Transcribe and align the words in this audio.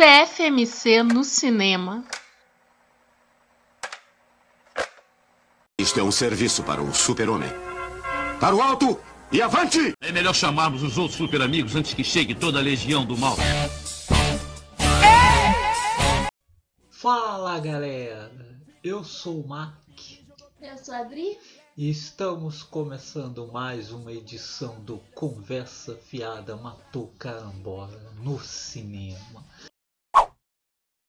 CFMC 0.00 1.02
no 1.02 1.22
cinema. 1.24 2.02
Isto 5.78 6.00
é 6.00 6.02
um 6.02 6.10
serviço 6.10 6.62
para 6.62 6.80
o 6.80 6.94
super-homem. 6.94 7.50
Para 8.38 8.54
o 8.54 8.62
alto 8.62 8.98
e 9.32 9.40
avante! 9.40 9.94
É 10.00 10.12
melhor 10.12 10.34
chamarmos 10.34 10.82
os 10.82 10.98
outros 10.98 11.16
super 11.16 11.40
amigos 11.42 11.76
antes 11.76 11.94
que 11.94 12.02
chegue 12.04 12.34
toda 12.34 12.58
a 12.58 12.62
legião 12.62 13.04
do 13.04 13.16
mal. 13.16 13.36
Fala 16.90 17.58
galera, 17.60 18.30
eu 18.84 19.02
sou 19.04 19.40
o 19.40 19.48
Mac 19.48 19.72
Eu 20.60 20.76
sou 20.76 20.94
a 20.94 20.98
Adri. 20.98 21.38
e 21.76 21.88
estamos 21.88 22.62
começando 22.62 23.46
mais 23.50 23.90
uma 23.90 24.12
edição 24.12 24.80
do 24.84 24.98
Conversa 25.14 25.96
Fiada 25.96 26.56
Matou 26.56 27.08
Carambola 27.18 28.12
no 28.22 28.38
cinema. 28.38 29.44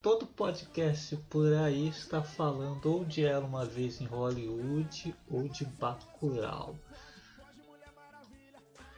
Todo 0.02 0.26
podcast 0.26 1.16
por 1.30 1.54
aí 1.54 1.90
está 1.90 2.24
falando 2.24 2.85
ou 2.88 3.05
de 3.05 3.24
Era 3.24 3.46
Uma 3.46 3.66
Vez 3.66 4.02
em 4.02 4.05
Hollywood 4.05 5.13
ou 5.30 5.48
de 5.48 5.66
Bacurau. 5.66 6.76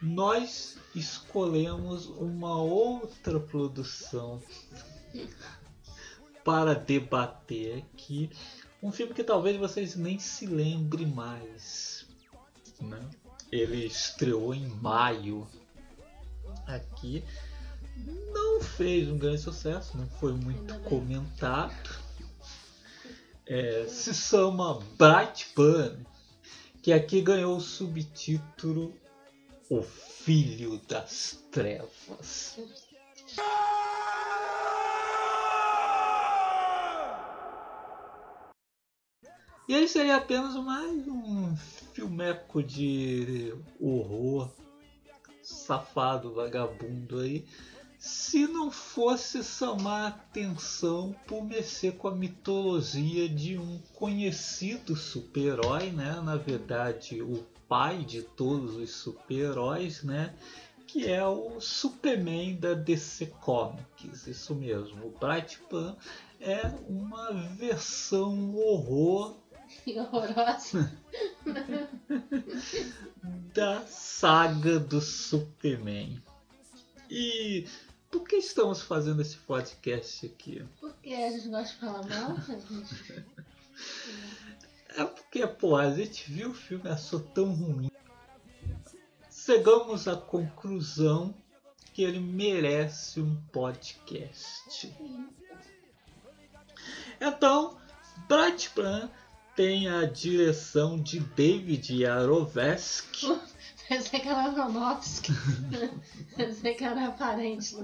Nós 0.04 0.76
escolhemos 0.94 2.04
uma 2.06 2.60
outra 2.60 3.40
produção 3.40 4.38
para 6.44 6.74
debater 6.74 7.78
aqui. 7.78 8.30
Um 8.82 8.92
filme 8.92 9.14
que 9.14 9.24
talvez 9.24 9.56
vocês 9.56 9.96
nem 9.96 10.18
se 10.18 10.46
lembrem 10.46 11.06
mais. 11.06 12.06
Né? 12.78 13.00
Ele 13.50 13.86
estreou 13.86 14.54
em 14.54 14.66
maio 14.66 15.48
aqui. 16.66 17.24
Não 18.30 18.60
fez 18.60 19.08
um 19.08 19.16
grande 19.16 19.40
sucesso, 19.40 19.96
não 19.96 20.06
foi 20.06 20.34
muito 20.34 20.78
comentado. 20.80 21.98
É, 23.46 23.86
se 23.88 24.12
chama 24.12 24.80
Bright 24.98 25.48
Burn, 25.56 26.06
que 26.82 26.92
aqui 26.92 27.22
ganhou 27.22 27.56
o 27.56 27.60
subtítulo 27.60 28.94
O 29.70 29.82
Filho 29.82 30.78
das 30.86 31.42
Trevas. 31.50 32.58
E 39.66 39.74
ele 39.74 39.88
seria 39.88 40.16
apenas 40.16 40.54
mais 40.56 41.08
um 41.08 41.56
filmeco 41.94 42.62
de 42.62 43.54
horror 43.80 44.50
safado, 45.42 46.34
vagabundo 46.34 47.20
aí, 47.20 47.46
se 47.98 48.46
não 48.46 48.70
fosse 48.70 49.42
chamar 49.42 50.08
atenção 50.08 51.16
por 51.26 51.42
mexer 51.42 51.92
com 51.92 52.08
a 52.08 52.14
mitologia 52.14 53.26
de 53.26 53.56
um 53.56 53.78
conhecido 53.94 54.94
super-herói, 54.94 55.90
né? 55.90 56.20
Na 56.22 56.36
verdade, 56.36 57.22
o 57.22 57.42
pai 57.68 58.04
de 58.04 58.22
todos 58.22 58.76
os 58.76 58.90
super-heróis, 58.90 60.02
né? 60.02 60.34
Que 60.86 61.10
é 61.10 61.26
o 61.26 61.60
Superman 61.60 62.56
da 62.56 62.74
DC 62.74 63.26
Comics, 63.40 64.26
isso 64.26 64.54
mesmo. 64.54 65.06
O 65.06 65.18
Brightman 65.18 65.96
é 66.40 66.66
uma 66.88 67.32
versão 67.32 68.54
horror 68.54 69.36
horrorosa. 69.86 70.92
da 73.54 73.80
saga 73.86 74.78
do 74.78 75.00
Superman. 75.00 76.22
E 77.10 77.66
por 78.10 78.26
que 78.26 78.36
estamos 78.36 78.82
fazendo 78.82 79.22
esse 79.22 79.38
podcast 79.38 80.26
aqui? 80.26 80.62
Porque 80.80 81.12
a 81.12 81.30
gente 81.30 81.48
gosta 81.48 81.74
de 81.74 81.80
falar 81.80 82.06
mal, 82.06 82.36
gente. 82.42 83.24
É 84.96 85.04
porque, 85.04 85.46
pô, 85.46 85.76
a 85.76 85.90
gente 85.90 86.30
viu 86.30 86.50
o 86.50 86.54
filme 86.54 86.88
achou 86.88 87.20
tão 87.20 87.52
ruim. 87.52 87.90
Chegamos 89.30 90.06
à 90.06 90.16
conclusão 90.16 91.34
que 91.92 92.02
ele 92.02 92.20
merece 92.20 93.20
um 93.20 93.36
podcast. 93.52 94.92
Então, 97.20 97.76
Brightman 98.28 99.10
tem 99.54 99.88
a 99.88 100.04
direção 100.04 101.00
de 101.00 101.20
David 101.20 102.06
Arovesky. 102.06 103.26
Pensei 103.88 104.18
que 104.18 104.28
era 104.28 104.44
Aronofsky. 104.44 105.32
Pensei 106.36 106.74
que 106.74 106.84
era 106.84 107.10
parente. 107.10 107.76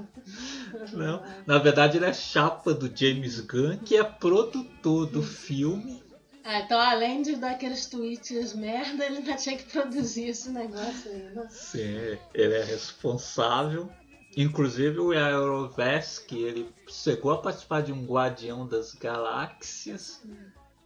Não, 0.93 1.22
na 1.47 1.59
verdade 1.59 1.99
ele 1.99 2.06
é 2.06 2.12
chapa 2.12 2.72
do 2.72 2.91
James 2.94 3.41
Gunn, 3.41 3.76
que 3.78 3.97
é 3.97 4.03
produtor 4.03 5.06
do 5.06 5.22
filme. 5.22 6.03
Ah, 6.50 6.59
então 6.59 6.81
além 6.81 7.22
de 7.22 7.37
dar 7.37 7.53
aqueles 7.53 7.87
tweets 7.87 8.55
merda, 8.55 9.06
ele 9.06 9.19
ainda 9.19 9.37
tinha 9.37 9.56
que 9.56 9.71
produzir 9.71 10.31
esse 10.31 10.50
negócio 10.50 11.09
aí. 11.09 11.22
né? 11.33 11.47
Sim, 11.49 12.19
ele 12.34 12.55
é 12.55 12.65
responsável. 12.65 13.88
Inclusive 14.37 14.99
o 14.99 15.12
Arovesky, 15.16 16.43
ele 16.43 16.69
chegou 16.88 17.31
a 17.31 17.38
participar 17.38 17.83
de 17.83 17.93
um 17.93 18.05
Guardião 18.05 18.66
das 18.66 18.94
Galáxias, 18.94 20.22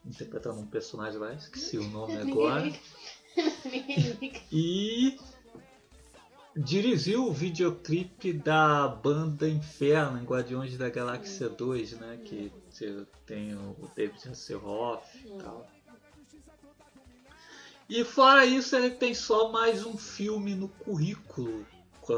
interpretando 0.04 0.60
um 0.60 0.66
personagem 0.66 1.18
lá, 1.18 1.32
esqueci 1.32 1.78
o 1.78 1.88
nome 1.88 2.14
agora. 2.20 2.70
E 4.52 5.18
dirigiu 6.54 7.24
o 7.26 7.32
videoclipe 7.32 8.34
da 8.34 8.86
banda 8.86 9.48
Inferno 9.48 10.20
em 10.20 10.24
Guardiões 10.24 10.76
da 10.76 10.90
Galáxia 10.90 11.48
2, 11.48 11.92
né? 11.92 12.20
Que 12.22 12.52
tem 13.26 13.54
o 13.54 13.90
David 13.94 14.28
Hasselhoff 14.28 15.04
e 15.18 15.42
tal. 15.42 15.66
E 17.88 18.02
fora 18.02 18.46
isso, 18.46 18.74
ele 18.74 18.90
tem 18.90 19.14
só 19.14 19.52
mais 19.52 19.84
um 19.84 19.96
filme 19.96 20.54
no 20.54 20.68
currículo. 20.68 21.66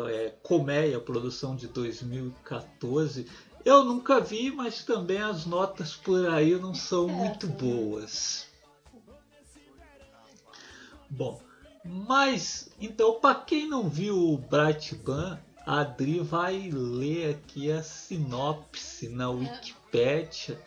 É, 0.08 0.30
Colmeia, 0.42 1.00
produção 1.00 1.54
de 1.54 1.68
2014. 1.68 3.26
Eu 3.64 3.84
nunca 3.84 4.20
vi, 4.20 4.50
mas 4.50 4.84
também 4.84 5.20
as 5.20 5.44
notas 5.44 5.94
por 5.94 6.28
aí 6.28 6.58
não 6.58 6.74
são 6.74 7.08
É, 7.08 7.12
muito 7.12 7.46
boas. 7.48 8.46
Bom, 11.08 11.40
mas 11.84 12.68
então 12.80 13.20
para 13.20 13.34
quem 13.36 13.68
não 13.68 13.88
viu 13.88 14.16
o 14.16 14.38
Brightman, 14.38 15.38
a 15.66 15.80
Adri 15.80 16.20
vai 16.20 16.70
ler 16.72 17.34
aqui 17.34 17.70
a 17.72 17.82
sinopse 17.82 19.08
na 19.08 19.28
Wikipédia, 19.30 20.58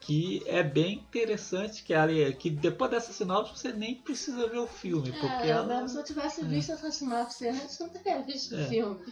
que 0.00 0.42
é 0.46 0.62
bem 0.62 0.94
interessante, 0.98 1.82
que, 1.82 1.94
ali, 1.94 2.32
que 2.34 2.50
depois 2.50 2.90
dessa 2.90 3.12
sinopse 3.12 3.58
você 3.58 3.72
nem 3.72 3.94
precisa 3.94 4.46
ver 4.48 4.58
o 4.58 4.66
filme, 4.66 5.10
porque 5.12 5.46
É, 5.46 5.48
ela... 5.48 5.88
Se 5.88 5.96
eu 5.96 6.04
tivesse 6.04 6.44
visto 6.44 6.72
essa 6.72 6.90
sinopse 6.90 7.48
antes, 7.48 7.80
eu 7.80 7.86
não 7.86 7.94
teria 7.94 8.22
visto 8.22 8.54
É. 8.54 8.62
o 8.64 8.68
filme. 8.68 9.04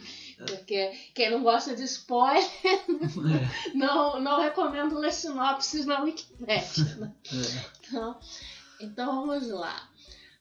Porque 0.47 0.91
quem 1.15 1.31
não 1.31 1.41
gosta 1.43 1.75
de 1.75 1.83
spoiler, 1.83 2.43
É, 2.63 3.75
não, 3.75 4.21
não 4.21 4.39
recomendo 4.41 4.97
ler 4.99 5.11
sinopses 5.11 5.85
na 5.85 6.01
Wikipédia. 6.03 6.95
né? 6.97 7.11
é. 7.25 7.87
Então, 7.87 8.19
então 8.79 9.25
vamos 9.25 9.49
lá. 9.49 9.89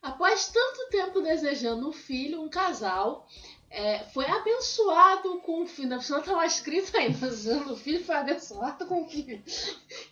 Após 0.03 0.49
tanto 0.49 0.89
tempo 0.91 1.21
desejando 1.23 1.89
um 1.89 1.93
filho, 1.93 2.43
um 2.43 2.49
casal 2.49 3.27
é, 3.73 4.01
foi 4.13 4.27
abençoado 4.27 5.41
com 5.41 5.63
um 5.63 5.67
filho. 5.67 5.89
Na 5.89 5.97
pessoa 5.97 6.21
estava 6.21 6.45
escrito 6.45 6.95
aí, 6.95 7.11
desejando 7.11 7.73
o 7.73 7.77
filho 7.77 8.05
foi 8.05 8.15
abençoado 8.15 8.85
com 8.87 9.03
um 9.03 9.09
filho 9.09 9.43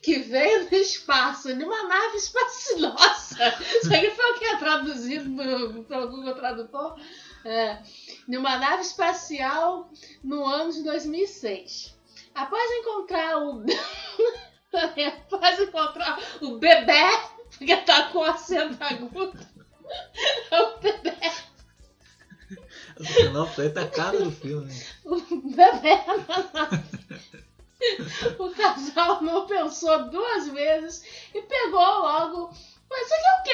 que 0.02 0.18
veio 0.20 0.68
do 0.68 0.76
espaço, 0.76 1.54
numa 1.54 1.82
nave 1.86 2.16
espacial. 2.16 2.80
Nossa! 2.80 3.36
Isso 3.82 3.94
aqui 3.94 4.10
foi 4.12 4.32
o 4.32 4.38
que 4.38 4.44
é 4.46 4.56
traduzido 4.56 5.84
pelo 5.84 6.08
Google 6.08 6.34
Tradutor. 6.34 6.98
É, 7.44 7.82
numa 8.26 8.56
nave 8.56 8.82
espacial 8.82 9.90
no 10.24 10.44
ano 10.46 10.72
de 10.72 10.82
2006. 10.82 11.98
Após 12.34 12.70
encontrar 12.78 13.38
o. 13.38 13.62
Após 14.72 15.60
encontrar 15.60 16.18
o 16.40 16.58
bebê, 16.58 17.10
porque 17.58 17.76
tá 17.78 18.04
com 18.04 18.22
acento 18.22 18.82
agudo. 18.82 19.38
O 19.56 19.59
Aí 23.58 23.70
tá 23.70 23.82
a 23.82 23.88
cara 23.88 24.18
do 24.18 24.30
filme. 24.30 24.72
o 25.04 25.16
bebê. 25.50 25.98
O 28.38 28.50
casal 28.50 29.22
não 29.22 29.46
pensou 29.46 30.10
duas 30.10 30.48
vezes 30.48 31.02
e 31.34 31.40
pegou 31.40 31.80
logo 31.80 32.54
Mas 32.90 33.06
isso 33.06 33.14
aqui 33.14 33.26
é 33.26 33.34
o 33.34 33.42
quê? 33.42 33.52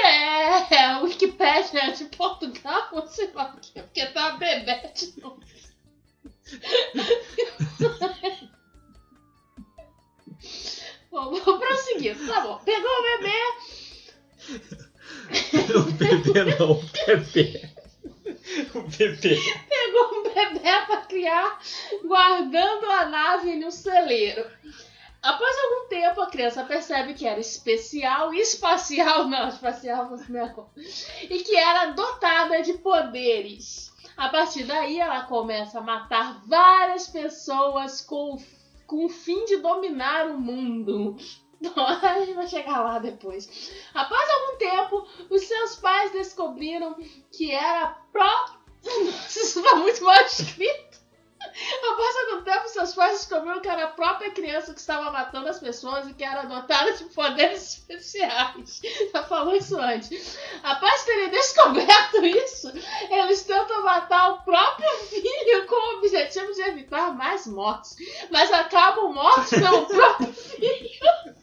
É, 0.75 0.77
é 0.77 0.99
Wikipédia 1.03 1.93
de 1.93 2.07
Portugal? 2.07 2.89
Ou 2.93 3.07
sei 3.07 3.31
lá 3.33 3.55
o 3.57 3.61
quê? 3.61 3.83
Porque 3.83 4.05
tá 4.07 4.33
Bebete 4.33 5.15
no... 5.21 5.39
Bom, 11.11 11.31
vou 11.31 11.59
prosseguir. 11.59 12.15
Tá 12.27 12.43
bom. 12.43 12.59
Pegou 12.59 12.91
o 12.91 13.03
bebê. 13.03 13.33
o 15.79 15.83
bebê 15.93 16.45
não, 16.59 16.73
o 16.73 16.83
bebê. 17.07 17.71
O 18.75 18.83
bebê. 18.83 19.39
Pegou 19.69 20.19
um 20.19 20.23
bebê 20.23 20.87
pra 20.87 20.99
criar, 21.03 21.61
guardando 22.05 22.85
a 22.91 23.07
nave 23.07 23.57
no 23.57 23.71
celeiro. 23.71 24.45
Após 25.23 25.57
algum 25.59 25.89
tempo, 25.89 26.21
a 26.21 26.31
criança 26.31 26.65
percebe 26.65 27.15
que 27.15 27.27
era 27.27 27.41
especial, 27.41 28.33
espacial, 28.33 29.27
não, 29.27 29.49
espacial 29.49 30.11
não, 30.29 30.71
e 31.23 31.43
que 31.43 31.57
era 31.57 31.87
dotada 31.87 32.63
de 32.63 32.75
poderes. 32.75 33.93
A 34.17 34.29
partir 34.29 34.65
daí, 34.65 35.01
ela 35.01 35.25
começa 35.25 35.79
a 35.79 35.83
matar 35.83 36.41
várias 36.47 37.09
pessoas 37.09 38.01
com, 38.01 38.41
com 38.87 39.05
o 39.05 39.09
fim 39.09 39.45
de 39.47 39.57
dominar 39.57 40.27
o 40.29 40.39
mundo. 40.39 41.17
A 41.77 42.19
gente 42.21 42.35
vai 42.35 42.47
chegar 42.47 42.81
lá 42.83 42.99
depois. 42.99 43.73
Após 43.95 44.29
algum 44.31 44.59
tempo, 44.59 45.09
os 45.31 45.43
seus 45.43 45.77
pais 45.77 46.13
descobriram 46.13 46.97
que 47.33 47.51
era 47.51 47.97
pró. 48.13 48.57
Nossa, 48.85 49.41
isso 49.41 49.63
tá 49.63 49.77
muito 49.77 50.05
mal 50.05 50.21
escrito. 50.25 50.87
Após 51.91 52.17
algum 52.17 52.43
tempo, 52.43 52.69
seus 52.69 52.95
pais 52.95 53.19
descobriram 53.19 53.61
que 53.61 53.69
era 53.69 53.85
a 53.85 53.91
própria 53.91 54.31
criança 54.31 54.75
que 54.75 54.81
estava 54.81 55.11
matando 55.11 55.49
as 55.49 55.59
pessoas 55.59 56.09
e 56.09 56.15
que 56.15 56.25
era 56.25 56.43
dotada 56.43 56.93
de 56.93 57.05
poderes 57.05 57.79
especiais. 57.79 58.83
Já 59.13 59.23
falou 59.23 59.55
isso 59.55 59.79
antes. 59.79 60.39
Após 60.63 61.05
terem 61.05 61.31
descoberto 61.31 62.25
isso, 62.25 62.73
eles 63.11 63.43
tentam 63.45 63.83
matar 63.83 64.33
o 64.33 64.43
próprio 64.43 64.91
filho 65.09 65.67
com 65.67 65.75
o 65.75 65.99
objetivo 65.99 66.53
de 66.53 66.63
evitar 66.63 67.15
mais 67.15 67.47
mortes. 67.47 67.97
Mas 68.31 68.53
acabam 68.53 69.13
mortos 69.13 69.51
pelo 69.51 69.87
próprio 69.87 70.33
filho. 70.33 71.36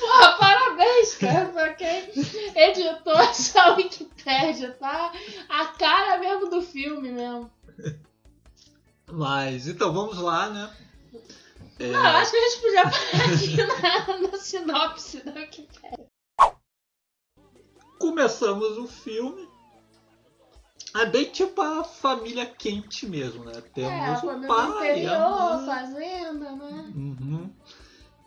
Porra, 0.00 0.38
parabéns, 0.38 1.14
cara, 1.16 1.46
pra 1.46 1.74
quem 1.74 2.10
editou 2.54 3.14
essa 3.14 3.74
Wikipédia, 3.74 4.72
tá? 4.72 5.12
A 5.48 5.66
cara 5.66 6.18
mesmo 6.18 6.50
do 6.50 6.62
filme 6.62 7.10
mesmo. 7.10 7.50
Mas, 9.10 9.68
então 9.68 9.92
vamos 9.92 10.18
lá, 10.18 10.48
né? 10.48 10.70
É... 11.78 11.88
Não, 11.88 12.04
acho 12.04 12.30
que 12.30 12.36
a 12.36 12.48
gente 12.48 12.60
podia 12.60 12.82
parar 12.82 13.34
aqui 13.34 13.56
na, 13.56 14.28
na 14.28 14.38
sinopse 14.38 15.24
da 15.24 15.32
Wikipédia. 15.32 16.06
Começamos 17.98 18.78
o 18.78 18.86
filme. 18.86 19.48
É 20.96 21.06
bem 21.06 21.24
tipo 21.24 21.60
a 21.60 21.82
família 21.82 22.46
quente 22.46 23.04
mesmo, 23.06 23.44
né? 23.44 23.60
Temos 23.74 24.22
é, 24.22 24.26
o 24.26 24.46
pai, 24.46 25.00
interior, 25.00 25.12
a 25.12 25.56
mãe. 25.56 25.66
fazenda, 25.66 26.52
né? 26.52 26.92
Uhum. 26.94 27.52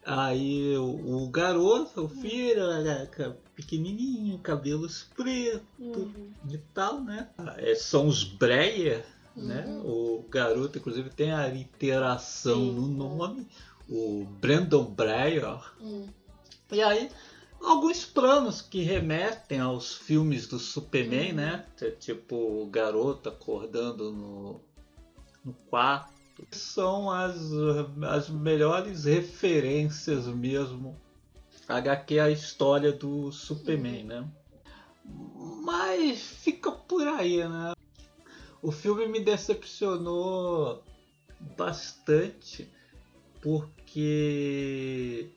Aí 0.07 0.77
o, 0.77 1.25
o, 1.25 1.29
garoto, 1.29 2.05
o 2.05 2.07
filho, 2.07 2.63
era 2.63 3.37
pequenininho, 3.53 4.39
cabelos 4.39 5.03
pretos 5.13 5.61
uhum. 5.77 6.31
e 6.49 6.57
tal, 6.73 7.01
né? 7.01 7.27
É, 7.57 7.75
são 7.75 8.07
os 8.07 8.23
Breyer, 8.23 9.05
né? 9.35 9.65
uhum. 9.67 9.73
né? 9.73 9.81
O 9.83 10.25
garoto, 10.29 10.77
inclusive, 10.77 11.09
tem 11.09 11.33
a 11.33 11.45
literação 11.49 12.55
Sim, 12.55 12.75
no 12.75 12.87
nome, 12.87 13.49
o 13.89 14.25
Brandon 14.39 14.85
Breyer. 14.85 15.59
Uhum. 15.81 16.07
E 16.71 16.81
aí, 16.81 17.11
alguns 17.61 18.05
planos 18.05 18.61
que 18.61 18.83
remetem 18.83 19.59
aos 19.59 19.93
filmes 19.93 20.47
do 20.47 20.57
Superman, 20.57 21.33
né? 21.33 21.65
Tipo, 21.99 22.63
o 22.63 22.65
garoto 22.67 23.27
acordando 23.27 24.09
no, 24.13 24.61
no 25.43 25.53
quarto 25.69 26.16
são 26.51 27.09
as, 27.09 27.37
as 28.09 28.29
melhores 28.29 29.05
referências 29.05 30.27
mesmo. 30.27 30.99
HQ 31.67 32.19
a 32.19 32.29
história 32.29 32.93
do 32.93 33.31
Superman, 33.31 34.03
né? 34.05 34.31
Mas 35.63 36.21
fica 36.21 36.71
por 36.71 37.05
aí, 37.07 37.47
né? 37.47 37.73
O 38.61 38.71
filme 38.71 39.07
me 39.07 39.19
decepcionou 39.19 40.83
bastante 41.57 42.69
porque 43.41 45.29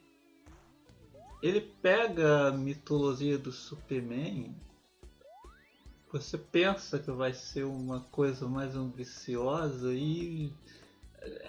ele 1.43 1.61
pega 1.61 2.49
a 2.49 2.53
mitologia 2.53 3.39
do 3.39 3.53
Superman. 3.53 4.55
Você 6.13 6.37
pensa 6.37 6.99
que 6.99 7.11
vai 7.11 7.33
ser 7.33 7.65
uma 7.65 8.01
coisa 8.01 8.49
mais 8.49 8.75
ambiciosa 8.75 9.93
e 9.93 10.53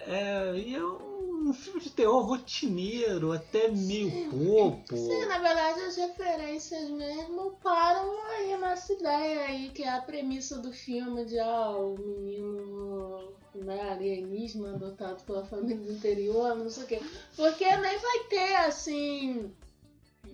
é, 0.06 0.54
e 0.56 0.74
é 0.74 0.84
um 0.84 1.52
filme 1.52 1.80
de 1.80 1.90
terror 1.90 2.22
rotineiro, 2.24 3.32
até 3.32 3.68
meio 3.68 4.10
sim, 4.10 4.28
bobo. 4.30 4.84
Sim, 4.88 5.26
na 5.26 5.38
verdade 5.38 5.80
as 5.80 5.96
referências 5.96 6.88
mesmo 6.90 7.52
param 7.62 8.10
aí 8.28 8.56
nessa 8.58 8.92
ideia 8.92 9.40
aí, 9.42 9.70
que 9.70 9.82
é 9.82 9.88
a 9.88 10.00
premissa 10.00 10.58
do 10.58 10.72
filme 10.72 11.24
de 11.24 11.38
ah, 11.38 11.70
o 11.70 11.96
menino 11.98 13.32
né, 13.54 13.90
alienígena 13.90 14.74
adotado 14.74 15.22
pela 15.24 15.44
família 15.44 15.76
do 15.76 15.92
interior, 15.92 16.54
não 16.54 16.70
sei 16.70 16.84
o 16.84 16.86
quê. 16.86 17.00
Porque 17.36 17.64
nem 17.64 17.98
vai 17.98 18.18
ter 18.28 18.56
assim. 18.56 19.52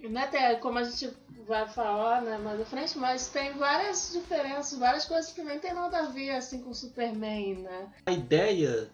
Né, 0.03 0.23
até 0.23 0.55
como 0.57 0.79
a 0.79 0.85
gente 0.85 1.11
vai 1.47 1.67
falar 1.67 2.23
né, 2.23 2.39
mais 2.39 2.61
à 2.61 2.65
frente, 2.65 2.99
mas 2.99 3.29
tem 3.29 3.55
várias 3.55 4.13
diferenças, 4.13 4.79
várias 4.79 5.07
coisas 5.07 5.33
que 5.33 5.43
nem 5.43 5.59
tem 5.59 5.73
nada 5.73 6.01
a 6.01 6.09
ver 6.11 6.31
assim 6.31 6.63
com 6.63 6.71
o 6.71 6.75
Superman, 6.75 7.63
né? 7.63 7.93
A 8.07 8.13
ideia 8.13 8.91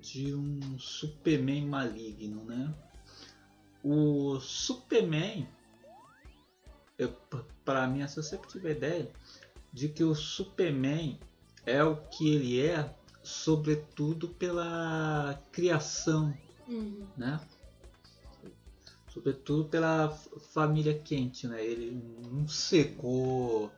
de 0.00 0.34
um 0.34 0.78
Superman 0.78 1.66
maligno, 1.66 2.44
né? 2.44 2.74
O 3.82 4.38
Superman, 4.40 5.48
para 7.64 7.86
mim, 7.86 8.02
essa 8.02 8.20
eu 8.20 8.22
sempre 8.22 8.48
tive 8.48 8.68
a 8.68 8.72
ideia 8.72 9.12
de 9.72 9.88
que 9.88 10.04
o 10.04 10.14
Superman 10.14 11.18
é 11.64 11.82
o 11.82 11.96
que 11.96 12.34
ele 12.34 12.60
é, 12.60 12.94
sobretudo 13.22 14.28
pela 14.28 15.40
criação, 15.50 16.36
uhum. 16.68 17.06
né? 17.16 17.40
Sobretudo 19.08 19.68
pela 19.68 20.10
família 20.52 20.96
quente, 20.98 21.46
né? 21.46 21.64
Ele 21.64 22.00
não 22.30 22.46
cegou 22.46 23.72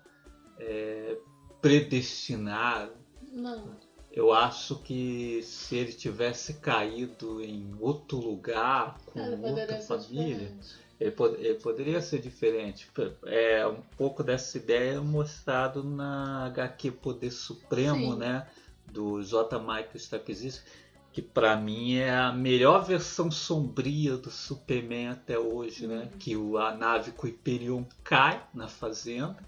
é, 0.58 1.16
predestinado. 1.60 2.92
Não 3.30 3.78
eu 4.12 4.31
acho 4.32 4.76
que 4.76 5.42
se 5.42 5.76
ele 5.76 5.92
tivesse 5.92 6.54
caído 6.54 7.42
em 7.42 7.74
outro 7.81 8.19
lugar, 8.19 8.98
com 9.06 9.20
outra 9.40 9.81
família, 9.81 10.54
ele, 11.00 11.10
pod 11.10 11.34
ele, 11.38 11.54
poderia 11.54 12.00
ser 12.02 12.20
diferente. 12.20 12.90
É 13.24 13.66
um 13.66 13.81
pouco 13.96 14.22
dessa 14.22 14.58
ideia 14.58 15.00
mostrado 15.00 15.82
na 15.82 16.44
HQ 16.46 16.90
Poder 16.92 17.31
Supremo, 17.31 18.12
Sim. 18.12 18.19
né? 18.19 18.46
Do 18.92 19.22
J. 19.22 19.58
Michael 19.58 19.88
Straczynski, 19.94 20.62
que 21.10 21.22
para 21.22 21.56
mim 21.56 21.96
é 21.96 22.10
a 22.10 22.31
melhor 22.31 22.84
versão 22.84 23.31
sombria 23.31 24.19
do 24.19 24.31
Superman 24.31 25.08
até 25.08 25.38
hoje, 25.38 25.86
né? 25.86 25.94
uhum. 25.94 26.00
né? 26.02 26.10
Que 26.19 26.36
o, 26.36 26.58
a 26.58 26.74
nave 26.74 27.12
com 27.12 27.26
o 27.26 27.31
Hyperion 27.31 27.84
cai 28.04 28.46
na 28.52 28.69
fazenda 28.69 29.38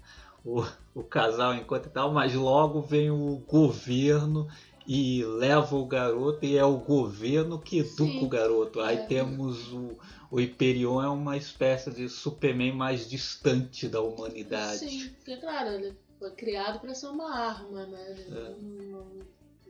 o, 0.45 0.63
o 0.93 1.03
casal 1.03 1.55
enquanto 1.55 1.89
tal, 1.89 2.13
mas 2.13 2.33
logo 2.33 2.81
vem 2.81 3.09
o 3.09 3.37
governo 3.47 4.47
e 4.87 5.23
leva 5.23 5.75
o 5.75 5.85
garoto 5.85 6.45
e 6.45 6.55
é 6.55 6.63
o 6.63 6.77
governo 6.77 7.59
que 7.59 7.79
educa 7.79 8.11
Sim. 8.11 8.23
o 8.23 8.29
garoto. 8.29 8.79
Aí 8.79 8.97
é. 8.97 9.05
temos 9.05 9.73
o, 9.73 9.97
o 10.29 10.39
Hyperion 10.39 11.01
é 11.01 11.09
uma 11.09 11.35
espécie 11.35 11.91
de 11.91 12.07
Superman 12.07 12.73
mais 12.73 13.09
distante 13.09 13.87
da 13.87 14.01
humanidade. 14.01 14.77
Sim, 14.77 15.09
porque 15.09 15.37
claro, 15.37 15.71
ele 15.71 15.97
foi 16.19 16.31
criado 16.31 16.79
para 16.79 16.93
ser 16.93 17.07
uma 17.07 17.33
arma, 17.35 17.87
né? 17.87 18.15
É. 18.29 18.55
Não, 18.61 19.05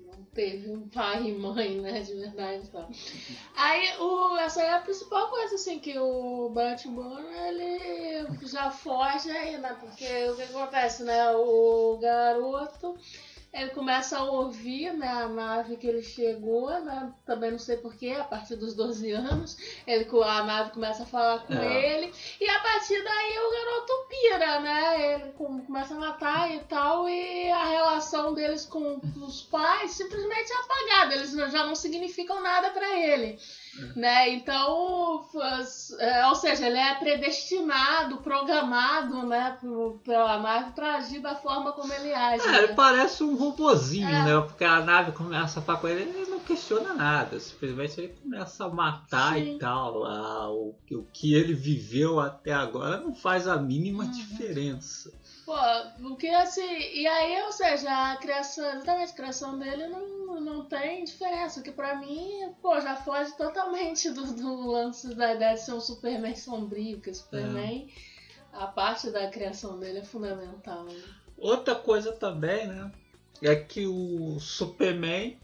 não, 0.06 0.26
teve 0.34 0.70
um 0.70 0.88
pai 0.90 1.30
e 1.30 1.34
mãe, 1.34 1.80
né, 1.80 2.02
de 2.02 2.14
verdade. 2.14 2.68
Tá. 2.70 2.88
Aí 3.56 3.98
o, 4.00 4.38
essa 4.38 4.62
é 4.62 4.74
a 4.74 4.82
principal 4.82 5.30
coisa 5.30 5.56
assim 5.56 5.80
que 5.80 5.98
o 5.98 6.50
Batman 6.50 7.22
ele 7.48 7.75
já 8.56 8.72
foge 8.72 9.30
aí, 9.30 9.58
né? 9.58 9.76
Porque 9.80 10.30
o 10.30 10.36
que 10.36 10.44
acontece, 10.44 11.04
né? 11.04 11.32
O 11.36 12.00
garoto 12.02 12.98
ele 13.56 13.70
começa 13.70 14.18
a 14.18 14.24
ouvir 14.24 14.92
né, 14.94 15.08
a 15.08 15.30
nave 15.30 15.78
que 15.78 15.88
ele 15.88 16.04
chegou, 16.04 16.70
né? 16.82 17.14
Também 17.26 17.52
não 17.52 17.58
sei 17.58 17.78
porquê, 17.78 18.10
a 18.10 18.26
partir 18.26 18.58
dos 18.58 18.74
12 18.74 19.10
anos. 19.12 19.58
Ele, 19.88 20.06
a 20.26 20.44
nave 20.44 20.72
começa 20.72 21.04
a 21.04 21.06
falar 21.06 21.40
com 21.40 21.54
é. 21.54 21.96
ele. 21.96 22.14
E 22.42 22.50
a 22.50 22.60
partir 22.60 23.02
daí 23.02 23.40
o 23.40 23.52
garoto 23.52 24.08
pira, 24.10 24.60
né? 24.60 25.14
Ele 25.14 25.32
começa 25.32 25.96
a 25.96 25.98
matar 25.98 26.54
e 26.54 26.60
tal. 26.66 27.08
E 27.08 27.50
a 27.50 27.66
relação 27.66 28.34
deles 28.34 28.66
com 28.66 29.00
os 29.22 29.44
pais 29.44 29.92
simplesmente 29.92 30.52
é 30.52 30.56
apagada, 30.58 31.16
eles 31.16 31.32
já 31.32 31.66
não 31.66 31.76
significam 31.76 32.42
nada 32.42 32.72
para 32.72 33.00
ele. 33.00 33.40
Né? 33.96 34.30
Então, 34.30 35.26
é, 36.00 36.28
ou 36.28 36.36
seja, 36.36 36.66
ele 36.68 36.78
é 36.78 36.96
predestinado, 36.96 38.18
programado 38.18 39.26
né, 39.26 39.58
pela 40.04 40.40
nave 40.40 40.72
para 40.72 40.96
agir 40.96 41.20
da 41.20 41.36
forma 41.36 41.74
como 41.74 41.92
ele 41.94 42.14
age. 42.14 42.44
É, 42.44 42.52
né? 42.52 42.64
ele 42.64 42.74
parece 42.74 43.24
um 43.24 43.36
robozinho, 43.36 44.08
é. 44.08 44.26
né? 44.26 44.42
Porque 44.42 44.64
a 44.64 44.82
nave 44.82 45.12
começa 45.12 45.60
a 45.60 45.64
falar 45.64 45.80
com 45.80 45.88
ele, 45.88 46.02
ele 46.04 46.30
não 46.30 46.40
questiona 46.40 46.94
nada, 46.94 47.40
simplesmente 47.40 48.00
ele 48.00 48.16
começa 48.22 48.66
a 48.66 48.70
matar 48.70 49.34
Sim. 49.34 49.56
e 49.56 49.60
tal. 49.60 50.04
O, 50.54 50.76
o 50.92 51.04
que 51.12 51.34
ele 51.34 51.54
viveu 51.54 52.20
até 52.20 52.54
agora 52.54 53.02
não 53.02 53.14
faz 53.14 53.48
a 53.48 53.58
mínima 53.58 54.06
uhum. 54.06 54.12
diferença. 54.12 55.12
Pô, 55.46 55.54
porque 56.02 56.28
assim, 56.28 56.76
e 56.94 57.06
aí, 57.06 57.44
ou 57.44 57.52
seja, 57.52 58.14
a 58.14 58.18
criação, 58.18 58.68
exatamente, 58.68 59.12
a 59.12 59.16
criação 59.16 59.60
dele 59.60 59.86
não, 59.86 60.42
não 60.42 60.66
tem 60.66 61.04
diferença, 61.04 61.62
que 61.62 61.72
pra 61.72 61.96
mim, 61.98 62.52
pô, 62.64 62.82
já 62.82 62.96
foge 62.96 63.32
totalmente 63.38 64.10
do, 64.10 64.26
do 64.34 64.72
lance 64.72 65.14
da 65.14 65.36
ideia 65.36 65.54
de 65.54 65.62
ser 65.62 65.74
um 65.74 65.80
Superman 65.80 66.36
sombrio, 66.36 67.00
que 67.00 67.14
Superman, 67.14 67.88
é. 68.52 68.58
a 68.58 68.66
parte 68.66 69.12
da 69.12 69.30
criação 69.30 69.80
dele 69.80 70.00
é 70.00 70.04
fundamental. 70.04 70.86
Né? 70.86 71.04
Outra 71.38 71.76
coisa 71.76 72.12
também, 72.14 72.66
né, 72.66 72.92
é 73.40 73.56
que 73.56 73.86
o 73.86 74.40
Superman, 74.40 75.40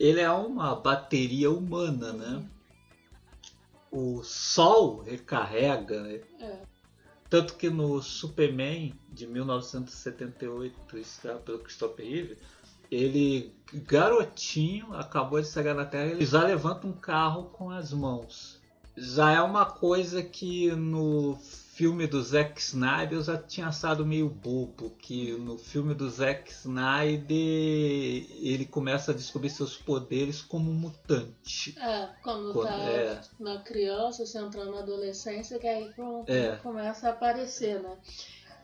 ele 0.00 0.20
é 0.20 0.32
uma 0.32 0.74
bateria 0.74 1.48
humana, 1.48 2.12
né? 2.12 2.44
O 3.88 4.24
Sol 4.24 5.02
recarrega, 5.02 6.02
né? 6.02 6.20
É 6.40 6.71
tanto 7.32 7.54
que 7.54 7.70
no 7.70 8.02
Superman 8.02 8.92
de 9.10 9.26
1978, 9.26 10.98
estrelado 10.98 11.42
pelo 11.44 11.60
Christopher 11.60 12.04
Reeve, 12.04 12.36
ele, 12.90 13.54
garotinho, 13.72 14.92
acabou 14.92 15.40
de 15.40 15.48
chegar 15.48 15.72
na 15.72 15.86
Terra, 15.86 16.10
ele 16.10 16.26
já 16.26 16.44
levanta 16.44 16.86
um 16.86 16.92
carro 16.92 17.44
com 17.44 17.70
as 17.70 17.90
mãos. 17.90 18.60
Já 18.94 19.32
é 19.32 19.40
uma 19.40 19.64
coisa 19.64 20.22
que 20.22 20.72
no 20.72 21.38
filme 21.72 22.06
do 22.06 22.22
Zack 22.22 22.60
Snyder 22.60 23.18
eu 23.18 23.22
já 23.22 23.36
tinha 23.36 23.68
achado 23.68 24.04
meio 24.04 24.28
bobo, 24.28 24.90
que 24.98 25.32
no 25.32 25.56
filme 25.56 25.94
do 25.94 26.08
Zack 26.08 26.50
Snyder 26.50 27.26
ele 27.30 28.66
começa 28.66 29.10
a 29.10 29.14
descobrir 29.14 29.48
seus 29.48 29.76
poderes 29.76 30.42
como 30.42 30.70
um 30.70 30.74
mutante. 30.74 31.74
É, 31.78 32.10
quando, 32.22 32.52
quando 32.52 32.68
tá 32.68 32.90
é. 32.90 33.20
na 33.40 33.58
criança, 33.60 34.26
se 34.26 34.36
entrando 34.38 34.72
na 34.72 34.80
adolescência, 34.80 35.58
que 35.58 35.66
aí 35.66 35.90
é. 36.26 36.56
começa 36.56 37.08
a 37.08 37.12
aparecer, 37.12 37.80
né? 37.80 37.96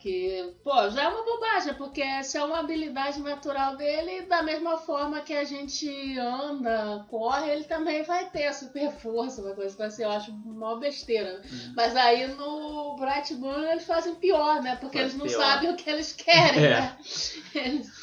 Que, 0.01 0.55
pô, 0.63 0.91
já 0.91 1.05
é 1.05 1.09
uma 1.09 1.25
bobagem, 1.25 1.75
porque 1.75 2.01
essa 2.01 2.39
é 2.39 2.45
uma 2.45 2.61
habilidade 2.61 3.21
natural 3.21 3.77
dele, 3.77 4.23
da 4.23 4.43
mesma 4.43 4.79
forma 4.79 5.21
que 5.21 5.35
a 5.35 5.45
gente 5.45 6.19
anda, 6.19 7.05
corre, 7.11 7.51
ele 7.51 7.65
também 7.65 8.03
vai 8.05 8.31
ter 8.31 8.47
a 8.47 8.53
super 8.53 8.93
força, 8.93 9.43
uma 9.43 9.55
coisa 9.55 9.87
assim, 9.87 10.03
eu 10.03 10.11
acho 10.11 10.31
uma 10.31 10.79
besteira. 10.79 11.43
Uhum. 11.45 11.73
Mas 11.77 11.97
aí 11.97 12.27
no 12.29 12.97
Bright 12.97 13.35
Moon 13.35 13.65
eles 13.71 13.85
fazem 13.85 14.15
pior, 14.15 14.63
né? 14.63 14.77
Porque 14.77 14.99
Faz 14.99 15.11
eles 15.11 15.19
não 15.19 15.27
pior. 15.27 15.41
sabem 15.41 15.71
o 15.71 15.77
que 15.77 15.91
eles 15.91 16.13
querem, 16.13 16.65
é. 16.65 16.71
né? 16.71 16.99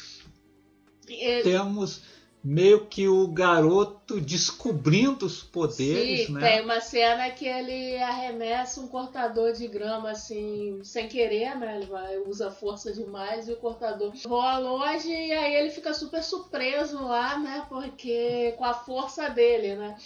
Eles... 1.08 1.44
Temos 1.44 2.02
meio 2.48 2.86
que 2.86 3.08
o 3.08 3.26
garoto 3.26 4.20
descobrindo 4.20 5.26
os 5.26 5.42
poderes, 5.42 6.26
Sim, 6.26 6.34
né? 6.34 6.40
Tem 6.40 6.60
uma 6.62 6.80
cena 6.80 7.28
que 7.30 7.44
ele 7.44 7.98
arremessa 7.98 8.80
um 8.80 8.86
cortador 8.86 9.52
de 9.52 9.66
grama 9.66 10.12
assim, 10.12 10.78
sem 10.84 11.08
querer, 11.08 11.56
né? 11.58 11.74
Ele 11.76 11.86
vai, 11.86 12.16
usa 12.18 12.48
força 12.48 12.92
demais 12.92 13.48
e 13.48 13.52
o 13.52 13.56
cortador 13.56 14.12
voa 14.22 14.58
longe 14.58 15.08
e 15.08 15.32
aí 15.32 15.56
ele 15.56 15.70
fica 15.70 15.92
super 15.92 16.22
surpreso 16.22 17.02
lá, 17.02 17.36
né? 17.36 17.66
Porque 17.68 18.54
com 18.56 18.64
a 18.64 18.74
força 18.74 19.28
dele, 19.28 19.74
né? 19.74 19.96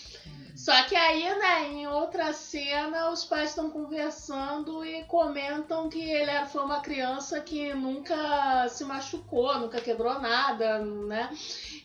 Só 0.60 0.82
que 0.82 0.94
aí, 0.94 1.24
né, 1.38 1.68
em 1.68 1.86
outra 1.86 2.34
cena, 2.34 3.10
os 3.10 3.24
pais 3.24 3.48
estão 3.48 3.70
conversando 3.70 4.84
e 4.84 5.02
comentam 5.04 5.88
que 5.88 5.98
ele 5.98 6.30
foi 6.52 6.62
uma 6.62 6.82
criança 6.82 7.40
que 7.40 7.72
nunca 7.72 8.68
se 8.68 8.84
machucou, 8.84 9.58
nunca 9.58 9.80
quebrou 9.80 10.20
nada, 10.20 10.80
né? 10.80 11.30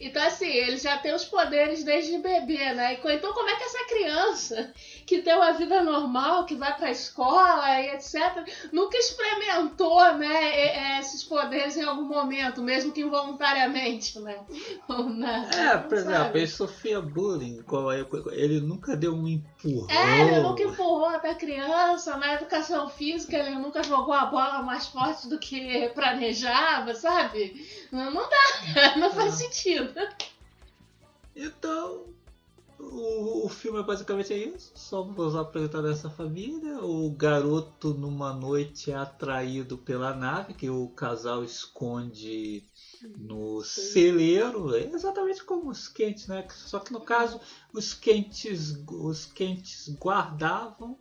Então, 0.02 0.22
assim, 0.22 0.50
ele 0.50 0.76
já 0.76 0.98
tem 0.98 1.14
os 1.14 1.24
poderes 1.24 1.86
desde 1.86 2.18
bebê, 2.18 2.74
né? 2.74 3.00
Então, 3.02 3.34
como 3.34 3.50
é 3.50 3.56
que 3.56 3.64
essa 3.64 3.86
criança 3.86 4.74
que 5.06 5.22
tem 5.22 5.36
uma 5.36 5.52
vida 5.54 5.84
normal, 5.84 6.46
que 6.46 6.56
vai 6.56 6.76
pra 6.76 6.92
escola 6.92 7.80
e 7.80 7.94
etc., 7.94 8.44
nunca 8.72 8.98
experimentou, 8.98 10.14
né, 10.16 11.00
esses 11.00 11.24
poderes 11.24 11.78
em 11.78 11.84
algum 11.84 12.06
momento, 12.06 12.62
mesmo 12.62 12.92
que 12.92 13.02
involuntariamente, 13.02 14.20
né? 14.20 14.40
é, 15.56 15.78
por 15.78 15.98
exemplo, 15.98 16.38
ele 16.38 16.48
sofria 16.48 17.02
bullying, 17.02 17.64
ele 18.32 18.60
nunca 18.60 18.96
deu 18.96 19.14
um 19.14 19.28
empurrão. 19.28 19.90
É, 19.90 20.22
ele 20.22 20.40
nunca 20.42 20.64
empurrou 20.64 21.06
até 21.06 21.36
criança, 21.36 22.18
na 22.18 22.34
educação 22.34 22.90
física 22.90 23.38
ele 23.38 23.56
nunca 23.56 23.84
jogou 23.84 24.14
a 24.14 24.26
bola 24.26 24.64
mais 24.64 24.88
forte 24.88 25.28
do 25.28 25.38
que 25.38 25.90
planejava, 25.90 26.96
sabe? 26.96 27.68
Não, 27.92 28.12
não 28.12 28.28
dá, 28.28 28.96
não 28.98 29.12
faz 29.12 29.36
sentido. 29.36 29.94
Então, 31.36 32.06
o, 32.80 33.46
o 33.46 33.50
filme 33.50 33.80
é 33.80 33.84
basicamente 33.84 34.34
isso. 34.34 34.72
Somos 34.76 35.36
apresentados 35.36 35.92
essa 35.92 36.10
família. 36.10 36.80
O 36.84 37.10
garoto, 37.12 37.94
numa 37.94 38.34
noite, 38.34 38.92
é 38.92 38.96
atraído 38.96 39.78
pela 39.78 40.14
nave 40.14 40.54
que 40.54 40.70
o 40.70 40.90
casal 40.90 41.44
esconde 41.44 42.64
no 43.18 43.62
celeiro. 43.64 44.76
É 44.76 44.84
exatamente 44.84 45.44
como 45.44 45.70
os 45.70 45.88
quentes, 45.88 46.28
né? 46.28 46.46
Só 46.50 46.80
que 46.80 46.92
no 46.92 47.02
caso, 47.02 47.40
os 47.74 47.94
quentes, 47.94 48.84
os 48.88 49.26
quentes 49.26 49.90
guardavam 50.00 50.98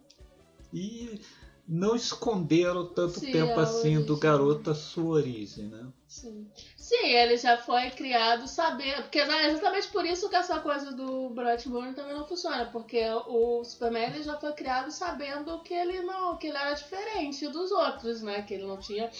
e 0.72 1.20
não 1.66 1.96
esconderam 1.96 2.86
tanto 2.86 3.20
Sim, 3.20 3.32
tempo 3.32 3.58
assim 3.58 4.04
do 4.04 4.16
garoto 4.16 4.70
a 4.70 4.74
sua 4.74 5.16
origem, 5.16 5.68
né? 5.68 5.86
Sim. 6.14 6.46
Sim, 6.76 7.06
ele 7.06 7.36
já 7.36 7.56
foi 7.56 7.90
criado 7.90 8.46
sabendo. 8.46 9.02
Porque 9.02 9.18
é 9.18 9.50
exatamente 9.50 9.88
por 9.88 10.06
isso 10.06 10.28
que 10.28 10.36
essa 10.36 10.60
coisa 10.60 10.92
do 10.92 11.30
Brightburn 11.30 11.92
também 11.92 12.14
não 12.14 12.26
funciona. 12.26 12.66
Porque 12.66 13.02
o 13.26 13.64
Superman 13.64 14.10
ele 14.10 14.22
já 14.22 14.38
foi 14.38 14.52
criado 14.52 14.92
sabendo 14.92 15.60
que 15.62 15.74
ele 15.74 16.02
não. 16.02 16.36
que 16.36 16.46
ele 16.46 16.56
era 16.56 16.72
diferente 16.72 17.48
dos 17.48 17.72
outros, 17.72 18.22
né? 18.22 18.42
Que 18.42 18.54
ele 18.54 18.64
não 18.64 18.78
tinha 18.78 19.10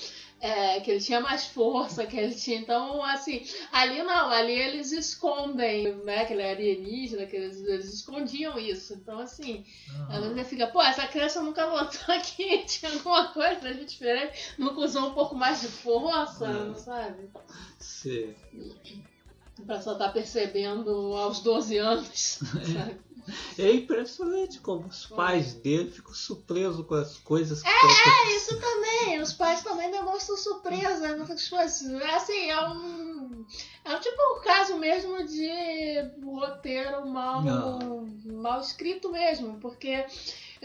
é, 0.45 0.79
que 0.81 0.91
ele 0.91 1.01
tinha 1.01 1.21
mais 1.21 1.47
força, 1.47 2.07
que 2.07 2.19
ele 2.19 2.35
tinha. 2.35 2.59
Então, 2.59 3.03
assim, 3.03 3.43
ali 3.73 4.03
não, 4.03 4.29
ali 4.29 4.53
eles 4.53 4.93
escondem, 4.93 5.95
né? 6.05 6.27
Que 6.27 6.35
ele 6.35 6.43
é 6.43 6.53
alienígena, 6.53 7.25
que 7.25 7.35
eles, 7.35 7.65
eles 7.65 7.95
escondiam 7.95 8.59
isso. 8.59 8.93
Então, 8.93 9.19
assim, 9.21 9.65
uhum. 9.89 10.13
ela 10.13 10.45
fica, 10.45 10.67
pô, 10.67 10.83
essa 10.83 11.07
criança 11.07 11.41
nunca 11.41 11.67
voltou 11.67 11.99
aqui, 12.15 12.59
tinha 12.67 12.93
alguma 12.93 13.29
coisa 13.29 13.73
diferente, 13.73 14.55
nunca 14.59 14.81
usou 14.81 15.09
um 15.09 15.15
pouco 15.15 15.35
mais 15.35 15.63
de 15.63 15.69
força, 15.69 16.47
uhum. 16.47 16.75
Sabe? 16.85 17.31
Sim. 17.79 18.35
O 19.59 19.65
pessoal 19.67 19.97
tá 19.97 20.09
percebendo 20.09 20.91
aos 21.17 21.41
12 21.41 21.79
anos, 21.79 22.39
sabe? 22.43 23.01
É 23.59 23.73
impressionante 23.73 24.61
como 24.61 24.87
os 24.87 25.07
pais 25.07 25.55
dele 25.55 25.91
ficam 25.91 26.13
surpresos 26.13 26.85
com 26.87 26.95
as 26.95 27.17
coisas 27.19 27.63
que 27.63 27.69
É, 27.69 27.71
é 27.71 28.37
isso 28.37 28.61
também. 28.61 29.21
Os 29.21 29.33
pais 29.33 29.63
também 29.63 29.91
demonstram 29.91 30.37
surpresa. 30.37 31.17
Tipo 31.35 31.57
assim, 31.57 31.97
assim, 32.03 32.51
é 32.51 32.69
um. 32.69 33.47
É 33.85 33.95
um 33.95 34.01
tipo 34.01 34.17
um 34.37 34.43
caso 34.43 34.77
mesmo 34.77 35.25
de 35.27 35.49
roteiro 36.23 37.07
mal, 37.07 37.43
mal 38.27 38.61
escrito 38.61 39.11
mesmo. 39.11 39.59
Porque 39.59 40.05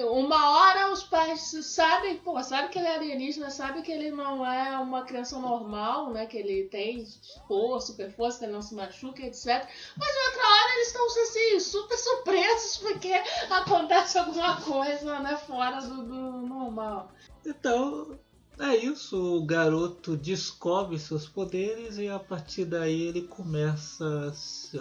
uma 0.03 0.51
hora 0.51 0.91
os 0.91 1.03
pais 1.03 1.41
sabem, 1.63 2.17
pô, 2.17 2.41
sabe 2.43 2.69
que 2.69 2.79
ele 2.79 2.87
é 2.87 2.95
alienígena, 2.95 3.49
sabe 3.49 3.81
que 3.81 3.91
ele 3.91 4.11
não 4.11 4.45
é 4.45 4.77
uma 4.79 5.03
criança 5.03 5.37
normal, 5.39 6.11
né? 6.11 6.25
Que 6.25 6.37
ele 6.37 6.63
tem 6.65 7.05
força, 7.47 7.87
super 7.87 8.11
força, 8.11 8.39
que 8.39 8.45
ele 8.45 8.53
não 8.53 8.61
se 8.61 8.75
machuca, 8.75 9.23
etc. 9.23 9.67
Mas 9.97 10.27
outra 10.27 10.43
hora 10.47 10.73
eles 10.75 10.87
estão 10.87 11.05
assim, 11.05 11.59
super 11.59 11.97
surpresos 11.97 12.77
porque 12.77 13.13
acontece 13.49 14.17
alguma 14.17 14.61
coisa, 14.61 15.19
né, 15.19 15.37
fora 15.37 15.81
do, 15.81 16.03
do 16.03 16.47
normal. 16.47 17.11
Então, 17.45 18.17
é 18.59 18.75
isso, 18.75 19.37
o 19.37 19.45
garoto 19.45 20.17
descobre 20.17 20.99
seus 20.99 21.27
poderes 21.27 21.97
e 21.97 22.09
a 22.09 22.19
partir 22.19 22.65
daí 22.65 23.03
ele 23.03 23.21
começa 23.21 24.33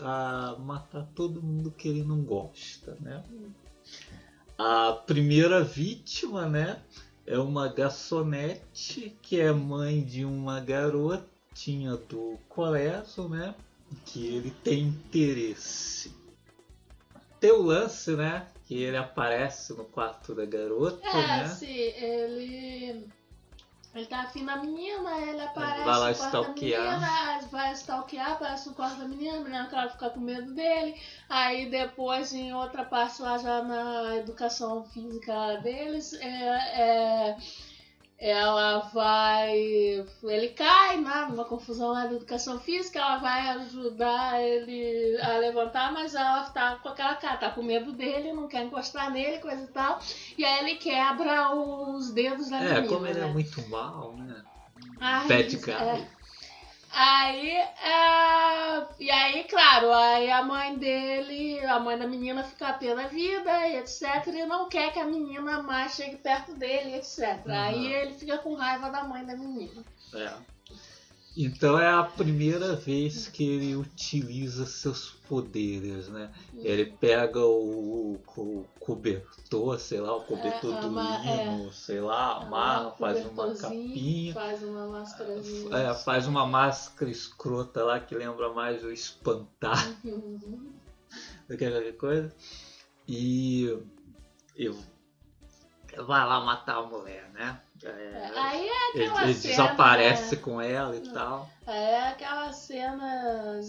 a 0.03 0.57
matar 0.59 1.07
todo 1.15 1.41
mundo 1.41 1.71
que 1.71 1.89
ele 1.89 2.03
não 2.03 2.21
gosta, 2.23 2.97
né? 3.01 3.23
A 4.59 4.93
primeira 4.93 5.63
vítima, 5.63 6.49
né, 6.49 6.83
é 7.25 7.39
uma 7.39 7.69
garçonete 7.69 9.17
que 9.23 9.41
é 9.41 9.53
mãe 9.53 10.03
de 10.03 10.25
uma 10.25 10.59
garotinha 10.59 11.97
do 11.97 12.37
colégio, 12.49 13.29
né, 13.29 13.55
que 14.05 14.27
ele 14.27 14.51
tem 14.51 14.81
interesse. 14.89 16.13
Tem 17.39 17.53
o 17.53 17.63
lance, 17.63 18.17
né, 18.17 18.49
que 18.67 18.83
ele 18.83 18.97
aparece 18.97 19.75
no 19.75 19.85
quarto 19.85 20.35
da 20.35 20.45
garota, 20.45 21.07
é, 21.07 21.27
né? 21.27 21.49
sim, 21.49 21.77
ele 21.77 23.09
Ele 23.95 24.07
tá 24.07 24.21
afim 24.21 24.45
da 24.45 24.57
menina, 24.57 25.19
ele 25.23 25.41
aparece 25.41 25.85
Vai 25.85 25.99
lá 25.99 26.11
stalkear. 26.13 26.83
menina, 26.83 27.41
vai 27.51 27.73
stalkear, 27.73 28.33
aparece 28.33 28.69
no 28.69 28.75
quarto 28.75 28.99
da 28.99 29.09
menina, 29.09 29.39
a 29.39 29.41
menina 29.41 29.69
ela 29.73 29.89
fica 29.89 30.11
com 30.11 30.21
medo 30.21 30.53
dele. 30.55 30.95
Aí 31.29 31.71
depois, 31.71 32.33
em 32.33 32.53
outra 32.53 32.85
parte 32.85 33.23
lá 33.23 33.39
já 33.39 33.63
na 33.63 34.17
educação 34.17 34.85
física 34.85 35.57
deles, 35.63 36.13
é, 36.13 36.27
é, 36.27 37.37
ela 38.19 38.81
vai. 38.93 39.57
Ele 40.25 40.49
cai 40.49 40.97
né, 40.97 41.27
numa 41.31 41.45
confusão 41.45 41.93
lá 41.93 42.07
da 42.07 42.15
educação 42.15 42.59
física, 42.59 42.99
ela 42.99 43.19
vai 43.19 43.49
ajudar 43.51 44.41
ele 44.43 45.17
a 45.21 45.39
levantar, 45.39 45.93
mas 45.93 46.15
ela 46.15 46.43
tá 46.51 46.77
com 46.83 46.89
aquela 46.89 47.15
cara, 47.15 47.37
tá 47.37 47.51
com 47.51 47.63
medo 47.63 47.93
dele, 47.93 48.33
não 48.33 48.49
quer 48.49 48.65
encostar 48.65 49.11
nele, 49.13 49.39
coisa 49.39 49.63
e 49.63 49.69
tal. 49.69 50.01
E 50.37 50.45
aí 50.45 50.59
ele 50.67 50.77
quebra 50.79 51.53
os 51.55 52.11
dedos 52.13 52.51
da 52.51 52.57
É, 52.59 52.75
menina. 52.75 52.89
como 52.89 53.07
ele 53.07 53.21
né? 53.21 53.29
é 53.29 53.33
muito 53.33 53.69
mal, 53.69 54.15
né? 54.17 54.43
Ai, 55.01 55.29
Bad 55.29 55.55
isso, 55.57 55.65
guy. 55.65 55.73
é. 55.75 56.18
Aí, 56.91 57.51
é, 57.51 58.87
e 58.99 59.11
aí, 59.11 59.45
claro, 59.45 59.93
aí 59.93 60.31
a 60.31 60.43
mãe 60.43 60.77
dele, 60.77 61.65
a 61.67 61.79
mãe 61.79 61.99
da 61.99 62.07
menina 62.07 62.43
fica 62.43 62.73
pé 62.73 62.95
da 62.95 63.07
vida 63.07 63.67
e 63.69 63.77
etc. 63.77 64.27
E 64.29 64.47
não 64.47 64.69
quer 64.69 64.93
que 64.93 64.99
a 64.99 65.05
menina 65.05 65.63
mais 65.63 65.95
chegue 65.95 66.17
perto 66.17 66.55
dele, 66.55 66.97
etc. 66.97 67.45
Uhum. 67.47 67.53
Aí 67.53 67.93
ele 67.93 68.15
fica 68.15 68.39
com 68.39 68.55
raiva 68.55 68.91
da 68.91 69.05
mãe 69.05 69.25
da 69.25 69.37
menina. 69.37 69.85
É. 70.15 70.58
Então 71.41 71.79
é 71.79 71.89
a 71.89 72.03
primeira 72.03 72.75
vez 72.75 73.29
que 73.29 73.45
ele 73.49 73.77
utiliza 73.77 74.67
seus 74.67 75.11
poderes, 75.29 76.09
né? 76.09 76.33
Ele 76.53 76.85
pega 76.87 77.39
o, 77.45 78.19
o 78.37 78.65
cobertor, 78.81 79.79
sei 79.79 80.01
lá, 80.01 80.17
o 80.17 80.23
cobertor 80.25 80.75
É, 80.75 80.81
do 80.81 80.89
ama- 80.89 81.21
lino, 81.21 81.73
sei 81.73 82.01
lá, 82.01 82.39
amarra, 82.43 82.89
Um 82.89 82.97
faz 82.97 83.25
uma 83.25 83.55
capinha, 83.55 84.35
Faz 84.35 84.63
uma 84.65 84.89
máscarazinha. 84.89 85.77
é, 85.77 85.95
faz 85.95 86.27
uma 86.27 86.45
máscara 86.45 87.09
escrota 87.09 87.85
lá 87.85 88.01
que 88.01 88.17
lembra 88.17 88.53
mais 88.53 88.83
o 88.83 88.91
espantar 88.91 89.97
Uhum. 90.05 90.73
do 91.49 91.57
que 91.57 91.71
qualquer 91.71 91.97
coisa. 91.97 92.35
E, 93.07 93.79
e 94.57 94.69
vai 94.69 96.27
lá 96.27 96.41
matar 96.45 96.79
a 96.79 96.83
mulher, 96.83 97.31
né? 97.33 97.61
É, 97.85 98.31
Aí 98.35 98.69
é 98.69 98.97
ele, 98.97 99.05
aquela 99.07 99.23
ele 99.25 99.35
cena, 99.35 99.51
desaparece 99.55 100.37
né? 100.37 100.43
com 100.43 100.61
ela 100.61 100.97
e 100.97 101.01
tal. 101.13 101.49
É 101.67 102.09
aquela 102.09 102.53
cena 102.53 103.61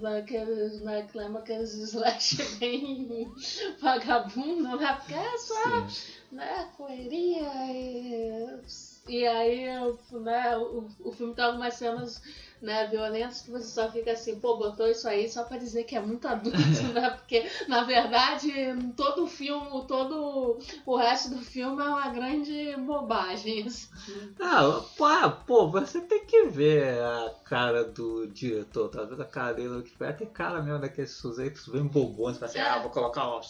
daqueles, 0.00 0.80
né, 0.80 1.02
que 1.02 1.18
lembra 1.18 1.40
aqueles 1.40 1.74
slash 1.74 2.42
bem 2.58 3.32
vagabundo, 3.80 4.76
né? 4.76 4.94
Porque 4.94 5.14
é 5.14 5.38
só, 5.38 5.88
Sim. 5.88 6.12
né, 6.32 6.68
correria 6.76 7.50
e... 7.70 8.62
E 9.08 9.26
aí, 9.26 9.64
né, 10.12 10.56
o, 10.56 10.88
o 11.00 11.12
filme 11.12 11.34
tem 11.34 11.44
algumas 11.44 11.74
cenas 11.74 12.22
né, 12.62 12.86
violentas 12.86 13.42
que 13.42 13.50
você 13.50 13.66
só 13.66 13.90
fica 13.90 14.12
assim, 14.12 14.38
pô, 14.38 14.56
botou 14.56 14.88
isso 14.88 15.06
aí 15.08 15.28
só 15.28 15.44
pra 15.44 15.58
dizer 15.58 15.84
que 15.84 15.96
é 15.96 16.00
muito 16.00 16.26
adulto, 16.28 16.56
né? 16.94 17.10
Porque, 17.10 17.44
na 17.68 17.84
verdade, 17.84 18.52
todo 18.96 19.24
o 19.24 19.26
filme, 19.26 19.84
todo 19.86 20.58
o 20.86 20.96
resto 20.96 21.30
do 21.30 21.38
filme 21.38 21.82
é 21.82 21.88
uma 21.88 22.08
grande 22.08 22.76
bobagem. 22.78 23.66
assim. 23.66 23.88
Ah, 24.40 24.82
pô, 24.96 25.04
ah, 25.04 25.30
pô, 25.30 25.68
você 25.68 26.00
tem 26.00 26.24
que 26.24 26.44
ver 26.46 27.00
a 27.02 27.34
cara 27.44 27.84
do 27.84 28.26
diretor, 28.28 28.88
tá 28.88 29.02
vendo 29.04 29.20
a 29.22 29.26
cara 29.26 29.54
dele 29.54 29.84
vai 29.98 30.14
ter 30.16 30.26
cara 30.26 30.62
mesmo 30.62 30.80
daqueles 30.80 31.10
sujeitos 31.10 31.68
bem 31.68 31.84
bobões, 31.84 32.38
vai 32.38 32.48
assim, 32.48 32.58
É. 32.58 32.62
ah, 32.62 32.78
vou 32.78 32.90
colocar 32.90 33.28
um, 33.28 33.40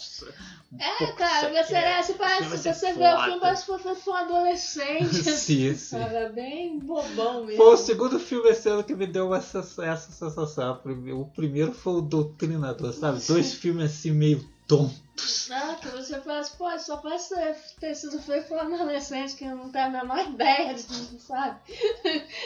É, 0.79 1.11
cara, 1.13 1.49
você, 1.49 1.75
aqui. 1.75 1.85
é, 1.85 2.01
você 2.03 2.13
parece, 2.13 2.49
vai 2.49 2.57
ser 2.57 2.73
você 2.73 2.93
vê 2.93 3.07
o 3.13 3.21
filme, 3.23 3.39
parece 3.39 3.65
que 3.65 3.77
foi 3.77 4.13
um 4.13 4.15
adolescente. 4.17 5.23
Sim, 5.43 5.75
sim. 5.75 5.97
Cara, 5.99 6.29
bem 6.29 6.79
bobão 6.79 7.45
mesmo. 7.45 7.63
Foi 7.63 7.73
o 7.73 7.77
segundo 7.77 8.19
filme 8.19 8.49
esse 8.49 8.67
ano 8.69 8.83
que 8.83 8.95
me 9.05 9.11
deu 9.11 9.33
essa, 9.35 9.59
essa 9.59 10.11
sensação. 10.11 10.73
O 10.73 10.77
prime- 10.77 11.13
O 11.13 11.25
primeiro 11.25 11.73
foi 11.73 11.93
o 11.93 12.01
Doutrinador, 12.01 12.93
sabe? 12.93 13.21
Dois 13.27 13.53
filmes 13.55 13.91
assim 13.91 14.11
meio 14.11 14.47
tontos. 14.67 15.49
Ah, 15.51 15.75
que 15.75 15.89
você 15.89 16.19
fala 16.21 16.39
assim, 16.39 16.57
pô, 16.57 16.79
só 16.79 16.97
parece 16.97 17.35
ter 17.79 17.93
sido 17.95 18.19
feito 18.21 18.47
por 18.47 18.57
um 18.57 18.73
adolescente 18.73 19.35
que 19.35 19.45
não 19.45 19.69
tem 19.71 19.81
a 19.81 19.89
menor 19.89 20.27
ideia 20.29 20.73
de, 20.73 20.83
sabe? 21.21 21.59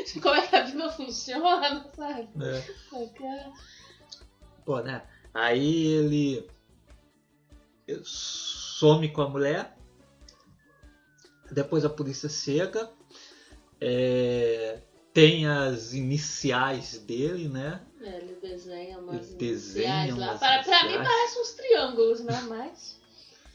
de 0.06 0.20
como 0.22 0.36
é 0.36 0.46
que 0.46 0.56
a 0.56 0.64
vida 0.64 0.92
funciona, 0.92 1.86
sabe? 1.96 2.30
Qualquer... 2.90 3.52
Pô, 4.66 4.82
né? 4.82 5.04
Aí 5.34 5.86
ele 5.86 6.50
some 8.04 9.08
com 9.10 9.22
a 9.22 9.30
mulher. 9.30 9.78
Depois 11.52 11.86
a 11.86 11.90
polícia 11.90 12.28
chega. 12.28 12.90
É, 13.80 14.82
tem 15.18 15.48
as 15.48 15.94
iniciais 15.94 17.00
dele, 17.00 17.50
né? 17.50 17.82
É, 18.00 18.18
ele 18.18 18.38
desenha 18.40 19.00
umas 19.00 19.16
Ele 19.16 19.34
desenha 19.34 20.10
iniciais 20.10 20.16
lá. 20.16 20.38
Para, 20.38 20.64
pra 20.64 20.84
mim 20.84 20.94
parece 20.94 21.40
uns 21.40 21.52
triângulos, 21.54 22.20
né? 22.24 22.40
Mas. 22.48 23.00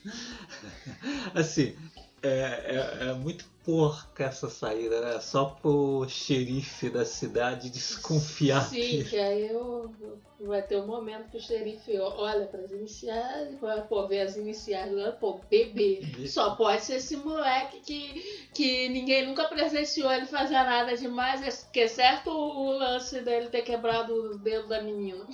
Assim, 1.33 1.77
é, 2.21 2.31
é, 2.31 3.11
é 3.11 3.15
muito 3.15 3.45
porca 3.65 4.25
essa 4.25 4.49
saída, 4.49 5.01
né? 5.01 5.21
Só 5.21 5.57
pro 5.61 6.05
xerife 6.09 6.91
da 6.91 7.05
cidade 7.05 7.71
desconfiar 7.71 8.63
Sim, 8.69 8.81
dele. 8.81 9.05
que 9.05 9.19
aí 9.19 9.49
eu, 9.49 9.93
vai 10.41 10.63
ter 10.63 10.77
um 10.77 10.87
momento 10.87 11.31
que 11.31 11.37
o 11.37 11.41
xerife 11.41 11.97
olha 11.99 12.47
para 12.47 12.61
as 12.63 12.71
iniciais, 12.73 13.59
vai 13.61 13.81
pô, 13.83 14.07
ver 14.09 14.23
as 14.23 14.37
iniciais 14.37 14.93
lá, 14.93 15.13
pô, 15.13 15.41
bebê. 15.49 16.03
Só 16.27 16.55
pode 16.57 16.83
ser 16.83 16.97
esse 16.97 17.17
moleque 17.17 17.81
que, 17.81 18.49
que 18.55 18.89
ninguém 18.89 19.27
nunca 19.27 19.45
presenciou 19.45 20.11
ele 20.13 20.27
fazer 20.27 20.55
nada 20.55 20.97
demais, 20.97 21.69
que 21.73 21.81
é 21.81 21.89
certo 21.89 22.31
o 22.31 22.73
lance 22.73 23.21
dele 23.21 23.49
ter 23.49 23.63
quebrado 23.63 24.13
o 24.33 24.39
dedo 24.39 24.69
da 24.69 24.83
menina. 24.83 25.27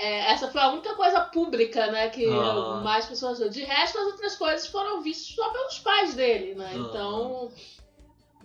É, 0.00 0.30
essa 0.30 0.48
foi 0.48 0.60
a 0.60 0.70
única 0.70 0.94
coisa 0.94 1.20
pública, 1.22 1.90
né, 1.90 2.08
que 2.08 2.24
Ah. 2.26 2.80
mais 2.84 3.06
pessoas. 3.06 3.38
De 3.52 3.64
resto, 3.64 3.98
as 3.98 4.06
outras 4.06 4.36
coisas 4.36 4.66
foram 4.68 5.00
vistas 5.02 5.34
só 5.34 5.50
pelos 5.50 5.78
pais 5.80 6.14
dele, 6.14 6.54
né? 6.54 6.70
Ah. 6.72 6.76
Então, 6.76 7.50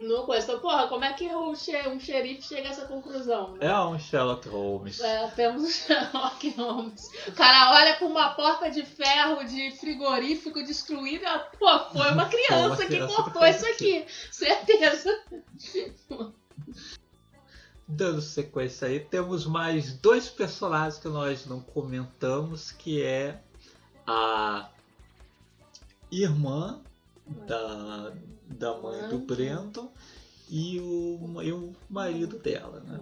não 0.04 0.26
coisa. 0.26 0.46
Então, 0.46 0.60
porra, 0.60 0.88
como 0.88 1.04
é 1.04 1.14
que 1.14 1.28
o 1.34 1.56
xe- 1.56 1.88
um 1.88 2.00
xerife 2.00 2.44
chega 2.44 2.68
a 2.70 2.72
essa 2.72 2.86
conclusão? 2.86 3.54
né? 3.54 3.68
É 3.68 3.80
um 3.80 3.98
Sherlock 3.98 4.48
Holmes. 4.50 5.00
É, 5.00 5.28
temos 5.30 5.64
o 5.64 5.68
Sherlock 5.72 6.50
Holmes. 6.58 7.10
O 7.28 7.32
cara 7.32 7.72
olha 7.74 7.96
pra 7.96 8.06
uma 8.08 8.30
porta 8.36 8.70
de 8.70 8.84
ferro 8.86 9.44
de 9.44 9.72
frigorífico 9.72 10.64
destruída. 10.64 11.28
Pô, 11.58 11.68
foi 11.92 12.12
uma 12.12 12.26
criança, 12.28 12.48
Foi 12.50 12.68
uma 12.68 12.76
criança 12.78 13.08
que 13.08 13.16
cortou 13.16 13.46
isso 13.48 13.66
aqui. 13.66 14.06
Certeza. 14.32 15.24
Dando 17.88 18.22
sequência 18.22 18.88
aí, 18.88 19.00
temos 19.00 19.46
mais 19.46 19.94
dois 19.94 20.30
personagens 20.30 20.98
que 21.00 21.08
nós 21.10 21.46
não 21.46 21.60
comentamos, 21.60 22.72
que 22.72 23.04
é 23.04 23.40
a 24.08 24.70
irmã 26.12 26.82
da, 27.48 28.14
da 28.46 28.78
mãe 28.78 29.08
do 29.10 29.16
Uhum. 29.18 29.26
Brandon 29.26 29.92
e 30.50 30.80
o, 30.80 31.42
e 31.42 31.52
o 31.52 31.76
marido 31.90 32.38
dela, 32.40 32.80
né? 32.82 33.00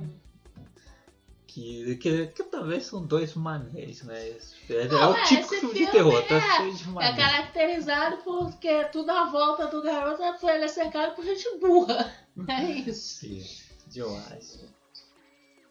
Que, 1.48 1.98
que, 1.98 2.28
que 2.28 2.44
também 2.46 2.80
são 2.80 3.06
dois 3.06 3.34
manés, 3.34 4.04
né? 4.04 4.38
É, 4.70 4.88
Não, 4.88 4.98
é 5.02 5.08
o 5.08 5.16
é, 5.18 5.24
típico 5.26 5.50
filme 5.56 5.74
de 5.76 5.88
terror, 5.92 6.26
tá 6.26 6.36
é- 6.36 6.58
cheio 6.58 6.74
de 6.76 6.84
É 6.84 6.88
mané. 6.88 7.16
caracterizado 7.18 8.18
porque 8.24 8.86
tudo 8.86 9.10
à 9.12 9.26
volta 9.30 9.68
do 9.68 9.82
garoto 9.82 10.24
foi 10.40 10.56
ele 10.56 10.64
é 10.64 10.68
cercado 10.70 11.14
por 11.14 11.26
gente 11.26 11.58
burra. 11.60 12.10
É 12.48 12.64
isso. 12.72 13.20
Sim, 13.26 13.46
demais. 13.88 14.64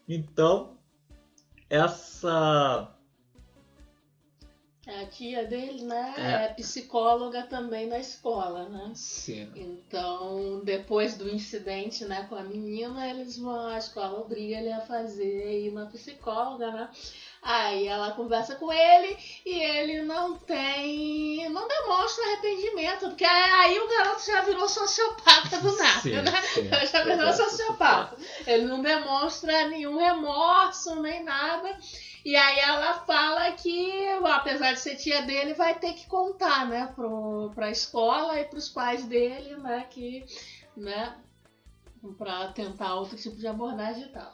Então, 0.06 0.76
essa 1.70 2.94
A 5.02 5.06
tia 5.06 5.44
dele, 5.44 5.82
né, 5.84 6.14
É. 6.16 6.44
é 6.44 6.48
psicóloga 6.54 7.42
também 7.44 7.86
na 7.86 7.98
escola, 7.98 8.68
né? 8.68 8.92
sim, 8.94 9.50
Então, 9.54 10.60
depois 10.64 11.16
do 11.16 11.28
incidente 11.28 12.04
né, 12.04 12.26
com 12.28 12.34
a 12.34 12.42
menina, 12.42 13.08
eles 13.08 13.36
vão, 13.38 13.68
a 13.68 13.78
escola 13.78 14.20
obriga 14.20 14.56
ele 14.56 14.72
a 14.72 14.80
fazer 14.80 15.66
ir 15.66 15.72
na 15.72 15.86
psicóloga, 15.86 16.70
né? 16.70 16.88
Aí 17.42 17.86
ela 17.86 18.10
conversa 18.12 18.54
com 18.56 18.70
ele 18.70 19.16
e 19.46 19.62
ele 19.62 20.02
não 20.02 20.34
tem. 20.36 21.48
não 21.48 21.66
demonstra 21.66 22.22
arrependimento, 22.26 23.08
porque 23.08 23.24
aí 23.24 23.78
o 23.78 23.88
garoto 23.88 24.26
já 24.26 24.42
virou 24.42 24.68
sociopata 24.68 25.58
do 25.58 25.74
nada, 25.76 26.00
sim, 26.00 26.12
né? 26.12 26.42
sim. 26.42 26.68
Já 26.92 27.02
virou 27.02 27.32
sociopata. 27.32 28.16
Ele 28.46 28.66
não 28.66 28.82
demonstra 28.82 29.68
nenhum 29.68 29.96
remorso 29.96 30.96
nem 31.00 31.22
nada. 31.24 31.78
E 32.24 32.36
aí 32.36 32.58
ela 32.60 33.00
fala 33.04 33.52
que, 33.52 34.08
apesar 34.24 34.72
de 34.74 34.80
ser 34.80 34.96
tia 34.96 35.22
dele, 35.22 35.54
vai 35.54 35.78
ter 35.78 35.94
que 35.94 36.06
contar, 36.06 36.68
né, 36.68 36.92
pro, 36.94 37.50
pra 37.54 37.70
escola 37.70 38.38
e 38.38 38.44
pros 38.44 38.68
pais 38.68 39.04
dele, 39.06 39.56
né, 39.56 39.86
que, 39.90 40.24
né, 40.76 41.16
pra 42.18 42.48
tentar 42.52 42.94
outro 42.96 43.16
tipo 43.16 43.36
de 43.36 43.46
abordagem 43.46 44.04
e 44.04 44.08
tal. 44.08 44.32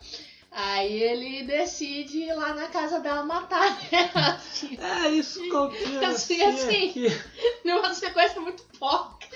Aí 0.50 1.02
ele 1.02 1.42
decide 1.44 2.18
ir 2.20 2.34
lá 2.34 2.54
na 2.54 2.68
casa 2.68 2.98
dela 3.00 3.22
matar 3.24 3.76
ela, 3.92 4.34
assim, 4.36 4.78
É 4.80 5.10
isso 5.10 5.40
que 5.42 5.50
eu 5.50 5.68
quero 5.70 6.06
Assim, 6.06 6.42
assim. 6.42 6.88
aqui. 6.90 7.06
numa 7.64 7.92
sequência 7.92 8.40
muito 8.40 8.62
porca. 8.78 9.26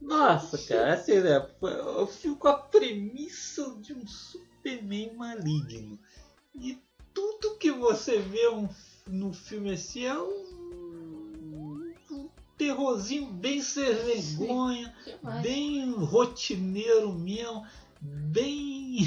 Nossa, 0.00 0.58
cara, 0.58 0.94
assim, 0.94 1.20
né? 1.20 1.46
Eu 1.62 2.06
fico 2.06 2.36
com 2.36 2.48
a 2.48 2.58
premissa 2.58 3.74
de 3.80 3.92
um 3.92 4.06
Superman 4.06 5.12
maligno. 5.14 5.98
E 6.54 6.78
tudo 7.18 7.56
que 7.56 7.72
você 7.72 8.20
vê 8.20 8.48
um, 8.48 8.68
no 9.08 9.32
filme 9.32 9.72
assim 9.72 10.04
é 10.04 10.16
um, 10.16 11.92
um 12.10 12.28
terrorzinho 12.56 13.26
bem 13.26 13.60
sem 13.60 13.92
vergonha, 13.92 14.94
bem 15.42 15.90
rotineiro 15.92 17.12
mesmo, 17.12 17.66
bem. 18.00 18.98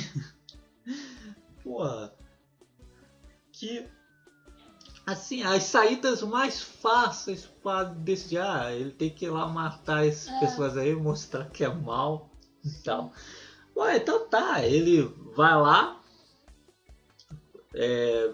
Porra. 1.63 2.13
Que. 3.53 3.87
Assim, 5.05 5.41
as 5.43 5.63
saídas 5.63 6.21
mais 6.21 6.61
fáceis 6.61 7.45
para 7.63 7.85
decidir, 7.85 8.39
ah, 8.39 8.71
ele 8.73 8.91
tem 8.91 9.09
que 9.09 9.25
ir 9.25 9.29
lá 9.29 9.47
matar 9.47 10.05
essas 10.05 10.27
É. 10.27 10.39
pessoas 10.39 10.77
aí, 10.77 10.93
mostrar 10.95 11.49
que 11.49 11.63
é 11.63 11.73
mal 11.73 12.29
e 12.63 12.69
tal. 12.83 13.11
Ué, 13.75 13.97
então 13.97 14.27
tá, 14.27 14.63
ele 14.63 15.03
vai 15.35 15.59
lá, 15.59 16.00
é, 17.75 18.29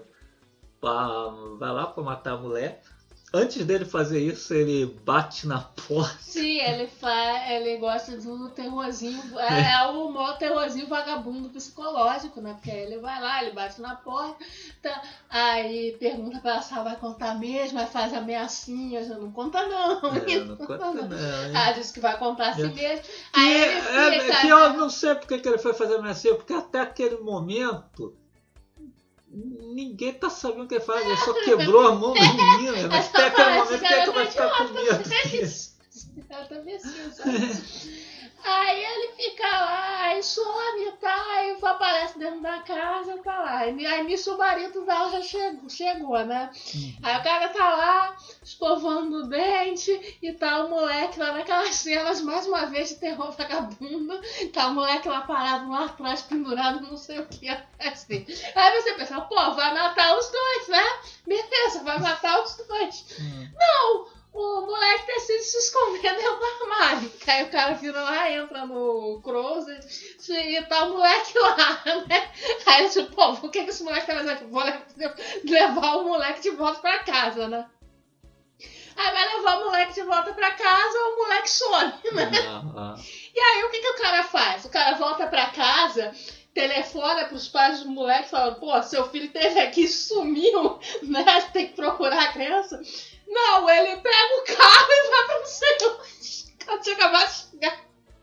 pra- 0.80 1.28
vai 1.58 1.70
lá 1.72 1.86
pra 1.86 2.02
matar 2.02 2.32
a 2.32 2.36
mulher. 2.36 2.82
Antes 3.30 3.62
dele 3.66 3.84
fazer 3.84 4.20
isso, 4.20 4.54
ele 4.54 4.86
bate 5.04 5.46
na 5.46 5.60
porta. 5.60 6.16
Sim, 6.18 6.60
ele, 6.62 6.86
fa... 6.86 7.12
ele 7.52 7.76
gosta 7.76 8.16
do 8.16 8.48
terrorzinho. 8.48 9.22
É, 9.38 9.72
é 9.74 9.86
o 9.88 10.08
maior 10.10 10.38
terrorzinho 10.38 10.86
vagabundo 10.88 11.50
psicológico, 11.50 12.40
né? 12.40 12.54
Porque 12.54 12.70
ele 12.70 12.96
vai 12.96 13.20
lá, 13.20 13.42
ele 13.42 13.52
bate 13.52 13.82
na 13.82 13.96
porta, 13.96 14.42
tá- 14.82 15.02
aí 15.28 15.94
pergunta 16.00 16.38
pra 16.40 16.52
ela 16.52 16.62
se 16.62 16.72
ela 16.72 16.84
vai 16.84 16.96
contar 16.96 17.34
mesmo, 17.34 17.78
aí 17.78 17.86
faz 17.86 18.14
ameaçinhas, 18.14 19.08
não 19.08 19.30
conta 19.30 19.60
não. 19.66 20.00
É, 20.16 20.38
não 20.46 20.56
conta 20.56 20.90
não, 20.92 21.02
hein? 21.12 21.52
Ah, 21.54 21.72
disse 21.72 21.92
que 21.92 22.00
vai 22.00 22.16
contar 22.16 22.48
a 22.48 22.54
si 22.54 22.62
É. 22.62 22.68
mesmo. 22.68 23.04
Que, 23.04 23.10
Aí 23.34 23.62
ele 23.62 24.16
é, 24.16 24.20
fica. 24.22 24.40
que 24.40 24.48
eu 24.48 24.72
não 24.72 24.88
sei 24.88 25.14
porque 25.16 25.38
que 25.38 25.46
ele 25.46 25.58
foi 25.58 25.74
fazer 25.74 25.96
ameaça, 25.96 26.34
porque 26.34 26.54
até 26.54 26.80
aquele 26.80 27.18
momento 27.18 28.16
ninguém 29.38 30.12
tá 30.12 30.28
sabendo 30.28 30.64
o 30.64 30.68
que 30.68 30.74
ele 30.74 30.84
faz, 30.84 31.06
ele 31.06 31.16
só 31.18 31.32
quebrou 31.44 31.86
a 31.86 31.94
mão 31.94 32.14
da 32.14 32.32
menina, 32.32 32.88
mas 32.88 33.06
até 33.08 33.26
aquele 33.26 33.50
momento 33.58 33.80
que 33.80 33.94
é 33.94 34.04
que 34.04 34.10
vai 34.10 34.24
tá 34.24 34.30
ficar 34.30 34.50
com 34.56 34.74
medo? 34.74 35.02
Ela 36.30 36.44
também 36.48 36.74
assim, 36.74 37.12
sabe? 37.12 38.07
Aí 38.44 38.84
ele 38.84 39.12
fica 39.12 39.46
lá, 39.46 40.02
aí 40.04 40.22
some, 40.22 40.92
tá? 41.00 41.24
Aí 41.36 41.56
aparece 41.62 42.18
dentro 42.18 42.40
da 42.40 42.58
casa, 42.62 43.18
tá 43.18 43.38
lá. 43.38 43.58
Aí, 43.58 43.86
aí 43.86 44.04
nisso 44.04 44.34
o 44.34 44.38
marido 44.38 44.84
dela 44.84 45.10
já 45.10 45.22
chegou, 45.22 45.68
chegou, 45.68 46.24
né? 46.24 46.50
Aí 47.02 47.18
o 47.18 47.22
cara 47.22 47.48
tá 47.48 47.76
lá, 47.76 48.16
escovando 48.42 49.16
o 49.16 49.28
dente 49.28 50.18
e 50.22 50.32
tá 50.32 50.64
o 50.64 50.70
moleque 50.70 51.18
lá 51.18 51.32
naquelas 51.32 51.74
cenas, 51.74 52.20
mais 52.20 52.46
uma 52.46 52.66
vez, 52.66 52.90
de 52.90 52.94
terror 52.96 53.32
vagabundo. 53.32 54.20
Tá 54.52 54.68
o 54.68 54.74
moleque 54.74 55.08
lá 55.08 55.22
parado 55.22 55.70
lá 55.70 55.86
atrás, 55.86 56.22
pendurado, 56.22 56.80
não 56.80 56.96
sei 56.96 57.18
o 57.18 57.26
que. 57.26 57.48
Assim. 57.48 58.26
Aí 58.54 58.82
você 58.82 58.92
pensa, 58.94 59.20
pô, 59.20 59.34
vai 59.34 59.74
matar 59.74 60.16
os 60.16 60.30
dois, 60.30 60.68
né? 60.68 60.84
Beleza, 61.26 61.82
vai 61.84 61.98
matar 61.98 62.42
os 62.42 62.56
dois. 62.56 63.04
Hum. 63.20 63.48
Não! 63.58 64.17
O 64.40 64.60
moleque 64.66 65.06
decide 65.06 65.42
se 65.42 65.58
esconder 65.58 66.14
dentro 66.14 66.36
do 66.38 66.44
armário. 66.44 67.12
Aí 67.26 67.42
o 67.42 67.50
cara 67.50 67.74
vira 67.74 68.00
lá, 68.00 68.30
entra 68.30 68.64
no 68.66 69.20
closet 69.20 69.84
e 70.30 70.62
tá 70.66 70.84
o 70.84 70.90
moleque 70.90 71.36
lá, 71.40 71.82
né? 72.08 72.30
Aí 72.66 72.84
ele 72.84 72.88
tipo, 72.90 73.12
pô, 73.16 73.30
o 73.32 73.50
que, 73.50 73.64
que 73.64 73.70
esse 73.70 73.82
moleque 73.82 74.06
tá 74.06 74.14
fazendo 74.14 74.30
aqui? 74.30 74.44
Vou 74.44 74.62
le- 74.62 74.80
levar 75.50 75.96
o 75.96 76.04
moleque 76.04 76.40
de 76.42 76.50
volta 76.50 76.78
pra 76.80 77.00
casa, 77.00 77.48
né? 77.48 77.66
Aí 78.96 79.12
vai 79.12 79.36
levar 79.36 79.58
o 79.60 79.64
moleque 79.64 79.94
de 79.94 80.02
volta 80.02 80.32
pra 80.32 80.50
casa, 80.52 80.98
o 80.98 81.16
moleque 81.16 81.50
some, 81.50 81.92
né? 82.12 82.30
Ah. 82.76 82.94
E 83.34 83.40
aí 83.40 83.64
o 83.64 83.70
que, 83.70 83.80
que 83.80 83.88
o 83.90 83.96
cara 84.00 84.22
faz? 84.22 84.64
O 84.64 84.70
cara 84.70 84.96
volta 84.96 85.26
pra 85.26 85.46
casa, 85.50 86.12
telefona 86.54 87.24
pros 87.24 87.48
pais 87.48 87.80
do 87.80 87.88
moleque 87.90 88.28
falando, 88.30 88.60
pô, 88.60 88.80
seu 88.84 89.08
filho 89.10 89.30
teve 89.32 89.58
aqui 89.58 89.88
sumiu, 89.88 90.78
né? 91.02 91.24
Tem 91.52 91.66
que 91.66 91.74
procurar 91.74 92.22
a 92.22 92.32
criança. 92.32 92.80
Não, 93.28 93.68
ele 93.70 93.96
pega 93.96 94.36
o 94.40 94.44
carro 94.56 94.86
e 94.90 95.10
vai 95.10 95.26
pra 95.26 95.38
não 95.38 95.46
sei 95.46 95.76
onde. 95.82 96.54
Quando 96.64 96.82
tinha 96.82 96.96
acabado 96.96 97.28
de 97.28 97.34
chegar. 97.50 97.80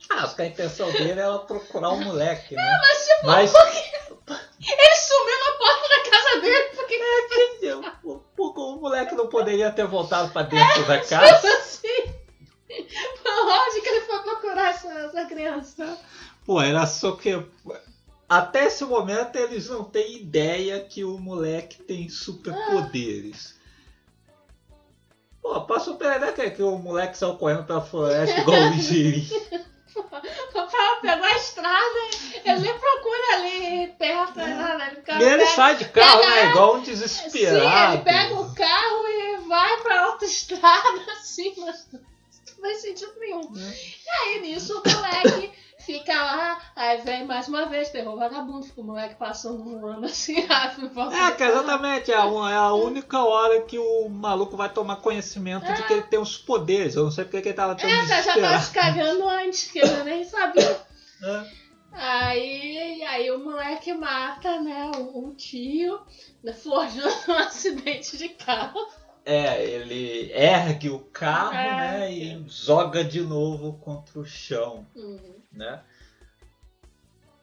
Ah, 0.10 0.28
porque 0.28 0.42
a 0.44 0.46
intenção 0.48 0.92
dele 0.92 1.20
era 1.20 1.40
procurar 1.40 1.90
o 1.90 2.00
moleque, 2.02 2.56
né? 2.56 2.80
Mas 2.82 3.06
tipo, 3.08 3.26
Mas 3.28 3.54
ele 3.54 4.96
sumiu 4.96 5.40
na 5.40 5.52
porta 5.58 5.90
da 5.90 6.10
casa 6.12 6.42
dele, 6.42 6.70
porque 6.76 7.74
o, 8.04 8.22
o- 8.38 8.76
o 8.76 8.80
moleque 8.80 9.16
não 9.16 9.28
poderia 9.28 9.72
ter 9.72 9.86
voltado 9.88 10.32
pra 10.32 10.44
dentro 10.44 10.86
da 10.88 11.00
casa. 11.00 11.48
assim. 11.58 12.14
Foi 13.22 13.32
lógico 13.46 13.82
que 13.84 13.90
ele 13.90 14.02
foi 14.02 14.20
procurar 14.24 14.70
essa, 14.72 14.90
essa 14.92 15.26
criança. 15.26 15.98
Pô, 16.46 16.62
era 16.62 16.86
só 16.86 17.14
que. 17.14 17.44
Até 18.28 18.66
esse 18.66 18.84
momento 18.86 19.36
eles 19.38 19.70
não 19.70 19.84
têm 19.84 20.18
ideia 20.18 20.80
que 20.82 21.04
o 21.04 21.18
moleque 21.20 21.82
tem 21.84 22.10
superpoderes. 22.10 23.56
Pô, 25.46 25.62
pra 25.62 25.80
superar 25.80 26.34
que, 26.34 26.50
que 26.50 26.64
o 26.64 26.76
moleque 26.80 27.16
saiu 27.16 27.36
correndo 27.38 27.66
pela 27.66 27.80
floresta 27.80 28.40
igual 28.42 28.60
o 28.60 28.70
ligeirinho. 28.72 29.28
O 29.96 30.04
papai 30.52 31.00
pegou 31.04 31.24
a 31.24 31.36
estrada, 31.38 32.00
ele 32.44 32.74
procura 32.74 33.36
ali 33.36 33.88
perto, 34.00 34.38
nada. 34.40 34.86
Ele, 34.88 34.96
fica- 34.96 35.14
E 35.14 35.24
ele 35.24 35.38
pega- 35.38 35.56
sai 35.56 35.76
de 35.76 35.86
carro, 35.86 36.20
pega- 36.20 36.30
né? 36.36 36.50
Igual 36.50 36.74
um 36.76 36.80
Sim, 36.80 36.92
desesperado. 36.92 37.94
ele 37.94 38.04
pega 38.04 38.34
o 38.42 38.56
carro 38.56 39.08
e 39.08 39.38
vai 39.48 39.78
pra 39.84 40.02
autoestrada, 40.06 41.00
assim, 41.14 41.54
mas 41.60 41.88
não 41.94 42.02
faz 42.62 42.82
sentido 42.82 43.14
nenhum. 43.20 43.42
É. 43.56 43.70
E 43.70 44.10
aí, 44.34 44.42
nisso, 44.42 44.82
o 44.84 44.90
moleque 44.90 45.52
fica 45.86 46.14
lá, 46.14 46.62
aí 46.76 47.02
vem 47.02 47.26
mais 47.26 47.48
uma 47.48 47.66
vez, 47.66 47.90
terror 47.90 48.18
vagabundo, 48.18 48.66
fica 48.66 48.82
o 48.82 48.84
moleque 48.84 49.16
passando 49.16 49.64
um 49.64 49.86
ano 49.86 50.06
assim, 50.06 50.42
rápido. 50.46 50.92
É, 51.12 51.32
que 51.32 51.44
exatamente, 51.44 52.12
é 52.12 52.16
a, 52.16 52.26
é 52.26 52.56
a 52.56 52.74
única 52.74 53.24
hora 53.24 53.62
que 53.62 53.78
o 53.78 54.10
maluco 54.10 54.58
vai 54.58 54.70
tomar 54.70 54.98
conhecimento 54.98 55.72
de 55.72 55.84
que 55.84 55.94
ele 55.94 56.04
tem 56.04 56.20
os 56.20 56.38
poderes. 56.38 56.96
Eu 56.96 57.04
não 57.06 57.12
sei 57.12 57.24
porque 57.26 57.42
que 57.42 57.50
ele 57.50 57.56
tava 57.56 57.76
tão 57.76 57.90
É, 57.90 58.08
tá, 58.08 58.22
já 58.22 58.34
tava 58.34 58.60
se 58.60 58.72
cagando 58.72 59.28
antes, 59.30 59.72
que 59.72 59.80
eu 59.80 60.04
nem 60.04 60.24
sabia. 60.24 60.80
É. 61.24 61.66
Aí, 61.94 63.02
aí 63.04 63.32
o 63.32 63.40
moleque 63.40 63.94
mata, 63.94 64.60
né, 64.62 64.92
o, 64.98 65.30
o 65.30 65.34
tio, 65.34 66.02
né, 66.44 66.52
forjando 66.52 67.08
um 67.30 67.34
acidente 67.34 68.18
de 68.18 68.30
carro. 68.30 68.80
É, 69.24 69.64
ele 69.64 70.30
ergue 70.34 70.90
o 70.90 71.00
carro, 71.00 71.54
É. 71.56 71.76
né, 72.00 72.14
e 72.14 72.46
joga 72.48 73.02
de 73.04 73.22
novo 73.22 73.80
contra 73.80 74.20
o 74.20 74.26
chão, 74.26 74.86
Uhum. 74.94 75.36
Né? 75.56 75.82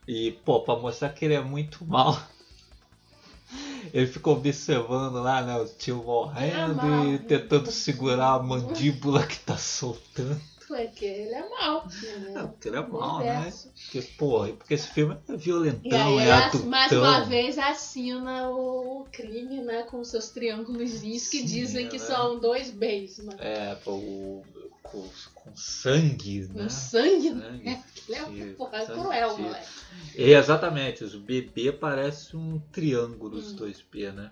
E, 0.07 0.33
pô, 0.45 0.61
pra 0.61 0.77
mostrar 0.77 1.11
que 1.11 1.25
ele 1.25 1.35
é 1.35 1.41
muito 1.41 1.85
mal, 1.85 2.21
ele 3.93 4.07
fica 4.07 4.31
observando 4.31 5.23
lá, 5.23 5.43
né, 5.43 5.57
o 5.59 5.67
tio 5.67 6.03
morrendo 6.03 6.73
É 6.81 6.85
mal. 6.85 7.07
e 7.07 7.19
tentando 7.21 7.71
segurar 7.71 8.35
a 8.35 8.43
mandíbula 8.43 9.27
que 9.27 9.39
tá 9.39 9.57
soltando. 9.57 10.41
Porque 10.67 11.05
ele 11.05 11.35
é 11.35 11.49
mau. 11.51 11.87
É, 12.03 12.19
Né? 12.19 12.43
porque 12.47 12.69
ele 12.69 12.77
é 12.79 12.87
mal, 12.87 13.19
né? 13.19 13.53
Porque, 13.85 14.01
porra, 14.17 14.49
porque 14.55 14.73
esse 14.75 14.89
filme 14.89 15.15
é 15.29 15.33
E 15.33 15.37
violentão, 15.37 16.19
aí, 16.19 16.27
é 16.29 16.33
adultão. 16.33 16.71
mais 16.71 16.93
uma 16.93 17.21
vez, 17.25 17.59
assina 17.59 18.49
o 18.51 19.07
crime, 19.13 19.61
né? 19.63 19.83
Com 19.83 20.03
seus 20.03 20.31
triângulos 20.31 20.91
que 21.31 21.43
dizem 21.43 21.89
que 21.89 21.99
né? 21.99 22.05
são 22.05 22.41
dois 22.41 22.71
beijos, 22.71 23.19
né? 23.19 23.35
É, 23.39 23.75
pô, 23.85 23.93
o, 23.93 24.43
com, 24.83 25.09
com 25.35 25.57
sangue, 25.57 26.41
né? 26.53 26.65
No 26.65 26.71
sangue, 26.71 27.29
Sangue. 27.31 27.65
né? 27.65 27.85
Ele 28.09 28.41
é 28.41 28.53
porra, 28.55 28.85
sangue, 28.85 29.01
cruel, 29.01 29.39
moleque. 29.39 29.69
E, 30.17 30.33
exatamente, 30.33 31.05
os 31.05 31.15
bebê 31.15 31.73
parece 31.73 32.37
um 32.37 32.59
triângulo, 32.73 33.37
os 33.39 33.53
Hum. 33.53 33.57
dois 33.57 33.81
B, 33.83 34.11
né? 34.13 34.31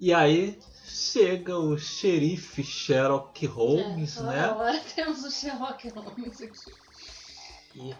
E 0.00 0.12
aí 0.12 0.58
chega 0.86 1.58
o 1.58 1.76
xerife 1.76 2.62
Sherlock 2.62 3.44
Holmes, 3.46 4.16
É, 4.18 4.22
né? 4.22 4.40
Agora 4.44 4.78
temos 4.94 5.24
o 5.24 5.30
Sherlock 5.30 5.88
Holmes 5.88 6.40
aqui. 6.40 6.72
E, 7.74 7.94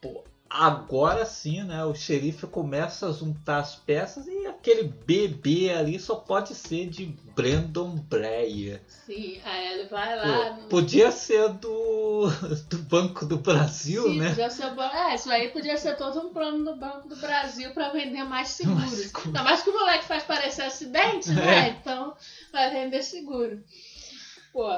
pô, 0.00 0.24
agora 0.50 1.24
sim, 1.26 1.62
né? 1.62 1.84
O 1.84 1.94
xerife 1.94 2.46
começa 2.46 3.08
a 3.08 3.12
juntar 3.12 3.58
as 3.58 3.74
peças 3.76 4.26
e 4.26 4.46
aquele 4.46 4.84
bebê 4.84 5.70
ali 5.70 5.98
só 6.00 6.14
pode 6.16 6.54
ser 6.54 6.88
de 6.88 7.06
Brandon 7.36 7.90
Breyer. 7.96 8.82
Sim, 9.06 9.40
aí 9.44 9.72
ele 9.72 9.88
vai 9.88 10.18
Pô, 10.20 10.26
lá. 10.26 10.50
no- 10.56 10.68
podia 10.68 11.10
ser 11.10 11.48
do, 11.50 12.28
do 12.68 12.78
Banco 12.78 13.24
do 13.26 13.38
Brasil, 13.38 14.02
Sim, 14.04 14.18
né? 14.20 14.28
podia 14.30 14.50
ser, 14.50 14.64
é, 14.78 15.14
isso 15.14 15.30
aí 15.30 15.48
podia 15.50 15.76
ser 15.76 15.96
todo 15.96 16.20
um 16.26 16.32
plano 16.32 16.64
do 16.64 16.76
Banco 16.76 17.08
do 17.08 17.16
Brasil 17.16 17.72
pra 17.72 17.90
vender 17.90 18.24
mais 18.24 18.48
seguros. 18.56 18.90
Seguro. 18.90 19.26
Ainda 19.28 19.42
mais 19.42 19.62
que 19.62 19.70
o 19.70 19.78
moleque 19.78 20.04
faz 20.04 20.22
parecer 20.24 20.62
acidente, 20.62 21.30
né? 21.30 21.70
Então 21.80 22.14
vai 22.52 22.70
vender 22.70 23.02
seguro. 23.02 23.62
Pô. 24.52 24.68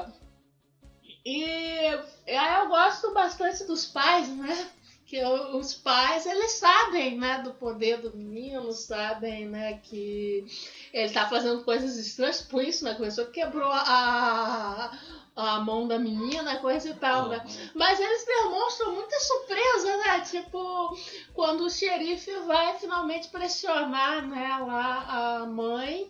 E 1.23 1.85
aí 2.27 2.61
eu 2.63 2.67
gosto 2.67 3.13
bastante 3.13 3.63
dos 3.65 3.85
pais, 3.85 4.27
né? 4.29 4.67
Que 5.11 5.21
os 5.25 5.73
pais, 5.73 6.25
eles 6.25 6.53
sabem, 6.53 7.17
né, 7.17 7.39
do 7.39 7.51
poder 7.55 7.97
do 7.97 8.15
menino, 8.15 8.71
sabem, 8.71 9.45
né, 9.45 9.77
que 9.83 10.45
ele 10.93 11.11
tá 11.11 11.27
fazendo 11.27 11.65
coisas 11.65 11.97
estranhas, 11.97 12.41
por 12.41 12.63
isso, 12.63 12.85
né, 12.85 12.93
começou, 12.93 13.25
quebrou 13.25 13.69
a, 13.69 14.97
a 15.35 15.59
mão 15.59 15.85
da 15.85 15.99
menina, 15.99 16.59
coisa 16.59 16.91
e 16.91 16.93
tal, 16.93 17.27
né? 17.27 17.45
Mas 17.75 17.99
eles 17.99 18.25
demonstram 18.25 18.93
muita 18.93 19.19
surpresa, 19.19 19.97
né? 19.97 20.21
Tipo, 20.21 20.97
quando 21.33 21.65
o 21.65 21.69
xerife 21.69 22.31
vai 22.47 22.79
finalmente 22.79 23.27
pressionar, 23.27 24.25
né, 24.25 24.47
lá 24.65 25.41
a 25.41 25.45
mãe 25.45 26.09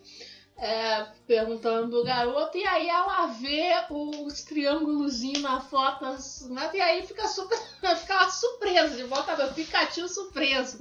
é, 0.61 1.07
perguntando 1.25 1.89
do 1.89 2.03
garoto, 2.03 2.55
e 2.55 2.63
aí 2.67 2.87
ela 2.87 3.25
vê 3.25 3.71
os 3.89 4.43
triângulozinhos 4.43 5.41
na 5.41 5.59
foto, 5.59 6.05
né, 6.49 6.69
e 6.71 6.79
aí 6.79 7.05
fica 7.05 7.27
super, 7.27 7.57
fica 7.97 8.29
surpresa, 8.29 8.95
de 8.95 9.03
volta 9.03 9.35
meu 9.35 9.51
Pikachu 9.51 10.07
surpreso. 10.07 10.77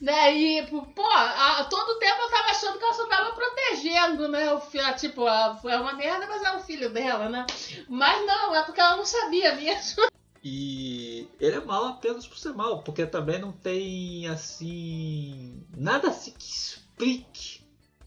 Né? 0.00 0.34
E, 0.34 0.66
pô, 0.66 1.04
a, 1.04 1.64
todo 1.64 1.98
tempo 1.98 2.22
eu 2.22 2.30
tava 2.30 2.48
achando 2.50 2.78
que 2.78 2.84
ela 2.84 2.94
só 2.94 3.06
tava 3.08 3.32
protegendo, 3.32 4.28
né? 4.28 4.52
O 4.54 4.60
filho, 4.60 4.94
tipo, 4.94 5.22
foi 5.60 5.74
uma 5.74 5.92
merda, 5.94 6.24
mas 6.28 6.42
é 6.44 6.56
o 6.56 6.60
filho 6.60 6.88
dela, 6.88 7.28
né? 7.28 7.44
Mas 7.88 8.24
não, 8.24 8.54
é 8.54 8.62
porque 8.62 8.80
ela 8.80 8.96
não 8.96 9.04
sabia 9.04 9.54
mesmo. 9.54 10.04
E 10.50 11.28
ele 11.40 11.56
é 11.56 11.60
mal 11.60 11.86
apenas 11.86 12.24
por 12.24 12.38
ser 12.38 12.54
mal, 12.54 12.84
porque 12.84 13.04
também 13.04 13.40
não 13.40 13.50
tem 13.50 14.28
assim. 14.28 15.66
nada 15.76 16.10
assim 16.10 16.30
que 16.30 16.44
explique. 16.44 17.60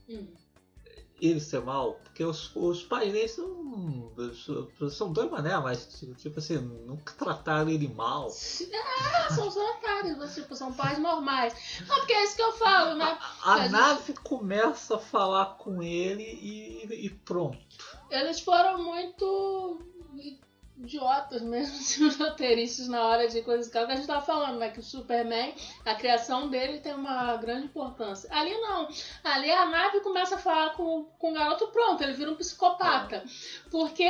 Hum 0.07 0.40
ele 1.21 1.39
ser 1.39 1.62
mal, 1.62 1.93
porque 2.03 2.23
os, 2.23 2.53
os 2.55 2.84
pais 2.84 3.12
dele 3.13 3.27
são, 3.27 4.12
são 4.89 5.13
dois 5.13 5.29
mané, 5.29 5.55
mas 5.60 6.03
tipo 6.17 6.39
assim, 6.39 6.57
nunca 6.57 7.13
trataram 7.13 7.69
ele 7.69 7.88
mal. 7.88 8.27
Ah, 8.27 9.34
são 9.34 9.47
otários, 9.47 10.34
tipo, 10.34 10.55
são 10.55 10.73
pais 10.73 10.97
normais. 10.97 11.53
Não, 11.88 11.95
porque 11.97 12.13
é 12.13 12.23
isso 12.23 12.36
que 12.36 12.41
eu 12.41 12.53
falo, 12.53 12.95
né? 12.95 13.17
A, 13.43 13.53
a, 13.53 13.63
a 13.63 13.69
nave 13.69 14.07
gente... 14.07 14.19
começa 14.21 14.95
a 14.95 14.99
falar 14.99 15.57
com 15.57 15.84
ele 15.84 16.23
e, 16.23 17.05
e 17.05 17.10
pronto. 17.10 17.60
Eles 18.10 18.39
foram 18.39 18.84
muito 18.84 19.79
idiotas 20.82 21.41
mesmo, 21.41 21.76
assim, 21.78 22.04
os 22.06 22.17
roteiristas 22.17 22.88
na 22.88 23.04
hora 23.04 23.28
de 23.28 23.41
coisas 23.41 23.70
que 23.70 23.78
a 23.78 23.96
gente 23.96 24.08
tava 24.08 24.26
falando, 24.26 24.60
né? 24.60 24.70
Que 24.70 24.80
o 24.80 24.84
Superman, 24.84 25.54
a 25.86 25.96
criação 25.96 26.50
dele 26.50 26.80
tem 26.80 26.94
uma 26.94 27.38
grande 27.38 27.65
importância. 27.65 28.30
Ali 28.34 28.54
não. 28.60 28.88
Ali 29.24 29.52
a 29.52 29.65
nave 29.65 30.02
começa 30.02 30.36
a 30.36 30.39
falar 30.39 30.72
com, 30.72 31.06
com 31.17 31.32
o 31.32 31.34
garoto, 31.34 31.67
pronto, 31.67 32.04
ele 32.04 32.13
vira 32.13 32.32
um 32.32 32.36
psicopata. 32.36 33.24
Porque, 33.70 34.10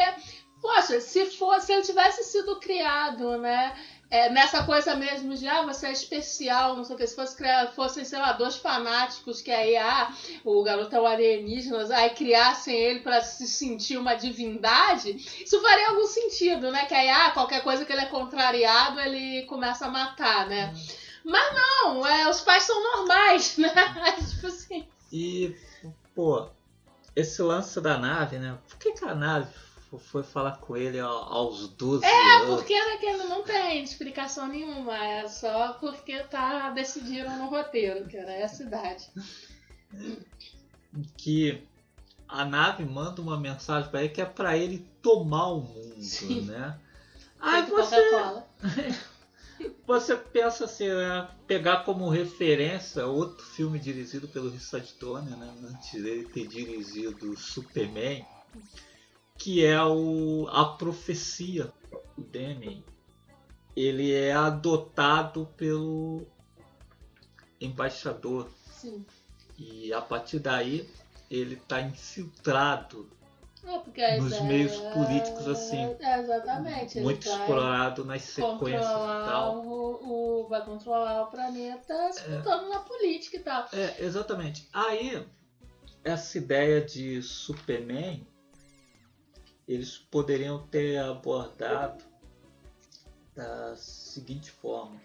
poxa, 0.62 1.00
se 1.00 1.26
fosse, 1.26 1.68
se 1.68 1.74
ele 1.74 1.82
tivesse 1.84 2.24
sido 2.24 2.60
criado, 2.60 3.38
né? 3.38 3.76
É, 4.12 4.30
nessa 4.30 4.64
coisa 4.66 4.94
mesmo 4.94 5.34
de, 5.36 5.48
ah, 5.48 5.62
você 5.62 5.88
é 5.88 5.92
especial, 5.94 6.76
não 6.76 6.84
sei 6.84 6.96
o 6.96 7.00
que, 7.00 7.08
se 7.08 7.16
fosse 7.16 7.38
fossem, 7.74 8.04
sei 8.04 8.20
lá, 8.20 8.34
dois 8.34 8.58
fanáticos 8.58 9.42
que 9.42 9.50
aí, 9.50 9.78
ah, 9.78 10.14
o 10.44 10.62
garoto 10.64 10.94
é 10.94 11.00
o 11.00 11.08
alienígena, 11.08 11.88
aí 11.96 12.10
criassem 12.10 12.76
ele 12.76 13.00
para 13.00 13.22
se 13.22 13.48
sentir 13.48 13.98
uma 13.98 14.16
divindade, 14.16 15.12
isso 15.16 15.62
faria 15.62 15.88
algum 15.88 16.06
sentido, 16.06 16.70
né? 16.72 16.86
Que 16.88 16.94
aí, 16.94 17.10
ah, 17.10 17.32
qualquer 17.32 17.64
coisa 17.64 17.86
que 17.86 17.94
ele 17.94 18.02
é 18.02 18.08
contrariado, 18.08 19.00
ele 19.00 19.44
começa 19.44 19.86
a 19.86 19.90
matar, 19.90 20.46
né? 20.46 20.74
Mas 21.24 21.56
não, 21.56 22.06
é, 22.06 22.30
os 22.30 22.42
pais 22.42 22.64
são 22.64 22.84
normais, 22.84 23.56
né? 23.58 23.72
tipo 24.30 24.48
assim. 24.48 24.88
E, 25.10 25.56
pô, 26.14 26.50
esse 27.16 27.42
lance 27.42 27.80
da 27.80 27.98
nave, 27.98 28.38
né? 28.38 28.58
Por 28.68 28.78
que, 28.78 28.92
que 28.92 29.06
a 29.06 29.16
nave 29.16 29.48
foi 30.00 30.24
falar 30.24 30.58
com 30.58 30.78
ele 30.78 31.00
aos 31.00 31.68
12 31.70 32.06
é, 32.06 32.36
anos. 32.36 32.54
É, 32.54 32.56
porque 32.56 32.86
naquele 32.86 33.24
não 33.26 33.44
tem 33.44 33.84
explicação 33.84 34.48
nenhuma. 34.48 34.96
É 34.96 35.28
só 35.28 35.74
porque 35.74 36.24
tá, 36.24 36.70
decidiram 36.70 37.38
no 37.38 37.48
roteiro, 37.48 38.08
que 38.08 38.16
era 38.16 38.32
essa 38.32 38.64
idade. 38.64 39.10
Que 41.18 41.62
a 42.28 42.46
nave 42.46 42.86
manda 42.86 43.22
uma 43.22 43.38
mensagem 43.38 43.90
para 43.90 44.04
ele 44.04 44.14
que 44.14 44.22
é 44.22 44.26
para 44.26 44.58
ele 44.58 44.88
tomar 45.02 45.48
o 45.48 45.62
mundo, 45.62 46.02
Sim. 46.02 46.42
né? 46.42 46.80
Aí 47.40 47.64
você... 47.64 47.98
você 49.86 50.16
pensa 50.16 50.66
assim, 50.66 50.88
né? 50.88 51.28
pegar 51.46 51.84
como 51.84 52.08
referência 52.08 53.06
outro 53.06 53.46
filme 53.46 53.78
dirigido 53.78 54.28
pelo 54.28 54.50
Richard 54.50 54.94
Donner, 55.00 55.36
né? 55.38 55.54
Antes 55.70 56.02
dele 56.02 56.26
ter 56.26 56.48
dirigido 56.48 57.36
Superman 57.36 58.26
que 59.42 59.66
é 59.66 59.84
o, 59.84 60.48
a 60.50 60.66
profecia. 60.66 61.74
O 62.16 62.22
Demi, 62.22 62.86
ele 63.76 64.14
é 64.14 64.34
adotado 64.34 65.48
pelo 65.58 66.28
embaixador. 67.60 68.48
Sim. 68.72 69.04
E 69.58 69.92
a 69.94 70.02
partir 70.02 70.40
daí 70.40 70.88
ele 71.30 71.56
está 71.56 71.82
infiltrado 71.82 73.10
é 73.96 74.18
nos 74.18 74.34
ideia... 74.34 74.44
meios 74.44 74.76
políticos 74.76 75.48
assim. 75.48 75.96
É, 76.00 76.20
exatamente. 76.20 77.00
Muito 77.00 77.28
explorado 77.28 78.06
nas 78.06 78.22
sequências 78.24 78.86
e 78.86 79.26
tal. 79.26 79.66
O, 79.66 80.44
o, 80.44 80.48
vai 80.48 80.64
controlar 80.64 81.24
o 81.24 81.28
planeta 81.28 82.12
se 82.12 82.26
é. 82.26 82.42
na 82.70 82.80
política 82.80 83.38
e 83.38 83.40
tal. 83.40 83.68
É, 83.74 84.04
exatamente. 84.04 84.68
Aí, 84.74 85.26
essa 86.04 86.38
ideia 86.38 86.82
de 86.82 87.22
Superman 87.22 88.26
eles 89.74 89.98
poderiam 89.98 90.68
ter 90.68 90.98
abordado 90.98 92.04
da 93.34 93.74
seguinte 93.78 94.52
forma: 94.52 95.02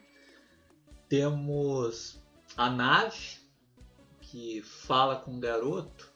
temos 1.09 2.21
a 2.57 2.69
nave 2.69 3.39
que 4.21 4.61
fala 4.63 5.17
com 5.21 5.37
o 5.37 5.41
garoto. 5.41 6.13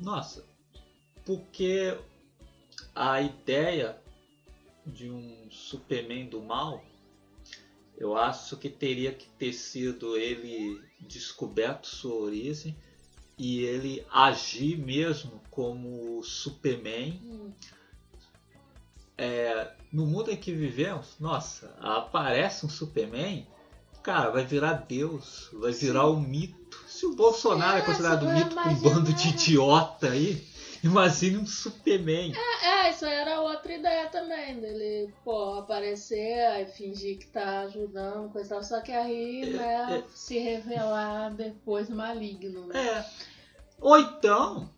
Nossa, 0.00 0.44
porque 1.24 1.96
a 2.92 3.20
ideia 3.20 4.02
de 4.84 5.08
um 5.08 5.48
Superman 5.48 6.28
do 6.28 6.42
mal, 6.42 6.84
eu 7.96 8.16
acho 8.16 8.56
que 8.56 8.68
teria 8.68 9.14
que 9.14 9.28
ter 9.30 9.52
sido 9.52 10.16
ele 10.16 10.84
descoberto 11.00 11.86
sua 11.86 12.16
origem 12.16 12.76
e 13.38 13.60
ele 13.60 14.06
agir 14.10 14.78
mesmo 14.78 15.40
como 15.50 16.22
Superman. 16.22 17.20
Hum. 17.22 17.52
É, 19.18 19.72
no 19.92 20.06
mundo 20.06 20.30
em 20.30 20.36
que 20.36 20.52
vivemos, 20.52 21.16
nossa, 21.18 21.74
aparece 21.80 22.66
um 22.66 22.68
Superman, 22.68 23.46
cara, 24.02 24.30
vai 24.30 24.44
virar 24.44 24.84
Deus, 24.86 25.48
vai 25.54 25.72
virar 25.72 26.06
o 26.06 26.16
um 26.16 26.20
mito. 26.20 26.78
Se 26.86 27.06
o 27.06 27.14
Bolsonaro 27.14 27.78
é, 27.78 27.80
é 27.80 27.84
considerado 27.84 28.26
um 28.26 28.32
mito 28.32 28.54
com 28.54 28.68
um 28.68 28.74
bando 28.74 29.12
de 29.12 29.28
idiota 29.28 30.10
aí, 30.10 30.46
imagine 30.86 31.38
um 31.38 31.46
Superman. 31.46 32.32
É, 32.34 32.86
é, 32.86 32.90
isso 32.90 33.04
era 33.04 33.40
outra 33.40 33.74
ideia 33.74 34.08
também, 34.08 34.58
dele, 34.58 35.12
pô, 35.24 35.54
aparecer 35.54 36.62
e 36.62 36.66
fingir 36.66 37.18
que 37.18 37.26
tá 37.26 37.60
ajudando, 37.60 38.32
coisa 38.32 38.62
só 38.62 38.80
que 38.80 38.92
aí, 38.92 39.42
é, 39.42 39.56
né, 39.56 39.98
é, 39.98 40.04
se 40.14 40.38
revelar 40.38 41.34
depois 41.34 41.88
maligno, 41.88 42.66
né? 42.66 42.80
É. 42.80 43.04
Ou 43.80 43.98
então, 43.98 44.70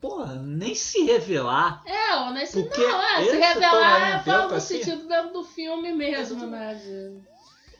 porra, 0.00 0.36
nem 0.36 0.74
se 0.74 1.02
revelar. 1.04 1.82
É, 1.86 2.16
ou 2.16 2.30
nem 2.30 2.46
se, 2.46 2.62
não, 2.62 3.02
é, 3.02 3.24
se 3.24 3.36
revelar 3.36 4.28
é 4.28 4.46
no 4.46 4.54
assim, 4.54 4.78
sentido 4.78 5.08
dentro 5.08 5.32
do 5.32 5.44
filme 5.44 5.92
mesmo, 5.92 6.46
né? 6.46 6.74
De... 6.74 7.33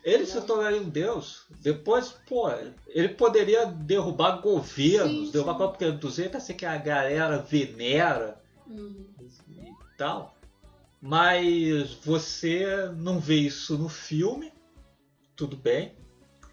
Ele 0.05 0.27
se 0.27 0.39
tornaria 0.43 0.83
um 0.83 0.89
deus, 0.89 1.47
depois, 1.63 2.15
pô, 2.29 2.51
ele 2.89 3.09
poderia 3.09 3.65
derrubar 3.65 4.43
governos, 4.43 5.27
sim, 5.27 5.33
derrubar 5.33 5.55
sim. 5.55 5.59
porque 5.59 5.91
do 5.93 6.11
jeito 6.11 6.37
assim 6.37 6.53
que 6.53 6.67
a 6.67 6.77
galera 6.77 7.39
venera 7.39 8.39
uhum. 8.67 9.07
e 9.49 9.97
tal. 9.97 10.37
Mas 11.01 11.95
você 12.03 12.91
não 12.97 13.19
vê 13.19 13.37
isso 13.37 13.79
no 13.79 13.89
filme, 13.89 14.53
tudo 15.35 15.57
bem. 15.57 15.95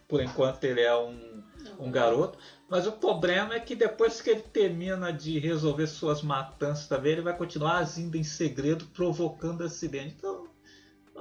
Por 0.08 0.22
enquanto 0.22 0.64
ele 0.64 0.82
é 0.82 0.96
um, 0.96 1.44
um 1.80 1.92
garoto. 1.92 2.38
Mas 2.70 2.88
o 2.88 2.92
problema 2.94 3.54
é 3.54 3.60
que 3.60 3.76
depois 3.76 4.22
que 4.22 4.30
ele 4.30 4.42
termina 4.42 5.12
de 5.12 5.40
resolver 5.40 5.88
suas 5.88 6.22
matanças 6.22 6.88
também, 6.88 7.14
ele 7.14 7.22
vai 7.22 7.36
continuar 7.36 7.78
agindo 7.78 8.16
em 8.16 8.24
segredo, 8.24 8.86
provocando 8.94 9.64
acidente. 9.64 10.16
Então, 10.18 10.48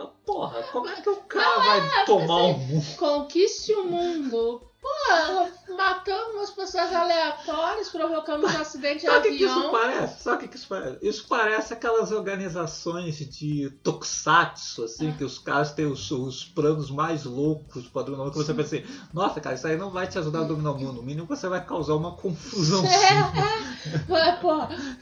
porra, 0.06 0.62
como 0.64 0.88
é 0.88 1.00
que 1.00 1.08
o 1.08 1.16
cara 1.16 1.58
vai 1.58 2.04
tomar 2.04 2.42
o 2.42 2.58
mundo? 2.58 2.96
Conquiste 2.96 3.74
o 3.74 3.84
mundo 3.84 4.69
Pô, 4.80 5.74
matando 5.76 6.32
umas 6.36 6.50
pessoas 6.50 6.92
aleatórias, 6.94 7.88
provocando 7.90 8.44
um 8.46 8.48
acidente 8.60 9.00
de 9.00 9.06
Sabe 9.06 9.18
o 9.18 9.22
que, 9.32 9.38
que 9.38 9.44
isso 9.44 9.54
avião. 9.54 9.70
parece? 9.70 10.22
Sabe 10.22 10.44
o 10.44 10.48
que, 10.48 10.56
isso 10.56 10.66
parece? 10.68 10.98
Isso 11.02 11.26
parece 11.28 11.72
aquelas 11.74 12.10
organizações 12.12 13.16
de 13.18 13.70
tokusatsu, 13.82 14.84
assim, 14.84 15.10
Ah. 15.10 15.14
que 15.18 15.24
os 15.24 15.38
caras 15.38 15.72
têm 15.72 15.86
os, 15.86 16.10
os 16.10 16.44
planos 16.44 16.90
mais 16.90 17.24
loucos 17.24 17.86
para 17.88 18.02
dominar 18.02 18.22
o 18.22 18.26
mundo, 18.26 18.32
que 18.32 18.38
você 18.44 18.54
pensa 18.54 18.76
assim, 18.76 18.86
nossa, 19.12 19.40
cara, 19.40 19.54
isso 19.54 19.66
aí 19.66 19.76
não 19.76 19.90
vai 19.90 20.06
te 20.06 20.18
ajudar 20.18 20.40
a 20.40 20.44
dominar 20.44 20.72
o 20.72 20.78
mundo, 20.78 20.94
no 20.94 21.02
mínimo 21.02 21.26
você 21.26 21.48
vai 21.48 21.64
causar 21.64 21.94
uma 21.94 22.16
confusão. 22.16 22.82
É, 23.82 23.98
Vai, 24.06 24.38
pô, 24.40 24.50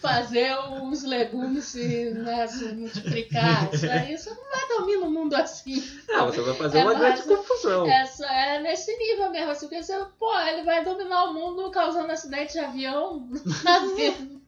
fazer 0.01 0.57
os 0.85 1.03
legumes 1.03 1.64
se, 1.64 2.11
né, 2.11 2.47
se 2.47 2.64
multiplicar. 2.75 3.69
Isso 3.75 3.91
aí 3.91 4.17
você 4.17 4.31
não 4.31 4.45
vai 4.51 4.69
dormir 4.69 4.97
no 4.99 5.11
mundo 5.11 5.35
assim. 5.35 5.83
É, 6.09 6.19
você 6.25 6.41
vai 6.41 6.55
fazer 6.55 6.79
É 6.79 6.85
uma 6.85 6.95
grande 6.95 7.23
confusão. 7.23 7.87
É, 7.91 8.07
só- 8.07 8.25
é 8.25 8.61
nesse 8.62 8.97
nível 8.97 9.31
mesmo. 9.33 9.51
Assim, 9.51 9.67
você, 9.76 10.07
pô, 10.18 10.38
ele 10.40 10.62
vai 10.62 10.85
dominar 10.85 11.24
o 11.24 11.35
mundo 11.35 11.70
causando 11.70 12.12
acidente 12.12 12.52
de 12.52 12.59
avião, 12.59 13.28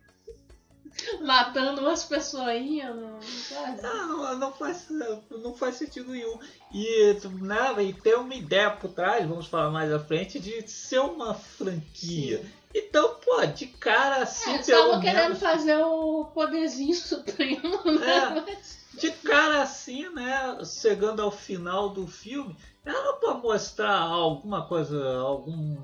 matando 1.23 1.81
umas 1.81 2.05
pessoinhas, 2.05 2.95
não 2.95 3.23
sabe? 3.23 3.83
Não, 3.83 4.39
não 4.39 4.53
faz, 4.53 4.87
não 5.31 5.55
faz 5.55 5.77
sentido 5.77 6.13
nenhum. 6.13 6.39
E, 6.73 7.17
né, 7.41 7.85
e 7.85 7.93
tem 7.93 8.17
uma 8.17 8.35
ideia 8.35 8.71
por 8.71 8.93
trás, 8.93 9.27
vamos 9.27 9.47
falar 9.47 9.71
mais 9.71 9.93
à 9.93 9.99
frente, 9.99 10.39
de 10.39 10.69
ser 10.69 11.01
uma 11.01 11.35
franquia. 11.35 12.45
Então, 12.75 13.10
de 13.47 13.67
cara 13.67 14.23
assim, 14.23 14.51
É, 14.53 14.61
estavam 14.61 15.01
querendo 15.01 15.23
menos. 15.25 15.39
fazer 15.39 15.77
o 15.85 16.25
poderzinho 16.27 16.95
supremo, 16.97 17.83
né? 17.85 18.45
Mas- 18.47 18.79
De 18.95 19.11
cara 19.13 19.63
assim, 19.63 20.09
né? 20.11 20.59
Chegando 20.65 21.23
ao 21.23 21.31
final 21.31 21.91
do 21.91 22.07
filme, 22.07 22.57
era 22.85 23.13
pra 23.15 23.35
mostrar 23.35 23.97
alguma 23.99 24.67
coisa, 24.67 25.17
algum. 25.19 25.77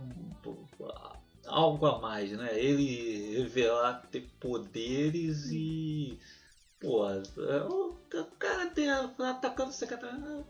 algo 1.47 1.87
a 1.87 1.99
mais, 1.99 2.33
né? 2.33 2.59
Ele 2.59 3.39
revelar 3.39 4.03
ter 4.11 4.29
poderes 4.41 5.47
e. 5.51 6.19
Pô, 6.81 7.07
o 7.09 8.25
cara 8.39 8.67
tem, 8.67 8.91
atacando 8.91 9.71
o 9.71 9.73
secretário. 9.75 10.45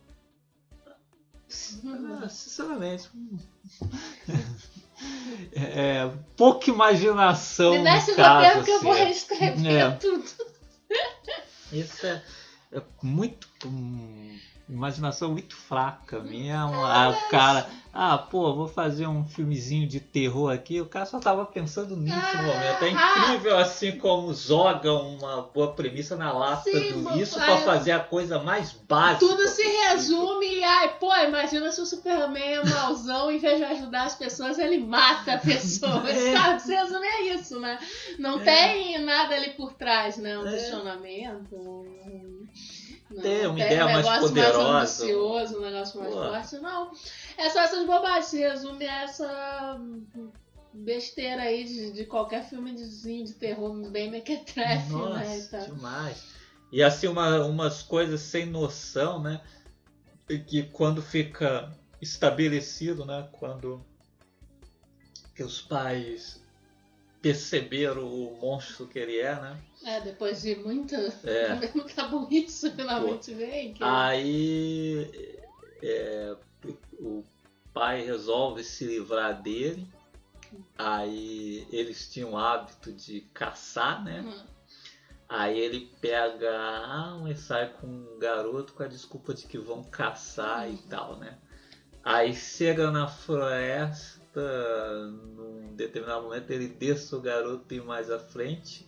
Ah, 1.85 2.29
sinceramente. 2.29 3.09
hum. 5.03 5.49
É, 5.53 6.11
pouca 6.37 6.71
imaginação. 6.71 7.83
Me 7.83 7.97
esse 7.97 8.11
no 8.11 8.17
caso, 8.17 8.45
roteiro 8.45 8.65
que 8.65 8.71
eu 8.71 8.81
vou 8.83 8.93
assim. 8.93 9.05
reescrever 9.05 9.73
É. 9.73 9.91
tudo. 9.93 10.25
Isso 11.73 12.07
é, 12.07 12.23
é 12.73 12.83
muito. 13.03 13.49
hum, 13.65 14.39
imaginação 14.69 15.31
muito 15.33 15.55
fraca 15.57 16.21
mesmo. 16.21 16.75
Ah, 16.85 17.11
o 17.11 17.31
cara. 17.31 17.67
Ah, 17.99 18.19
pô, 18.19 18.55
vou 18.55 18.69
fazer 18.69 19.07
um 19.07 19.25
filmezinho 19.25 19.89
de 19.89 20.01
terror 20.01 20.53
aqui. 20.53 20.83
O 20.83 20.87
cara 20.87 21.07
só 21.07 21.19
tava 21.19 21.47
pensando 21.47 21.97
nisso 21.97 22.37
no 22.37 22.43
momento. 22.43 22.85
É 22.85 22.91
incrível 22.91 23.57
assim 23.57 23.97
como 23.97 24.35
joga 24.35 24.93
uma 24.93 25.43
boa 25.43 25.73
premissa 25.73 26.15
na 26.15 26.31
lata 26.31 26.65
Sim, 26.71 27.03
do 27.05 27.19
isso 27.19 27.37
pra 27.37 27.57
fazer 27.59 27.93
a 27.93 28.01
coisa 28.01 28.39
mais 28.39 28.73
básica. 28.73 29.21
Tudo 29.21 29.49
se 29.49 29.63
possível. 29.63 29.89
resume 29.89 30.47
e, 30.57 30.63
ai, 30.63 30.99
pô, 30.99 31.15
imagina 31.17 31.73
se 31.73 31.81
o 31.81 31.87
Superman 31.87 32.43
é 32.57 32.65
mauzão, 32.67 33.31
em 33.31 33.39
vez 33.39 33.57
de 33.57 33.65
ajudar 33.65 34.05
as 34.05 34.15
pessoas, 34.15 34.59
ele 34.59 34.77
mata 34.79 35.39
pessoas, 35.39 36.05
É. 36.15 36.37
sabe? 36.37 36.61
Se 36.61 36.75
resume 36.75 37.07
a 37.07 37.23
isso, 37.35 37.59
né? 37.59 37.79
Não 38.19 38.39
É. 38.41 38.45
tem 38.45 38.99
nada 39.03 39.35
ali 39.37 39.51
por 39.55 39.73
trás, 39.73 40.19
né? 40.19 40.39
Um 40.39 40.47
É. 40.47 40.51
questionamento. 40.53 41.87
Tem 43.09 43.47
uma 43.47 43.55
tem 43.55 43.67
ideia 43.67 43.87
um 43.87 43.93
mais 43.93 44.05
negócio 44.05 44.29
poderosa. 44.29 44.73
mais 44.73 45.01
ambicioso, 45.01 45.59
um 45.59 45.61
negócio 45.61 46.01
mais 46.01 46.15
forte, 46.15 46.63
não. 46.63 46.93
É 47.39 47.51
só 47.51 47.61
essas 47.61 47.87
bobagens, 47.87 48.27
se 48.27 48.39
resume 48.41 48.87
a 48.87 49.03
essa 49.03 49.81
besteira 50.75 51.43
aí 51.43 51.65
de, 51.65 51.93
de 51.93 52.05
qualquer 52.05 52.45
filmezinho 52.49 53.25
de 53.25 53.35
terror 53.35 53.91
bem 53.91 54.11
mequetrefe, 54.11 54.91
Nossa, 54.93 55.19
né? 55.21 55.39
e 55.39 55.43
tal. 55.49 55.67
demais. 55.67 56.25
E 56.73 56.83
assim, 56.83 57.07
uma, 57.07 57.45
umas 57.45 57.83
coisas 57.83 58.21
sem 58.21 58.47
noção, 58.47 59.23
né? 59.23 59.41
Que 60.49 60.65
quando 60.65 61.01
fica 61.01 61.73
estabelecido, 62.03 63.05
né? 63.07 63.29
Quando 63.33 63.85
que 65.35 65.43
os 65.45 65.61
pais 65.61 66.43
perceberam 67.23 68.05
o 68.07 68.39
monstro 68.41 68.87
que 68.87 68.99
ele 68.99 69.19
é, 69.19 69.35
né? 69.35 69.57
É, 69.87 70.01
depois 70.01 70.43
de 70.43 70.57
muita, 70.57 70.97
É. 71.23 71.55
muita 71.73 72.03
burrice, 72.11 72.73
finalmente 72.73 73.33
vem. 73.33 73.73
Que... 73.73 73.85
Aí 73.85 75.39
é, 75.81 76.37
o 76.99 77.23
pai 77.73 78.05
resolve 78.05 78.65
se 78.65 78.85
livrar 78.85 79.41
dele. 79.41 79.87
Aí 80.77 81.67
eles 81.71 82.13
tinham 82.13 82.33
o 82.33 82.37
hábito 82.37 82.93
de 82.93 83.21
caçar, 83.33 84.03
né? 84.03 84.23
Hum. 84.23 84.45
Aí 85.29 85.59
ele 85.59 85.89
pega 86.01 86.51
a 86.51 87.11
arma 87.11 87.31
e 87.31 87.37
sai 87.37 87.73
com 87.75 87.87
um 87.87 88.19
garoto 88.19 88.73
com 88.73 88.83
a 88.83 88.89
desculpa 88.89 89.35
de 89.35 89.47
que 89.47 89.59
vão 89.59 89.85
caçar 89.85 90.69
e 90.69 90.79
tal, 90.89 91.17
né? 91.17 91.39
Aí 92.03 92.35
chega 92.35 92.91
na 92.91 93.07
floresta, 93.07 95.11
num 95.11 95.75
determinado 95.75 96.25
momento 96.25 96.51
ele 96.51 96.69
deixa 96.69 97.17
o 97.17 97.21
garoto 97.21 97.73
ir 97.73 97.85
mais 97.85 98.11
à 98.11 98.19
frente 98.19 98.85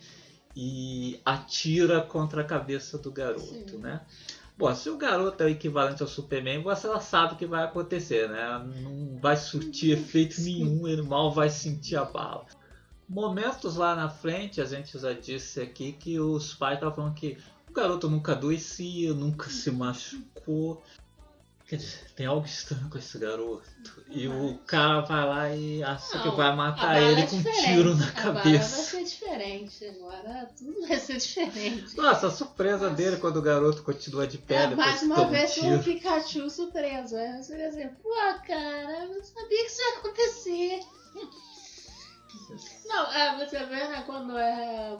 e 0.60 1.20
atira 1.24 2.00
contra 2.00 2.40
a 2.40 2.44
cabeça 2.44 2.98
do 2.98 3.12
garoto, 3.12 3.70
Sim. 3.70 3.78
né? 3.78 4.00
Bom, 4.58 4.74
se 4.74 4.90
o 4.90 4.98
garoto 4.98 5.40
é 5.44 5.46
o 5.46 5.50
equivalente 5.50 6.02
ao 6.02 6.08
Superman, 6.08 6.64
você 6.64 6.88
ela 6.88 7.00
sabe 7.00 7.34
o 7.34 7.36
que 7.36 7.46
vai 7.46 7.62
acontecer, 7.62 8.28
né? 8.28 8.44
Não 8.82 9.16
vai 9.20 9.36
surtir 9.36 9.92
efeito 9.92 10.40
nenhum, 10.40 10.88
ele 10.88 11.02
mal 11.02 11.30
vai 11.30 11.48
sentir 11.48 11.94
a 11.94 12.04
bala. 12.04 12.44
Momentos 13.08 13.76
lá 13.76 13.94
na 13.94 14.08
frente, 14.08 14.60
a 14.60 14.64
gente 14.64 14.98
já 14.98 15.12
disse 15.12 15.60
aqui 15.60 15.92
que 15.92 16.18
os 16.18 16.52
pais 16.54 16.74
estavam 16.74 16.96
falando 16.96 17.14
que 17.14 17.38
o 17.70 17.72
garoto 17.72 18.10
nunca 18.10 18.32
adoecia, 18.32 19.14
nunca 19.14 19.48
se 19.48 19.70
machucou. 19.70 20.82
Dizer, 21.70 22.00
tem 22.16 22.24
algo 22.24 22.46
estranho 22.46 22.88
com 22.88 22.96
esse 22.96 23.18
garoto. 23.18 23.62
E 24.08 24.26
o 24.26 24.56
cara 24.66 25.00
vai 25.02 25.26
lá 25.26 25.54
e 25.54 25.82
acha 25.82 26.16
Não, 26.16 26.22
que 26.30 26.36
vai 26.36 26.56
matar 26.56 27.00
ele 27.02 27.20
é 27.20 27.26
com 27.26 27.36
um 27.36 27.42
tiro 27.42 27.94
na 27.94 28.06
A 28.08 28.10
bala 28.12 28.32
vai 28.32 28.42
cabeça. 28.42 28.82
ser 28.82 29.04
diferente 29.04 29.84
agora, 29.84 30.48
tudo 30.56 30.88
vai 30.88 30.98
ser 30.98 31.18
diferente. 31.18 31.94
Nossa, 31.94 32.28
a 32.28 32.30
surpresa 32.30 32.88
dele 32.88 33.18
quando 33.18 33.36
o 33.36 33.42
garoto 33.42 33.82
continua 33.82 34.26
de 34.26 34.38
pé 34.38 34.62
É, 34.64 34.74
mais 34.74 35.02
uma 35.02 35.20
um 35.20 35.28
vez 35.30 35.52
tiro. 35.52 35.76
um 35.76 35.82
Pikachu 35.82 36.48
surpreso. 36.48 37.14
Aí 37.16 37.42
você 37.42 37.52
fica 37.54 37.68
assim, 37.68 37.88
pô, 38.02 38.14
cara, 38.46 39.04
eu 39.04 39.08
não 39.14 39.22
sabia 39.22 39.48
que 39.64 39.70
isso 39.70 39.82
ia 39.82 39.98
acontecer. 39.98 40.80
Não, 42.86 43.12
é, 43.12 43.44
você 43.44 43.58
vê, 43.66 43.88
né, 43.88 44.02
quando 44.06 44.38
é 44.38 44.98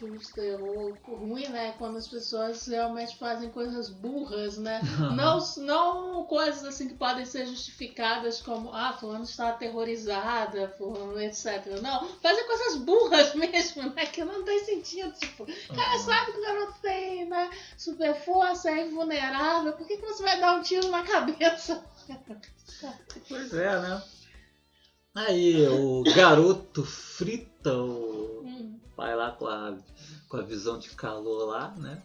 filme 0.00 0.16
de 0.16 0.32
terror 0.32 0.96
ruim, 1.06 1.46
né, 1.48 1.74
quando 1.76 1.98
as 1.98 2.08
pessoas 2.08 2.66
realmente 2.66 3.18
fazem 3.18 3.50
coisas 3.50 3.90
burras, 3.90 4.56
né, 4.56 4.80
não, 5.14 5.38
não 5.58 6.24
coisas 6.24 6.64
assim 6.64 6.88
que 6.88 6.94
podem 6.94 7.26
ser 7.26 7.46
justificadas 7.46 8.40
como, 8.40 8.72
ah, 8.72 8.94
fulano 8.94 9.24
está 9.24 9.50
aterrorizada, 9.50 10.74
fulano, 10.78 11.20
etc. 11.20 11.66
Não, 11.82 12.08
fazem 12.22 12.46
coisas 12.46 12.76
burras 12.76 13.34
mesmo, 13.36 13.90
né, 13.90 14.06
que 14.06 14.24
não 14.24 14.42
tem 14.42 14.64
sentido, 14.64 15.12
tipo, 15.12 15.42
o 15.44 15.74
cara 15.74 15.98
sabe 15.98 16.32
que 16.32 16.38
o 16.38 16.42
garoto 16.42 16.74
tem, 16.80 17.26
né, 17.26 17.50
super 17.76 18.14
força, 18.24 18.70
é 18.70 18.86
invulnerável, 18.86 19.74
por 19.74 19.86
que, 19.86 19.98
que 19.98 20.06
você 20.06 20.22
vai 20.22 20.40
dar 20.40 20.56
um 20.56 20.62
tiro 20.62 20.88
na 20.88 21.02
cabeça? 21.02 21.84
Pois 23.28 23.52
é, 23.52 23.78
né? 23.78 24.02
Aí 25.14 25.66
o 25.68 26.02
garoto 26.14 26.84
frita 26.84 27.72
o 27.74 28.42
Hum. 28.44 28.78
pai 28.96 29.14
lá 29.14 29.30
com 29.32 29.46
a, 29.46 29.76
com 30.28 30.36
a 30.36 30.42
visão 30.42 30.78
de 30.78 30.90
calor 30.90 31.46
lá, 31.48 31.68
né? 31.76 32.02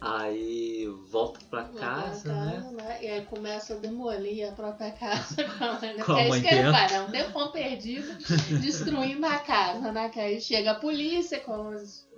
Aí 0.00 0.86
volta 1.10 1.40
pra 1.48 1.62
casa, 1.64 2.32
né? 2.34 2.72
né? 2.72 3.04
E 3.04 3.08
aí 3.08 3.24
começa 3.26 3.74
a 3.74 3.76
demolir 3.78 4.48
a 4.48 4.52
própria 4.52 4.90
casa 4.90 5.44
com 5.44 5.64
a 5.64 5.80
mãe. 5.80 5.96
né? 5.96 6.04
Com 6.04 6.12
a 6.12 6.18
é 6.18 6.28
mãe 6.28 6.40
isso 6.40 6.42
que 6.42 6.48
ele 6.48 6.60
dentro. 6.62 6.72
faz, 6.72 6.92
é 6.92 7.00
um 7.00 7.10
tempão 7.10 7.52
perdido, 7.52 8.18
destruindo 8.60 9.24
a 9.26 9.38
casa, 9.38 9.92
né? 9.92 10.08
Que 10.08 10.18
aí 10.20 10.40
chega 10.40 10.72
a 10.72 10.80
polícia, 10.80 11.38
como 11.40 11.70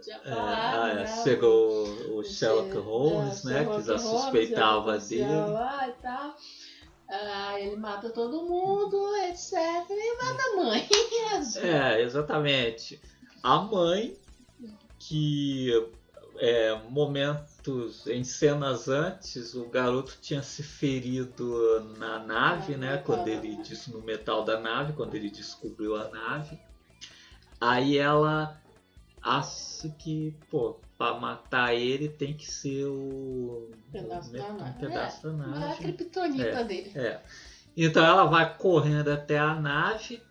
já 0.06 0.18
É, 0.24 0.30
falaram, 0.30 1.00
é, 1.00 1.04
né? 1.04 1.22
chega 1.22 1.46
o, 1.46 2.18
o 2.18 2.24
Sherlock 2.24 2.76
Holmes, 2.78 3.44
é, 3.44 3.48
né? 3.48 3.58
Sherlock 3.58 3.80
que 3.82 3.86
já 3.86 3.98
Holmes, 3.98 4.20
suspeitava 4.22 4.80
o 4.80 4.84
policial 4.84 5.44
dele. 5.44 5.52
Lá 5.52 5.88
e 5.88 5.92
tal. 6.02 6.34
Ah, 7.08 7.60
ele 7.60 7.76
mata 7.76 8.10
todo 8.10 8.44
mundo, 8.44 9.16
etc. 9.28 9.54
E 9.90 10.16
mata 10.22 10.42
a 10.42 10.56
mãe. 10.56 10.88
É, 11.62 12.00
exatamente. 12.00 13.00
A 13.42 13.58
mãe 13.58 14.16
que 14.98 15.70
é, 16.38 16.80
momentos 16.88 18.06
em 18.06 18.24
cenas 18.24 18.88
antes 18.88 19.54
o 19.54 19.66
garoto 19.66 20.16
tinha 20.20 20.42
se 20.42 20.62
ferido 20.62 21.80
na 21.98 22.18
nave, 22.18 22.76
né? 22.76 22.98
Quando 22.98 23.28
ele 23.28 23.56
disse 23.62 23.90
no 23.90 24.00
metal 24.00 24.44
da 24.44 24.58
nave, 24.58 24.92
quando 24.94 25.14
ele 25.14 25.30
descobriu 25.30 25.96
a 25.96 26.08
nave. 26.08 26.58
Aí 27.60 27.98
ela 27.98 28.60
acha 29.22 29.88
que, 29.90 30.34
pô, 30.50 30.78
pra 30.96 31.14
matar 31.18 31.74
ele 31.74 32.08
tem 32.08 32.34
que 32.34 32.50
ser 32.50 32.86
o 32.86 33.70
Pedaço 33.92 34.32
da 34.32 34.46
um 34.46 34.56
nave. 34.58 34.78
pedaço 34.78 35.22
da 35.22 35.28
A 35.44 35.46
nave. 35.48 35.76
criptonita 35.82 36.44
É. 36.60 36.64
dele. 36.64 36.92
É. 36.94 37.20
Então 37.76 38.04
ela 38.04 38.24
vai 38.26 38.56
correndo 38.56 39.08
até 39.10 39.38
a 39.38 39.54
nave, 39.54 40.22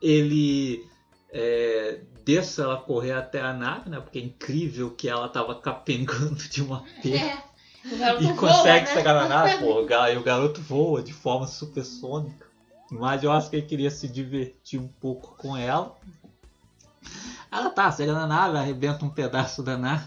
ele 0.00 0.84
é, 1.32 2.00
deixa 2.24 2.62
ela 2.62 2.76
correr 2.78 3.12
até 3.12 3.40
a 3.40 3.52
nave, 3.52 3.90
né? 3.90 4.00
Porque 4.00 4.18
é 4.18 4.22
incrível 4.22 4.90
que 4.90 5.08
ela 5.08 5.28
tava 5.28 5.54
capengando 5.60 6.36
de 6.36 6.62
uma 6.62 6.84
pedra. 7.02 7.18
É. 7.26 7.46
O 7.86 8.22
E 8.22 8.26
voa, 8.26 8.36
consegue 8.36 8.86
né? 8.86 8.92
chegar 8.94 9.14
na 9.14 9.28
nave, 9.28 9.58
pô, 9.58 9.80
o 9.80 9.88
e 10.08 10.16
o 10.16 10.22
garoto 10.22 10.60
voa 10.60 11.02
de 11.02 11.12
forma 11.12 11.46
supersônica. 11.46 12.46
Mas 12.90 13.22
eu 13.24 13.32
acho 13.32 13.50
que 13.50 13.56
ele 13.56 13.66
queria 13.66 13.90
se 13.90 14.08
divertir 14.08 14.78
um 14.80 14.86
pouco 14.88 15.36
com 15.36 15.56
ela. 15.56 15.96
Ela 17.50 17.70
tá, 17.70 17.90
chega 17.92 18.12
na 18.12 18.26
nave, 18.26 18.56
arrebenta 18.58 19.04
um 19.04 19.10
pedaço 19.10 19.62
da 19.62 19.76
nave. 19.76 20.04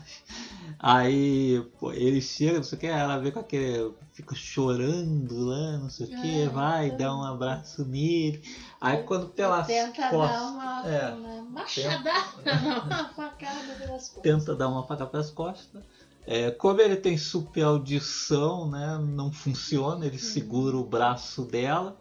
Aí 0.78 1.62
pô, 1.80 1.92
ele 1.92 2.22
chega, 2.22 2.58
não 2.58 2.64
sei 2.64 2.78
o 2.78 2.80
que, 2.80 2.88
ela 2.88 3.18
vê 3.18 3.32
com 3.32 3.40
aquele. 3.40 3.92
fica 4.14 4.34
chorando 4.36 5.46
lá, 5.46 5.78
não 5.78 5.90
sei 5.90 6.06
o 6.08 6.22
que, 6.22 6.42
É, 6.44 6.48
vai, 6.48 6.88
é. 6.90 6.92
dá 6.96 7.14
um 7.14 7.24
abraço 7.24 7.84
nele. 7.86 8.42
Aí 8.80 9.04
quando 9.04 9.28
pelas 9.30 9.68
Tenta 9.68 10.02
dar 10.02 10.10
costas. 10.12 10.42
uma, 10.42 10.88
é. 10.88 11.14
uma 11.14 11.42
machadada, 11.44 12.12
uma 12.86 13.10
facada 13.10 13.74
pelas 13.78 14.10
costas. 14.10 14.22
tenta 14.24 14.56
dar 14.56 14.70
uma 14.70 14.84
faca 14.86 15.06
pelas 15.06 15.30
costas. 15.32 15.84
É, 16.26 16.52
como 16.52 16.80
ele 16.80 16.96
tem 16.96 17.18
super 17.18 17.64
audição, 17.64 18.70
né, 18.70 19.00
não 19.02 19.32
funciona, 19.32 20.06
ele 20.06 20.20
segura 20.20 20.78
o 20.78 20.84
braço 20.84 21.44
dela. 21.44 21.98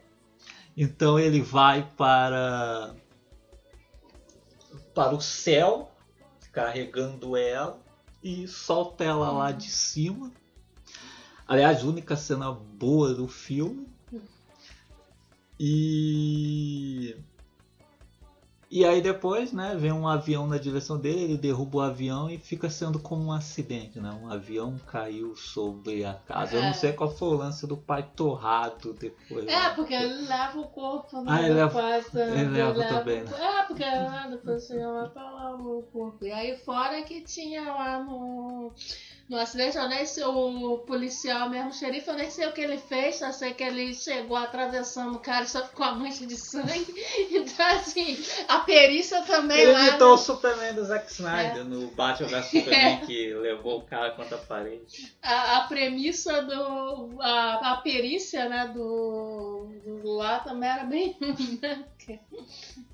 Então 0.77 1.19
ele 1.19 1.41
vai 1.41 1.89
para 1.97 2.95
para 4.99 5.15
o 5.15 5.21
céu, 5.21 5.93
carregando 6.51 7.37
ela 7.37 7.79
e 8.21 8.49
solta 8.49 9.05
ela 9.05 9.31
lá 9.31 9.53
de 9.53 9.71
cima. 9.71 10.33
Aliás, 11.47 11.85
única 11.85 12.17
cena 12.17 12.51
boa 12.51 13.15
do 13.15 13.29
filme. 13.29 13.87
E 15.57 17.15
e 18.71 18.85
aí 18.85 19.01
depois, 19.01 19.53
né, 19.53 19.75
vem 19.79 19.93
um 19.93 20.07
avião 20.07 20.47
na 20.47 20.59
direção 20.59 20.99
dele, 20.99 21.23
ele 21.23 21.39
derruba 21.39 21.79
o 21.79 21.81
avião 21.81 22.29
e 22.31 22.39
fica 22.39 22.69
sendo 22.69 22.99
como 22.99 23.25
um 23.25 23.33
acidente, 23.33 23.99
né? 23.99 24.11
Um 24.23 24.31
avião 24.31 24.79
caiu 24.87 25.35
sobre 25.37 26.05
a 26.05 26.15
casa. 26.15 26.57
Eu 26.57 26.63
É. 26.63 26.67
não 26.67 26.75
sei 26.75 26.93
qual 26.93 27.11
foi 27.11 27.29
o 27.29 27.35
lance 27.37 27.67
do 27.67 27.77
pai 27.77 28.07
torrado 28.15 28.93
depois. 28.93 29.45
É, 29.47 29.59
né? 29.59 29.71
porque 29.71 29.95
ele 29.95 30.27
leva 30.27 30.59
o 30.61 30.69
corpo 30.69 31.17
né, 31.23 31.25
Ah, 31.29 31.43
ele 31.43 31.55
leva- 31.55 31.81
tá? 31.81 32.21
ele 32.21 32.49
leva 32.51 32.85
também, 32.85 33.23
né? 33.23 33.31
É, 33.39 33.63
porque 33.65 33.85
né, 33.85 34.27
depois 34.31 34.67
pra 35.13 35.31
lá 35.31 35.55
o 35.55 35.83
corpo. 35.93 36.25
E 36.25 36.33
aí 36.33 36.57
fora 36.59 37.03
que 37.03 37.21
tinha 37.23 37.63
lá 37.73 38.03
no, 38.03 38.73
no 39.29 39.37
acidente, 39.39 39.77
eu 39.77 39.89
nem 39.89 40.07
sei, 40.07 40.25
o 40.25 40.79
policial 40.79 41.51
mesmo, 41.51 41.69
o 41.69 41.73
xerife, 41.73 42.09
eu 42.09 42.15
nem 42.15 42.31
sei 42.31 42.47
o 42.47 42.53
que 42.53 42.63
ele 42.63 42.79
fez, 42.79 43.17
só 43.17 43.31
sei 43.31 43.53
que 43.53 43.63
ele 43.63 43.95
chegou 43.95 44.37
atravessando 44.37 45.17
o 45.17 45.21
cara 45.21 45.45
e 45.45 45.49
só 45.49 45.67
ficou 45.67 45.85
a 45.85 45.95
mancha 45.95 46.27
de 46.27 46.37
sangue. 46.37 46.87
Então, 47.31 47.67
assim, 47.67 48.19
a 48.49 48.61
perícia 48.61 49.23
também 49.23 49.59
Ele 49.61 49.73
lá. 49.73 49.89
imitou 49.89 50.09
né? 50.09 50.15
o 50.15 50.19
Superman 50.19 50.75
do 50.75 50.85
Zack 50.85 51.11
Snyder 51.11 51.65
no 51.65 51.89
Batman 51.89 52.29
vs 52.29 52.47
Superman 52.47 53.01
que 53.01 53.35
levou 53.35 53.79
o 53.79 53.83
cara 53.83 54.13
contra 54.13 54.37
a 54.37 54.41
parede. 54.41 55.13
a, 55.23 55.59
a 55.59 55.69
premissa 55.69 56.43
do. 56.43 57.21
A, 57.21 57.73
a 57.73 57.77
perícia, 57.79 58.49
né, 58.49 58.69
do, 58.69 59.69
do 59.85 60.11
lá 60.13 60.41
também 60.41 60.69
era 60.71 60.85
bem 60.85 61.17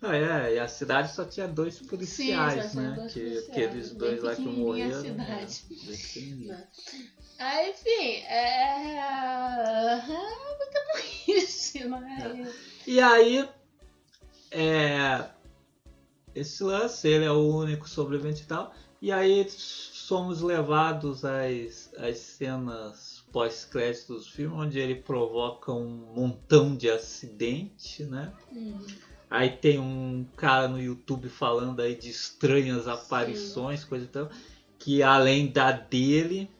Ah, 0.00 0.16
é, 0.16 0.54
e 0.54 0.58
a 0.58 0.68
cidade 0.68 1.12
só 1.12 1.24
tinha 1.24 1.48
dois 1.48 1.74
Sim, 1.74 1.86
policiais, 1.86 2.70
tinha 2.70 2.90
né? 2.90 2.96
dois 2.96 3.12
que, 3.12 3.20
policiais, 3.20 3.48
aqueles 3.48 3.90
dois 3.92 4.22
lá 4.22 4.36
que 4.36 4.42
morreram. 4.42 5.02
né? 5.02 5.46
cidade. 5.48 6.46
Né? 6.46 6.68
Aí, 7.38 7.70
enfim, 7.70 8.24
é. 8.26 8.96
é 8.96 10.06
muita 10.56 10.84
burrice, 10.92 11.84
né? 11.84 12.52
E 12.84 13.00
aí, 13.00 13.48
é, 14.50 15.28
esse 16.34 16.64
lance, 16.64 17.06
ele 17.06 17.24
é 17.24 17.30
o 17.30 17.54
único 17.54 17.88
sobrevivente 17.88 18.42
e 18.42 18.46
tal. 18.46 18.74
E 19.00 19.12
aí 19.12 19.48
somos 19.48 20.42
levados 20.42 21.24
às, 21.24 21.94
às 21.96 22.18
cenas 22.18 23.24
pós-créditos 23.30 24.24
do 24.24 24.30
filme, 24.32 24.56
onde 24.56 24.80
ele 24.80 24.96
provoca 24.96 25.70
um 25.70 26.12
montão 26.12 26.74
de 26.74 26.90
acidente, 26.90 28.02
né? 28.04 28.32
Hum. 28.52 28.76
Aí 29.30 29.50
tem 29.50 29.78
um 29.78 30.26
cara 30.36 30.68
no 30.68 30.80
YouTube 30.80 31.28
falando 31.28 31.80
aí 31.80 31.94
de 31.94 32.08
estranhas 32.08 32.88
aparições, 32.88 33.84
coisa 33.84 34.04
e 34.04 34.08
tal. 34.08 34.30
Que 34.78 35.02
além 35.02 35.48
da 35.48 35.72
dele, 35.72 36.50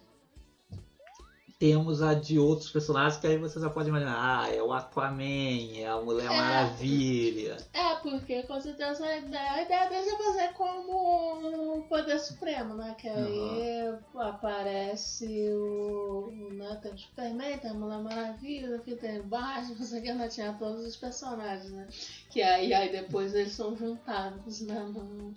temos 1.59 2.03
a 2.03 2.15
de 2.15 2.39
outros 2.39 2.71
personagens 2.71 3.17
que 3.17 3.27
aí 3.27 3.37
você 3.37 3.59
já 3.59 3.69
pode 3.69 3.89
imaginar. 3.89 4.17
Ah, 4.17 4.49
é 4.49 4.63
o 4.63 4.73
Aquaman, 4.73 5.77
é 5.77 5.87
a 5.89 5.97
Mulher 5.97 6.27
É. 6.27 6.29
Maravilha. 6.29 7.57
É, 7.73 7.95
porque 7.97 8.45
com 8.45 8.61
certeza 8.61 9.05
a 9.05 9.19
ideia, 9.19 9.53
a 9.53 9.63
ideia 9.63 9.89
deles 9.89 10.07
é 10.07 10.17
fazer 10.17 10.53
como 10.53 11.79
o 11.79 11.83
Poder 11.89 12.19
Supremo, 12.21 12.75
né? 12.75 12.95
Que 12.97 13.09
aí 13.09 13.93
aparece 14.15 15.27
o. 15.53 16.31
Né, 16.53 16.79
tem 16.81 16.93
o 16.93 16.99
Superman, 16.99 17.59
tem 17.59 17.71
a 17.71 17.75
Mulher 17.75 17.99
Maravilha, 17.99 18.79
que 18.79 18.95
tem 18.95 19.21
Batman, 19.23 19.75
não 19.79 19.87
sei 19.87 19.99
o 19.99 20.03
que, 20.03 20.13
né? 20.13 20.29
Tinha 20.29 20.53
todos 20.53 20.85
os 20.85 20.97
personagens, 20.97 21.73
né? 21.73 21.89
Que 22.31 22.41
aí, 22.41 22.73
aí 22.73 22.93
depois 22.93 23.35
eles 23.35 23.53
são 23.53 23.77
juntados, 23.77 24.61
né? 24.61 24.79
No... 24.95 25.35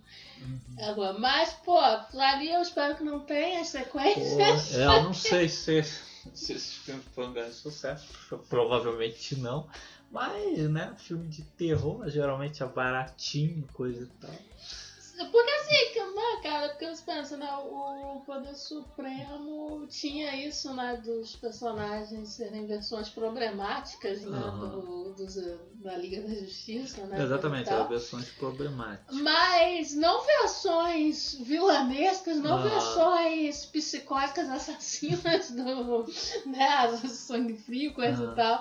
Agora, 0.87 1.17
mas, 1.17 1.53
pô, 1.65 1.77
ali 1.77 2.51
eu 2.51 2.61
espero 2.61 2.95
que 2.95 3.03
não 3.03 3.21
tenha 3.21 3.61
as 3.61 3.69
sequências. 3.69 4.33
Pô, 4.33 4.77
é, 4.77 4.97
eu 4.97 5.03
não 5.03 5.13
sei 5.13 5.47
se, 5.49 5.83
se 6.33 6.53
esse 6.53 6.73
filme 6.79 7.03
foi 7.13 7.27
um 7.27 7.33
grande 7.33 7.53
sucesso. 7.53 8.07
Provavelmente 8.49 9.35
não. 9.37 9.69
Mas, 10.11 10.69
né, 10.69 10.93
filme 10.97 11.27
de 11.27 11.43
terror 11.43 12.09
geralmente 12.09 12.61
é 12.61 12.65
baratinho, 12.65 13.65
coisa 13.73 14.03
e 14.03 14.07
tal. 14.19 14.35
Porque 15.31 15.51
assim, 15.51 15.90
cara, 16.41 16.69
porque 16.69 16.87
você 16.87 17.03
pensa, 17.03 17.37
né, 17.37 17.49
o 17.53 18.21
Poder 18.25 18.55
Supremo 18.55 19.85
tinha 19.87 20.35
isso, 20.47 20.73
né, 20.73 21.01
dos 21.03 21.35
personagens 21.35 22.29
serem 22.29 22.65
versões 22.67 23.09
problemáticas, 23.09 24.21
né, 24.23 24.37
Aham. 24.37 24.69
do, 24.69 25.13
dos, 25.13 25.35
da 25.81 25.95
Liga 25.97 26.21
da 26.21 26.33
Justiça, 26.33 27.05
né. 27.05 27.21
Exatamente, 27.23 27.69
eram 27.69 27.87
versões 27.87 28.29
problemáticas. 28.29 29.15
Mas 29.17 29.93
não 29.93 30.23
versões 30.25 31.33
vilanescas, 31.41 32.37
não 32.37 32.57
Ah. 32.59 32.61
versões 32.63 33.65
psicóticas 33.65 34.49
assassinas 34.49 35.51
do, 35.51 36.05
né, 36.45 36.97
sangue 37.07 37.55
frio, 37.57 37.93
coisa 37.93 38.27
Ah. 38.29 38.31
e 38.31 38.35
tal. 38.35 38.59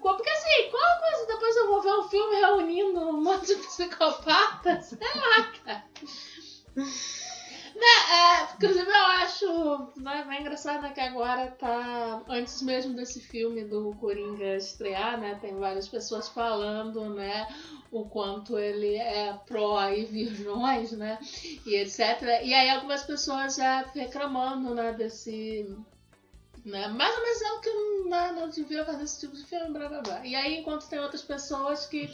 Porque 0.00 0.30
assim, 0.30 0.70
qual 0.70 0.82
a 0.82 1.00
coisa 1.00 1.26
depois 1.26 1.56
eu 1.56 1.66
vou 1.66 1.82
ver 1.82 1.94
um 1.94 2.08
filme 2.08 2.36
reunindo 2.36 3.00
um 3.00 3.22
monte 3.22 3.46
de 3.46 3.54
psicopatas? 3.56 4.86
Sei 4.98 4.98
lá, 4.98 5.52
cara. 5.64 5.84
Né, 6.74 7.86
é, 8.10 8.54
inclusive 8.54 8.88
eu 8.88 9.04
acho 9.22 9.92
né, 9.96 10.24
bem 10.28 10.40
engraçado 10.42 10.92
que 10.92 11.00
agora 11.00 11.50
tá. 11.52 12.22
Antes 12.28 12.60
mesmo 12.60 12.94
desse 12.94 13.18
filme 13.20 13.64
do 13.64 13.94
Coringa 13.98 14.56
estrear, 14.56 15.18
né? 15.18 15.38
Tem 15.40 15.54
várias 15.56 15.88
pessoas 15.88 16.28
falando, 16.28 17.08
né? 17.14 17.48
O 17.90 18.04
quanto 18.04 18.58
ele 18.58 18.96
é 18.96 19.32
pró 19.46 19.78
aí 19.78 20.04
virgões, 20.04 20.92
né? 20.92 21.18
E 21.64 21.76
etc. 21.76 22.42
E 22.44 22.52
aí 22.52 22.68
algumas 22.70 23.04
pessoas 23.04 23.56
já 23.56 23.82
reclamando, 23.94 24.74
né, 24.74 24.92
desse. 24.92 25.74
Né, 26.64 26.86
mais 26.88 27.16
ou 27.16 27.22
menos 27.22 27.42
é 27.42 27.52
o 27.52 27.60
que 27.60 28.08
né, 28.08 28.32
não 28.32 28.48
devia 28.48 28.84
fazer 28.84 29.02
esse 29.02 29.18
tipo 29.18 29.34
de 29.34 29.44
filme, 29.44 29.72
blá 29.72 29.88
blá 29.88 30.00
blá. 30.00 30.26
E 30.26 30.34
aí, 30.36 30.60
enquanto 30.60 30.88
tem 30.88 31.00
outras 31.00 31.22
pessoas 31.22 31.86
que 31.86 32.08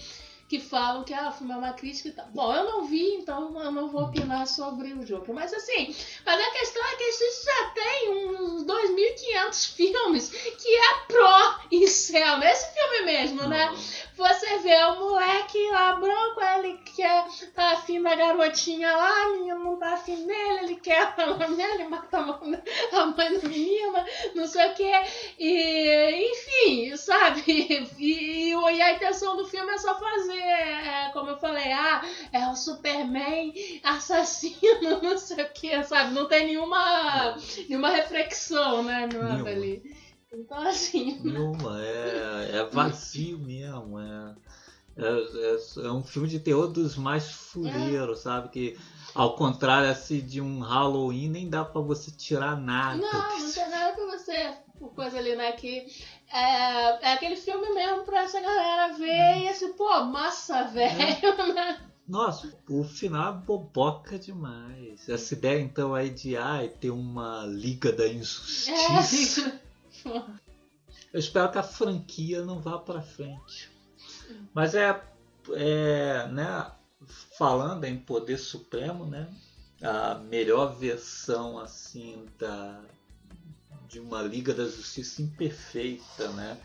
que 0.48 0.58
falam 0.58 1.04
que 1.04 1.12
ah, 1.12 1.28
o 1.28 1.32
filme 1.32 1.52
é 1.52 1.56
uma 1.56 1.74
crítica 1.74 2.08
e 2.08 2.12
tal. 2.12 2.26
Bom, 2.28 2.54
eu 2.54 2.64
não 2.64 2.84
vi, 2.86 3.14
então 3.14 3.54
eu 3.62 3.70
não 3.70 3.88
vou 3.88 4.04
opinar 4.04 4.46
sobre 4.46 4.94
o 4.94 5.06
jogo. 5.06 5.34
Mas 5.34 5.52
assim, 5.52 5.94
mas 6.24 6.40
a 6.40 6.50
questão 6.52 6.82
é 6.84 6.96
que 6.96 7.04
a 7.04 7.12
gente 7.12 7.44
já 7.44 7.70
tem 7.74 8.10
uns 8.10 8.64
2.500 8.64 9.74
filmes 9.74 10.28
que 10.30 10.74
é 10.74 10.94
pró 11.06 11.60
incel. 11.70 12.38
Nesse 12.38 12.72
filme 12.72 13.04
mesmo, 13.04 13.46
né? 13.46 13.74
Você 14.18 14.58
vê 14.58 14.74
o 14.82 14.98
moleque 14.98 15.70
lá 15.70 15.92
branco, 15.94 16.40
ele 16.42 16.76
quer 16.78 17.24
tá 17.54 17.70
afim 17.74 18.02
da 18.02 18.16
garotinha 18.16 18.90
lá, 18.90 19.22
a 19.22 19.28
menina 19.30 19.54
não 19.54 19.76
tá 19.76 19.94
afim 19.94 20.26
dele, 20.26 20.58
ele 20.64 20.74
quer 20.74 21.14
falar 21.14 21.48
nele, 21.48 21.84
mata 21.84 22.18
a 22.18 22.22
mãe 22.22 22.60
a 22.90 23.06
mãe 23.06 23.38
da 23.38 23.48
menina, 23.48 24.04
não 24.34 24.44
sei 24.44 24.66
o 24.70 24.74
que. 24.74 24.92
E, 25.38 26.32
enfim, 26.32 26.96
sabe? 26.96 27.44
E, 27.98 28.50
e 28.52 28.82
a 28.82 28.92
intenção 28.92 29.36
do 29.36 29.46
filme 29.46 29.72
é 29.72 29.78
só 29.78 29.98
fazer, 29.98 30.38
é, 30.38 31.10
como 31.12 31.30
eu 31.30 31.36
falei, 31.38 31.70
ah, 31.72 32.02
é 32.32 32.46
o 32.48 32.56
Superman 32.56 33.52
assassino, 33.84 35.00
não 35.02 35.16
sei 35.16 35.44
o 35.44 35.52
que, 35.52 35.82
sabe? 35.84 36.12
Não 36.12 36.26
tem 36.26 36.46
nenhuma, 36.46 37.36
nenhuma 37.68 37.90
reflexão, 37.90 38.82
né, 38.82 39.08
Nenhuma. 39.12 39.48
ali. 39.48 40.07
Então, 40.32 40.58
assim. 40.66 41.18
Nenhuma, 41.20 41.82
é, 41.84 42.50
é 42.58 42.64
vazio 42.64 43.38
mesmo. 43.38 43.98
É, 43.98 44.34
é, 44.96 45.04
é- 45.06 45.86
é 45.86 45.92
um 45.92 46.02
filme 46.02 46.28
de 46.28 46.38
terror 46.38 46.68
dos 46.68 46.96
mais 46.96 47.30
fuleiros, 47.30 48.20
sabe? 48.20 48.48
Que 48.50 48.78
ao 49.14 49.36
contrário 49.36 49.90
assim, 49.90 50.20
de 50.20 50.40
um 50.40 50.60
Halloween, 50.60 51.28
nem 51.28 51.48
dá 51.48 51.64
pra 51.64 51.80
você 51.80 52.10
tirar 52.10 52.56
nada. 52.56 52.96
Não, 52.96 53.38
não 53.40 53.52
tem 53.52 53.70
nada 53.70 53.92
pra 53.94 54.06
você. 54.06 54.54
Coisa 54.94 55.18
ali, 55.18 55.34
né? 55.34 55.52
Que 55.52 55.86
É, 56.32 57.08
é 57.08 57.12
aquele 57.14 57.36
filme 57.36 57.74
mesmo 57.74 58.04
pra 58.04 58.22
essa 58.22 58.40
galera 58.40 58.92
ver 58.96 59.44
e 59.44 59.48
assim, 59.48 59.72
pô, 59.72 60.04
massa, 60.04 60.64
velho, 60.64 60.94
né? 61.54 61.80
Nossa, 62.06 62.52
o 62.68 62.84
final 62.84 63.34
é 63.34 63.36
boboca 63.36 64.18
demais. 64.18 65.08
Essa 65.08 65.34
ideia 65.34 65.60
então 65.60 65.94
aí 65.94 66.10
de 66.10 66.36
ai, 66.36 66.68
ter 66.68 66.90
uma 66.90 67.44
liga 67.46 67.92
da 67.92 68.06
injustiça. 68.08 69.40
É. 69.64 69.67
Eu 71.12 71.20
espero 71.20 71.50
que 71.50 71.58
a 71.58 71.62
franquia 71.62 72.44
não 72.44 72.60
vá 72.60 72.78
pra 72.78 73.00
frente. 73.00 73.70
Mas 74.52 74.74
é, 74.74 75.02
é 75.52 76.26
né, 76.28 76.70
falando 77.36 77.84
em 77.84 77.98
poder 77.98 78.36
supremo, 78.36 79.06
né? 79.06 79.28
A 79.80 80.16
melhor 80.16 80.76
versão 80.76 81.58
assim 81.58 82.26
da 82.38 82.82
de 83.88 84.00
uma 84.00 84.20
Liga 84.20 84.52
da 84.52 84.64
Justiça 84.64 85.22
imperfeita, 85.22 86.30
né? 86.32 86.60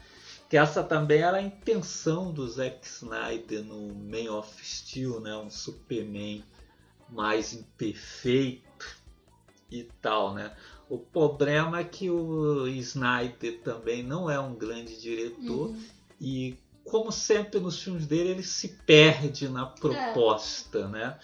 Que 0.50 0.58
essa 0.58 0.84
também 0.84 1.22
era 1.22 1.38
a 1.38 1.42
intenção 1.42 2.34
do 2.34 2.48
Zack 2.48 2.86
Snyder 2.86 3.64
no 3.64 3.96
Man 3.96 4.32
of 4.32 4.66
Steel, 4.66 5.22
né? 5.22 5.36
Um 5.38 5.50
Superman 5.50 6.44
mais 7.10 7.54
imperfeito 7.54 8.98
e 9.72 9.84
tal, 10.02 10.34
né? 10.34 10.56
O 10.94 11.00
problema 11.00 11.80
é 11.80 11.84
que 11.84 12.08
o 12.10 12.68
Snyder 12.68 13.62
também 13.64 14.04
não 14.04 14.30
é 14.30 14.40
um 14.40 14.54
grande 14.54 15.00
diretor 15.02 15.70
Uhum. 15.70 15.82
e 16.22 16.56
como 16.86 17.12
sempre 17.12 17.60
nos 17.60 17.82
filmes 17.82 18.06
dele 18.06 18.30
ele 18.30 18.44
se 18.44 18.68
perde 18.86 19.50
na 19.50 19.66
proposta, 19.66 20.88
né? 20.90 21.18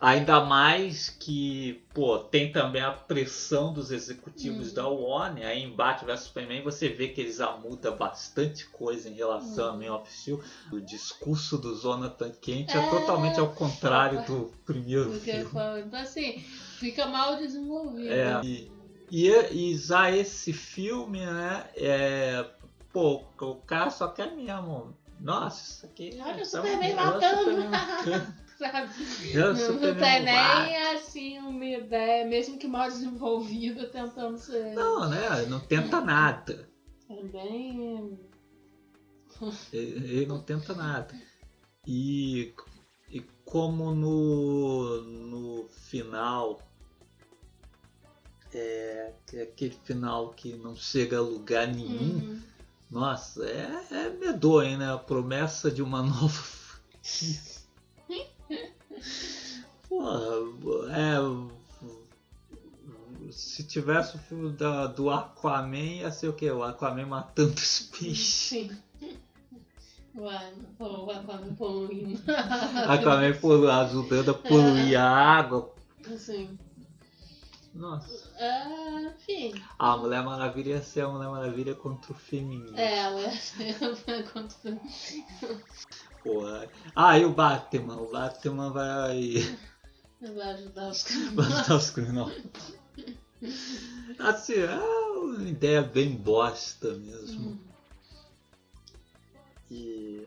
Ainda 0.00 0.44
mais 0.44 1.08
que, 1.08 1.82
pô, 1.92 2.18
tem 2.18 2.52
também 2.52 2.82
a 2.82 2.92
pressão 2.92 3.72
dos 3.72 3.90
executivos 3.90 4.70
Hum. 4.70 4.74
da 4.74 4.86
Warner. 4.86 5.46
Aí 5.46 5.62
em 5.62 5.74
Batman 5.74 6.12
vs 6.14 6.20
Superman 6.24 6.62
você 6.62 6.88
vê 6.88 7.08
que 7.08 7.20
eles 7.20 7.40
amudam 7.40 7.96
bastante 7.96 8.66
coisa 8.66 9.08
em 9.08 9.14
relação 9.14 9.70
a 9.70 9.72
Hum. 9.72 9.78
Man 9.78 9.94
of 9.96 10.12
Steel. 10.12 10.40
O 10.70 10.80
discurso 10.80 11.56
do 11.58 11.74
Jonathan 11.80 12.30
Kent 12.42 12.74
é, 12.74 12.76
É. 12.78 12.90
totalmente 12.90 13.40
ao 13.40 13.48
contrário 13.54 14.24
do 14.24 14.52
primeiro 14.66 15.10
Porque 15.12 15.32
filme. 15.32 15.46
Então, 15.46 15.98
assim, 16.00 16.38
fica 16.78 17.06
mal 17.06 17.36
desenvolvido. 17.36 18.12
É, 18.12 18.40
e, 18.44 18.70
e, 19.10 19.30
e 19.52 19.76
já 19.76 20.10
esse 20.10 20.52
filme, 20.52 21.24
né? 21.24 21.68
É, 21.76 22.48
pô, 22.92 23.24
o 23.40 23.54
cara 23.56 23.90
só 23.90 24.08
quer 24.08 24.34
mesmo. 24.34 24.96
Nossa, 25.20 25.62
isso 25.70 25.86
aqui. 25.86 26.18
Olha 26.20 26.36
o 26.36 26.40
é 26.40 26.44
Superman 26.44 26.90
é 26.90 26.92
o 26.92 26.96
matando. 26.96 27.38
Superman 27.38 27.68
matando. 27.68 28.34
Sabe? 28.58 28.90
É 29.34 29.44
o 29.44 29.54
Não, 29.54 29.78
tem 29.78 30.24
malvado. 30.24 30.62
nem 30.66 30.76
assim 30.94 31.38
uma 31.38 31.64
ideia, 31.64 32.26
mesmo 32.26 32.58
que 32.58 32.66
mal 32.66 32.88
desenvolvida, 32.88 33.86
tentando 33.86 34.36
ser. 34.36 34.74
Não, 34.74 35.08
né? 35.08 35.46
Não 35.48 35.60
tenta 35.60 36.00
nada. 36.00 36.68
É 37.08 37.22
bem. 37.22 38.18
Ele 39.72 40.12
ele 40.12 40.26
não 40.26 40.40
tenta 40.42 40.74
nada. 40.74 41.14
E, 41.86 42.52
e 43.08 43.20
como 43.44 43.94
no, 43.94 45.02
no 45.02 45.68
final. 45.68 46.60
É, 48.54 49.12
é 49.34 49.42
aquele 49.42 49.76
final 49.84 50.30
que 50.30 50.54
não 50.54 50.74
chega 50.74 51.18
a 51.18 51.22
lugar 51.22 51.66
nenhum. 51.68 52.14
Uhum. 52.18 52.40
Nossa, 52.90 53.44
é, 53.44 53.86
é 53.90 54.08
medonho, 54.10 54.78
né? 54.78 54.92
A 54.92 54.96
promessa 54.98 55.70
de 55.70 55.82
uma 55.82 56.00
nova. 56.02 56.42
Porra, 59.88 60.20
é. 60.92 61.18
Se 63.30 63.62
tivesse 63.64 64.16
o 64.16 64.18
filme 64.20 64.50
da, 64.52 64.86
do 64.86 65.10
Aquaman, 65.10 65.76
ia 65.76 66.10
ser 66.10 66.28
o 66.28 66.32
quê? 66.32 66.50
O 66.50 66.62
Aquaman 66.62 67.06
matando 67.06 67.52
os 67.54 67.80
peixes. 67.80 68.26
Sim. 68.26 68.70
Vai 70.14 70.54
me 70.54 71.54
poluindo. 71.54 72.20
Aquaman 72.88 73.34
polu- 73.34 73.70
ajudando 73.70 74.30
a 74.30 74.34
poluir 74.48 74.98
a 74.98 75.06
água. 75.06 75.74
Assim. 76.12 76.58
Nossa. 77.78 78.32
É, 78.36 79.02
enfim. 79.06 79.54
A 79.78 79.96
Mulher 79.96 80.22
Maravilha 80.24 80.70
ia 80.74 80.82
ser 80.82 81.02
a 81.02 81.08
Mulher 81.08 81.28
Maravilha 81.30 81.74
contra 81.76 82.12
o 82.12 82.14
feminismo. 82.14 82.76
É, 82.76 83.08
ué. 83.10 83.32
Quanto- 84.32 84.56
Porra. 86.24 86.68
Ah, 86.94 87.16
e 87.18 87.24
o 87.24 87.32
Batman? 87.32 87.96
O 87.96 88.10
Batman 88.10 88.70
vai. 88.72 89.34
Vai 90.20 90.50
ajudar 90.54 90.88
os 90.88 91.04
vai 91.34 91.46
ajudar 91.46 91.76
os 91.76 91.90
criminosos. 91.90 92.42
Assim, 94.18 94.54
é 94.54 94.74
uma 94.74 95.48
ideia 95.48 95.80
bem 95.82 96.16
bosta 96.16 96.92
mesmo. 96.94 97.50
Hum. 97.50 97.58
E. 99.70 100.26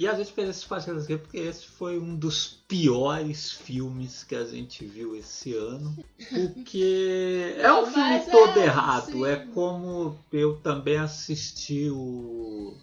E 0.00 0.08
a 0.08 0.14
gente 0.14 0.32
fez 0.32 0.48
esse 0.48 0.64
fazendo 0.64 0.98
aqui 0.98 1.18
porque 1.18 1.36
esse 1.36 1.66
foi 1.66 1.98
um 1.98 2.16
dos 2.16 2.46
piores 2.66 3.52
filmes 3.52 4.24
que 4.24 4.34
a 4.34 4.46
gente 4.46 4.82
viu 4.82 5.14
esse 5.14 5.54
ano. 5.54 5.94
Porque 6.30 7.54
é 7.58 7.70
um 7.70 7.84
filme 7.84 8.08
mas 8.08 8.26
todo 8.30 8.58
é, 8.58 8.64
errado. 8.64 9.12
sim. 9.12 9.26
É 9.26 9.36
como 9.36 10.18
eu 10.32 10.56
também 10.62 10.96
assisti 10.96 11.90
o. 11.90 12.74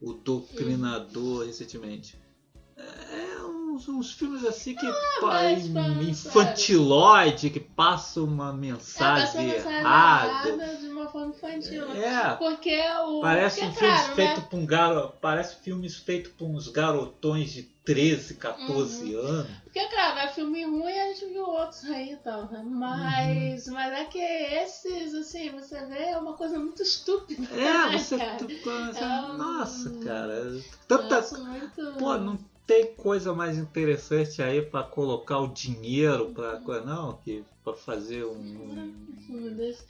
O 0.00 0.14
Doutrinador 0.14 1.44
recentemente. 1.44 2.18
É 2.78 3.42
uns, 3.44 3.86
uns 3.86 4.12
filmes 4.12 4.42
assim 4.46 4.74
que 4.74 4.86
mas, 5.20 5.68
mas, 5.68 6.08
infantiloide, 6.08 7.50
que 7.50 7.60
passa 7.60 8.22
uma 8.22 8.48
É, 8.48 8.52
passa 8.52 8.56
mensagem 8.56 9.48
uma 9.48 9.48
mensagem 9.48 9.50
errada. 9.50 10.48
errada 10.48 10.83
forma 11.18 11.34
infantil. 11.34 11.92
É, 11.92 12.34
Porque 12.36 12.76
o. 13.06 13.20
Parece 13.20 13.60
porque, 13.60 13.70
um 13.70 13.90
filme 13.92 14.14
feito 14.14 14.40
né? 14.40 14.46
por 14.50 14.56
um 14.58 14.66
garo... 14.66 15.12
Parece 15.20 15.56
filmes 15.62 15.96
feitos 15.96 16.32
por 16.32 16.46
uns 16.46 16.68
garotões 16.68 17.52
de 17.52 17.62
13, 17.62 18.34
14 18.34 19.14
Uhum. 19.14 19.20
anos. 19.20 19.50
Porque, 19.64 19.86
claro, 19.88 20.18
é 20.18 20.28
filme 20.28 20.64
ruim 20.64 20.92
a 20.98 21.12
gente 21.12 21.26
viu 21.26 21.44
outros 21.44 21.84
aí 21.84 22.12
e 22.12 22.16
tal, 22.16 22.50
né? 22.50 22.62
Mas, 22.64 23.66
mas 23.68 23.92
é 23.92 24.04
que 24.04 24.18
esses, 24.18 25.14
assim, 25.14 25.50
você 25.50 25.84
vê, 25.86 26.10
é 26.10 26.18
uma 26.18 26.32
coisa 26.34 26.58
muito 26.58 26.82
estúpida. 26.82 27.46
É, 27.54 27.90
né, 27.90 27.98
você. 27.98 28.16
cara? 28.18 28.38
você- 28.38 28.98
É 29.04 29.20
um- 29.22 29.36
Nossa, 29.36 29.90
cara. 30.04 30.60
Tanta. 30.88 31.38
muito... 31.38 31.92
Pô, 31.98 32.16
não 32.18 32.38
tem 32.66 32.94
coisa 32.94 33.34
mais 33.34 33.58
interessante 33.58 34.42
aí 34.42 34.62
pra 34.62 34.82
colocar 34.82 35.38
o 35.38 35.48
dinheiro 35.52 36.30
pra. 36.34 36.58
Não, 36.84 37.18
que 37.18 37.44
pra 37.62 37.74
fazer 37.74 38.24
um. 38.24 38.94
desse. 39.56 39.84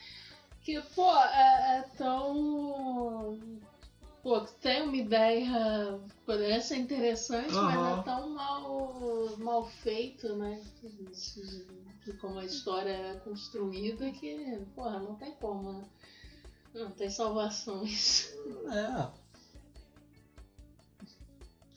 Que, 0.64 0.80
pô, 0.94 1.14
é, 1.14 1.78
é 1.78 1.82
tão. 1.98 3.38
Pô, 4.22 4.40
tem 4.40 4.82
uma 4.82 4.96
ideia. 4.96 6.00
Poderia 6.24 6.60
ser 6.62 6.76
interessante, 6.76 7.52
mas 7.52 7.76
Aham. 7.76 8.00
é 8.00 8.02
tão 8.02 8.30
mal, 8.30 9.36
mal 9.36 9.66
feito, 9.66 10.34
né? 10.34 10.64
De, 10.82 11.66
de 12.06 12.12
como 12.14 12.38
a 12.38 12.46
história 12.46 12.90
é 12.90 13.16
construída 13.16 14.10
que, 14.10 14.58
porra, 14.74 14.98
não 15.00 15.16
tem 15.16 15.34
como, 15.34 15.70
né? 15.70 15.84
Não 16.72 16.90
tem 16.92 17.10
salvações. 17.10 18.32
É. 18.72 19.24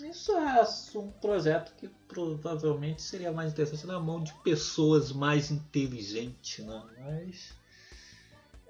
Isso 0.06 0.32
é 0.32 0.64
um 0.96 1.12
projeto 1.12 1.76
que 1.76 1.90
provavelmente 2.08 3.02
seria 3.02 3.32
mais 3.32 3.52
interessante 3.52 3.86
na 3.86 4.00
mão 4.00 4.24
de 4.24 4.34
pessoas 4.36 5.12
mais 5.12 5.52
inteligentes, 5.52 6.64
né? 6.66 6.84
Mas 7.00 7.54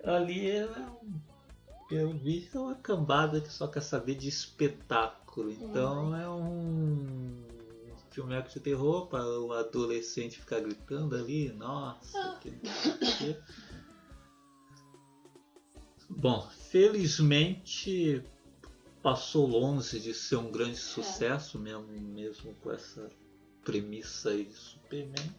ali 0.03 0.49
é 0.49 0.65
um- 0.67 1.19
eu 1.89 2.11
vi 2.17 2.49
é 2.53 2.59
uma 2.59 2.75
cambada 2.75 3.39
que 3.41 3.51
só 3.51 3.67
quer 3.67 3.81
saber 3.81 4.15
de 4.15 4.27
espetáculo. 4.27 5.51
Então 5.51 6.15
é 6.15 6.29
um 6.29 7.43
filme 8.11 8.41
de 8.41 8.59
terror 8.59 9.07
para 9.07 9.23
o 9.39 9.53
adolescente 9.53 10.39
ficar 10.39 10.59
gritando 10.59 11.15
ali, 11.15 11.49
nossa, 11.53 12.37
que 12.41 12.49
o 12.49 12.59
quê. 13.17 13.39
Bom, 16.09 16.49
felizmente 16.71 18.23
passou 19.03 19.45
longe 19.45 19.99
de 19.99 20.13
ser 20.13 20.37
um 20.37 20.51
grande 20.51 20.77
sucesso 20.77 21.59
mesmo, 21.59 21.87
mesmo 21.87 22.53
com 22.55 22.71
essa 22.71 23.09
premissa 23.63 24.29
aí 24.29 24.45
de 24.45 24.53
Superman. 24.53 25.31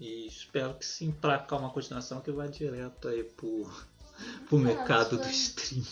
E 0.00 0.26
espero 0.26 0.74
que 0.74 0.84
sim 0.84 1.06
emplacar 1.06 1.58
uma 1.60 1.70
continuação 1.70 2.20
que 2.20 2.32
vai 2.32 2.48
direto 2.48 3.06
aí 3.06 3.22
pro, 3.22 3.70
pro 4.48 4.58
mercado 4.58 5.18
do 5.18 5.24
sim. 5.24 5.30
stream. 5.30 5.84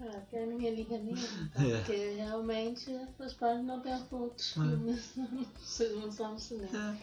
É, 0.00 0.20
que 0.28 0.36
a 0.36 0.46
minha 0.46 0.70
liga 0.70 0.98
nem. 0.98 1.14
É. 1.14 1.78
Porque 1.78 2.14
realmente 2.16 2.90
os 3.18 3.34
pais 3.34 3.64
não 3.64 3.80
têm 3.80 3.94
outros 4.10 4.56
É. 4.56 4.60
filmes. 4.60 5.12
Vocês 5.60 5.96
não 5.96 6.10
são 6.10 6.32
no 6.32 6.38
cinema. 6.38 6.96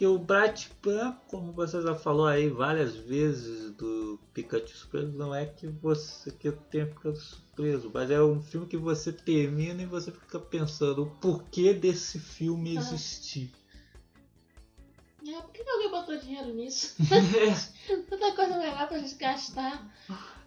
E 0.00 0.06
o 0.06 0.16
Bright 0.16 0.70
Pan, 0.80 1.16
como 1.26 1.52
você 1.52 1.82
já 1.82 1.92
falou 1.92 2.26
aí 2.26 2.48
várias 2.48 2.94
vezes 2.94 3.72
do 3.72 4.16
Pikachu 4.32 4.68
Surpreso, 4.68 5.10
não 5.10 5.34
é 5.34 5.44
que 5.44 5.66
você 5.66 6.30
que 6.30 6.52
tenha 6.70 6.86
ficado 6.86 7.16
surpreso, 7.16 7.90
mas 7.92 8.08
é 8.08 8.22
um 8.22 8.40
filme 8.40 8.68
que 8.68 8.76
você 8.76 9.12
termina 9.12 9.82
e 9.82 9.86
você 9.86 10.12
fica 10.12 10.38
pensando 10.38 11.02
o 11.02 11.10
porquê 11.16 11.74
desse 11.74 12.20
filme 12.20 12.76
existir. 12.76 13.50
É, 15.34 15.40
por 15.40 15.52
que 15.52 15.68
alguém 15.68 15.90
botou 15.90 16.16
dinheiro 16.16 16.54
nisso. 16.54 16.96
Tanta 18.08 18.32
coisa 18.32 18.56
legal 18.56 18.86
pra 18.86 18.98
gente 18.98 19.14
gastar. 19.16 19.86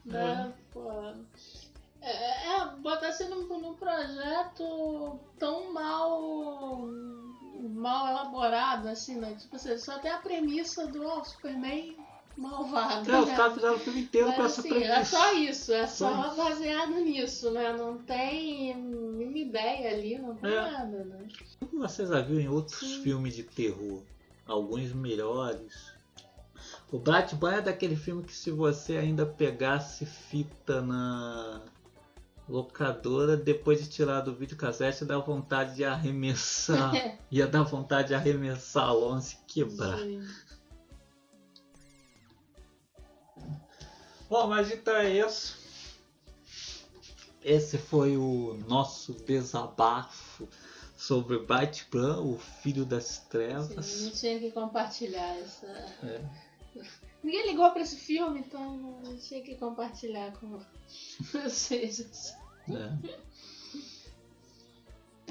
Né? 0.06 0.54
Pô. 0.72 0.92
É, 2.02 2.48
é, 2.58 2.66
botar 2.82 3.10
assim 3.10 3.30
num, 3.30 3.48
num 3.48 3.76
projeto 3.76 5.20
tão 5.38 5.72
mal 5.72 6.88
mal 7.62 8.08
elaborado, 8.08 8.88
assim, 8.88 9.18
né? 9.18 9.36
Tipo, 9.36 9.58
você 9.58 9.78
só 9.78 10.00
tem 10.00 10.10
a 10.12 10.18
premissa 10.18 10.88
do 10.88 11.06
ó, 11.06 11.24
Superman 11.24 11.96
malvado. 12.36 13.12
É, 13.12 13.20
os 13.20 13.28
né? 13.28 13.36
caras 13.36 13.54
fizeram 13.54 13.76
o 13.76 13.80
filme 13.80 14.02
inteiro 14.02 14.28
Mas, 14.28 14.36
com 14.36 14.44
essa 14.44 14.60
assim, 14.62 14.70
premissa. 14.70 14.94
é 14.94 15.04
só 15.04 15.34
isso, 15.34 15.74
é 15.74 15.88
só 15.88 16.10
Só 16.10 16.36
baseado 16.36 16.96
nisso, 16.96 17.52
né? 17.52 17.74
Não 17.74 17.98
tem 18.00 18.76
nenhuma 18.76 19.38
ideia 19.38 19.92
ali, 19.92 20.18
não 20.18 20.36
tem 20.36 20.52
É. 20.52 20.62
nada, 20.62 21.04
né? 21.04 21.28
Como 21.60 21.88
você 21.88 22.06
já 22.06 22.22
viu 22.22 22.40
em 22.40 22.50
outros 22.50 22.80
Sim. 22.80 23.04
filmes 23.04 23.36
de 23.36 23.44
terror, 23.44 24.02
alguns 24.46 24.92
melhores. 24.94 25.94
O 26.92 27.00
Batman 27.00 27.56
é 27.56 27.62
daquele 27.62 27.96
filme 27.96 28.24
que 28.24 28.36
se 28.36 28.52
você 28.52 28.98
ainda 28.98 29.26
pegasse 29.26 30.06
fita 30.06 30.82
na 30.82 31.62
locadora, 32.48 33.38
depois 33.38 33.82
de 33.82 33.90
tirar 33.90 34.22
do 34.22 34.36
videocassete, 34.36 35.06
dá 35.06 35.18
vontade 35.18 35.76
de 35.76 35.86
arremessar. 35.86 36.92
Ia 37.32 37.48
dar 37.48 37.64
vontade 37.64 38.10
de 38.10 38.16
arremessar 38.16 38.90
a 38.90 38.92
longe 38.92 39.38
e 39.42 39.46
quebrar. 39.46 39.98
Sim. 40.00 40.28
Bom, 44.30 44.48
mas 44.48 44.72
então 44.72 44.96
é 44.96 45.10
isso. 45.10 45.60
Esse 47.44 47.78
foi 47.78 48.18
o 48.18 48.58
nosso 48.68 49.14
desabafo 49.14 50.48
sobre 51.02 51.40
Batman, 51.40 52.20
o 52.20 52.38
Filho 52.38 52.86
das 52.86 53.06
Sim, 53.06 53.22
Trevas. 53.30 54.02
não 54.02 54.12
tinha 54.12 54.40
que 54.40 54.52
compartilhar 54.52 55.36
essa. 55.40 55.66
É. 55.66 56.22
Ninguém 57.24 57.48
ligou 57.48 57.72
pra 57.72 57.82
esse 57.82 57.98
filme, 57.98 58.40
então 58.40 58.78
não 58.78 59.18
tinha 59.18 59.42
que 59.42 59.56
compartilhar 59.56 60.32
com 60.34 60.60
vocês. 61.34 62.36
É. 62.70 63.18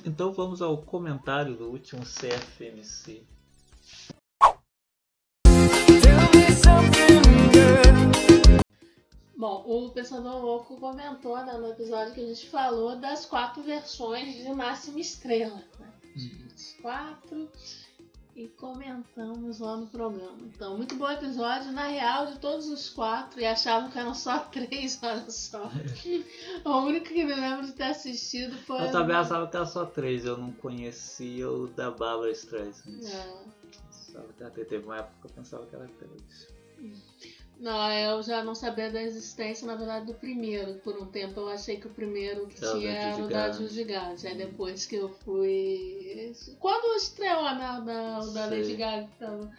Então 0.04 0.32
vamos 0.32 0.60
ao 0.60 0.76
comentário 0.82 1.56
do 1.56 1.70
último 1.70 2.02
CFMC. 2.04 3.24
Bom, 9.40 9.64
o 9.66 9.88
Pensador 9.88 10.44
Louco 10.44 10.76
comentou 10.76 11.34
né, 11.42 11.54
no 11.54 11.70
episódio 11.70 12.12
que 12.12 12.20
a 12.20 12.26
gente 12.26 12.46
falou 12.50 12.94
das 12.96 13.24
quatro 13.24 13.62
versões 13.62 14.34
de 14.34 14.52
Máxima 14.52 15.00
Estrela. 15.00 15.64
Né? 15.78 15.90
As 16.54 16.76
quatro 16.82 17.48
e 18.36 18.48
comentamos 18.48 19.58
lá 19.58 19.78
no 19.78 19.86
programa. 19.86 20.36
Então, 20.42 20.76
muito 20.76 20.94
bom 20.94 21.10
episódio. 21.10 21.72
Na 21.72 21.86
real, 21.86 22.26
de 22.26 22.38
todos 22.38 22.68
os 22.68 22.90
quatro, 22.90 23.40
e 23.40 23.46
achavam 23.46 23.90
que 23.90 23.98
eram 23.98 24.14
só 24.14 24.40
três, 24.40 25.00
olha 25.02 25.30
só. 25.30 25.70
o 26.62 26.76
único 26.82 27.06
que 27.06 27.24
me 27.24 27.34
lembro 27.34 27.64
de 27.64 27.72
ter 27.72 27.84
assistido 27.84 28.54
foi. 28.58 28.88
Eu 28.88 28.92
também 28.92 29.16
achava 29.16 29.48
que 29.48 29.56
era 29.56 29.64
só 29.64 29.86
três, 29.86 30.26
eu 30.26 30.36
não 30.36 30.52
conhecia 30.52 31.50
o 31.50 31.66
da 31.66 31.90
Barbara 31.90 32.30
Streisand. 32.32 33.00
Três. 34.52 34.68
Teve 34.68 34.84
uma 34.84 34.98
época 34.98 35.14
que 35.22 35.26
eu 35.28 35.30
pensava 35.30 35.64
que 35.64 35.74
era 35.74 35.88
três. 35.88 36.60
Não, 37.60 37.92
eu 37.92 38.22
já 38.22 38.42
não 38.42 38.54
sabia 38.54 38.90
da 38.90 39.02
existência, 39.02 39.66
na 39.66 39.76
verdade, 39.76 40.06
do 40.06 40.14
primeiro. 40.14 40.74
Por 40.76 40.96
um 40.96 41.04
tempo 41.04 41.40
eu 41.40 41.48
achei 41.50 41.76
que 41.76 41.86
o 41.86 41.90
primeiro 41.90 42.46
que 42.46 42.56
o 42.56 42.72
tinha 42.72 42.90
era 42.90 43.22
o 43.22 43.28
da. 43.28 43.52
Judy 43.52 43.84
Garland. 43.84 44.26
Aí 44.26 44.34
depois 44.34 44.86
que 44.86 44.96
eu 44.96 45.10
fui. 45.10 46.32
Quando 46.58 46.96
estreou 46.96 47.42
né, 47.54 47.78
o 47.78 47.84
da, 47.84 48.18
da 48.18 48.48
Sei. 48.48 48.60
Lady 48.60 48.76
Gaga, 48.76 49.10
tava 49.18 49.50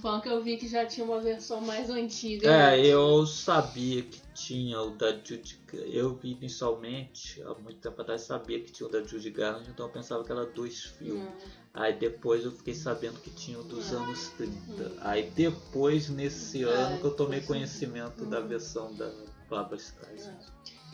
falando 0.00 0.22
que 0.22 0.28
eu 0.30 0.42
vi 0.42 0.56
que 0.56 0.66
já 0.66 0.86
tinha 0.86 1.04
uma 1.04 1.20
versão 1.20 1.60
mais 1.60 1.90
antiga. 1.90 2.48
É, 2.50 2.86
eu 2.86 3.26
sabia 3.26 4.02
que 4.04 4.20
tinha 4.32 4.80
o 4.80 4.92
da 4.92 5.12
Judy 5.12 5.58
Eu 5.92 6.14
vi 6.14 6.32
inicialmente, 6.32 7.42
há 7.42 7.54
muito 7.56 7.78
tempo 7.78 8.00
atrás, 8.00 8.22
sabia 8.22 8.58
que 8.60 8.72
tinha 8.72 8.88
o 8.88 8.90
da 8.90 9.02
Judy 9.02 9.30
Garland, 9.30 9.68
então 9.68 9.84
eu 9.84 9.92
pensava 9.92 10.24
que 10.24 10.32
era 10.32 10.46
dois 10.46 10.82
filmes. 10.82 11.22
Hum, 11.22 11.59
Aí 11.72 11.92
depois 11.96 12.44
eu 12.44 12.50
fiquei 12.52 12.74
sabendo 12.74 13.20
que 13.20 13.30
tinha 13.30 13.58
o 13.58 13.62
dos 13.62 13.92
Ah. 13.92 13.96
anos 13.98 14.28
30. 14.36 14.54
Hum. 14.88 14.96
Aí 15.00 15.30
depois, 15.30 16.08
nesse 16.08 16.64
Ah, 16.64 16.68
ano, 16.68 16.98
que 17.00 17.04
eu 17.04 17.14
tomei 17.14 17.40
conhecimento 17.42 18.24
da 18.26 18.40
Hum. 18.40 18.48
versão 18.48 18.92
da 18.94 19.10
Barbara 19.48 19.76
Streisand. 19.76 20.36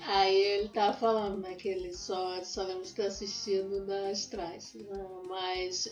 Aí 0.02 0.36
ele 0.36 0.68
tava 0.68 0.96
falando, 0.96 1.38
né, 1.38 1.54
que 1.54 1.68
ele 1.68 1.92
só, 1.94 2.42
só 2.44 2.62
lembra 2.64 2.84
de 2.84 2.92
ter 2.92 3.06
assistido 3.06 3.86
das 3.86 4.26
trás. 4.26 4.74
Né? 4.74 5.06
Mas 5.26 5.90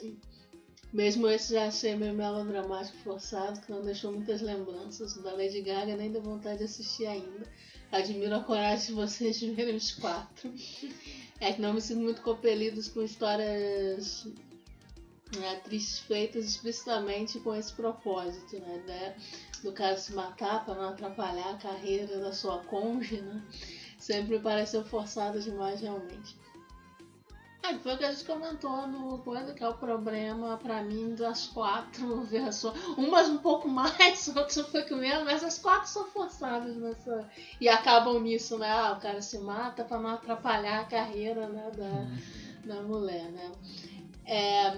mesmo 0.93 1.27
esse 1.29 1.55
já 1.55 1.67
achei 1.67 1.97
meio 1.97 2.13
melodramático 2.15 2.99
forçado, 2.99 3.61
que 3.63 3.73
não 3.73 3.81
deixou 3.83 4.13
muitas 4.13 4.43
lembranças. 4.43 5.17
O 5.17 5.23
da 5.23 5.33
Lady 5.33 5.63
Gaga 5.63 5.97
nem 5.97 6.13
deu 6.13 6.21
vontade 6.23 6.59
de 6.59 6.65
assistir 6.65 7.07
ainda. 7.07 7.47
Admiro 7.91 8.35
a 8.35 8.41
coragem 8.41 8.87
de 8.89 8.93
vocês 8.93 9.39
de 9.39 9.51
verem 9.53 9.77
os 9.77 9.93
quatro. 9.93 10.53
É 11.41 11.53
que 11.53 11.61
não 11.61 11.75
me 11.75 11.81
sinto 11.81 12.01
muito 12.01 12.23
compelidos 12.23 12.87
com 12.89 13.03
histórias 13.03 14.27
né, 15.39 15.57
tristes 15.57 15.99
feitas 16.01 16.45
explicitamente 16.45 17.41
com 17.41 17.55
esse 17.55 17.73
propósito, 17.73 18.59
né? 18.59 18.83
né, 18.87 19.17
Do 19.63 19.73
cara 19.73 19.97
se 19.97 20.13
matar 20.15 20.65
para 20.65 20.75
não 20.75 20.89
atrapalhar 20.91 21.51
a 21.51 21.59
carreira 21.59 22.19
da 22.19 22.33
sua 22.33 22.59
cônjuge, 22.65 23.21
né? 23.21 23.43
Sempre 23.99 24.39
pareceu 24.39 24.85
forçado 24.85 25.41
demais, 25.41 25.81
realmente. 25.81 26.37
É, 27.65 27.79
foi 27.79 27.95
o 27.95 27.99
que 27.99 28.05
a 28.05 28.13
gente 28.13 28.27
comentou 28.27 28.87
no 28.87 29.17
coisa, 29.21 29.55
que 29.55 29.65
é 29.65 29.69
o 29.69 29.73
problema 29.73 30.59
pra 30.59 30.83
mim 30.83 31.15
das 31.15 31.47
quatro 31.47 32.21
versões. 32.29 32.79
Umas 32.99 33.31
um 33.31 33.39
pouco 33.39 33.67
mais, 33.67 34.29
outras 34.37 34.59
um 34.59 34.65
pouco 34.65 34.95
menos, 34.97 35.25
mas 35.25 35.43
as 35.43 35.59
quatro 35.59 35.89
são 35.89 36.05
forçadas 36.05 36.77
nessa. 36.77 37.27
E 37.59 37.67
acabam 37.67 38.21
nisso, 38.21 38.59
né? 38.59 38.71
Ah, 38.71 38.93
o 38.93 39.01
cara 39.01 39.23
se 39.23 39.39
mata 39.39 39.83
pra 39.83 39.99
não 39.99 40.11
atrapalhar 40.11 40.81
a 40.81 40.85
carreira 40.85 41.49
né, 41.49 41.71
da, 41.71 42.75
da 42.75 42.83
mulher, 42.83 43.31
né? 43.33 43.53
É, 44.27 44.77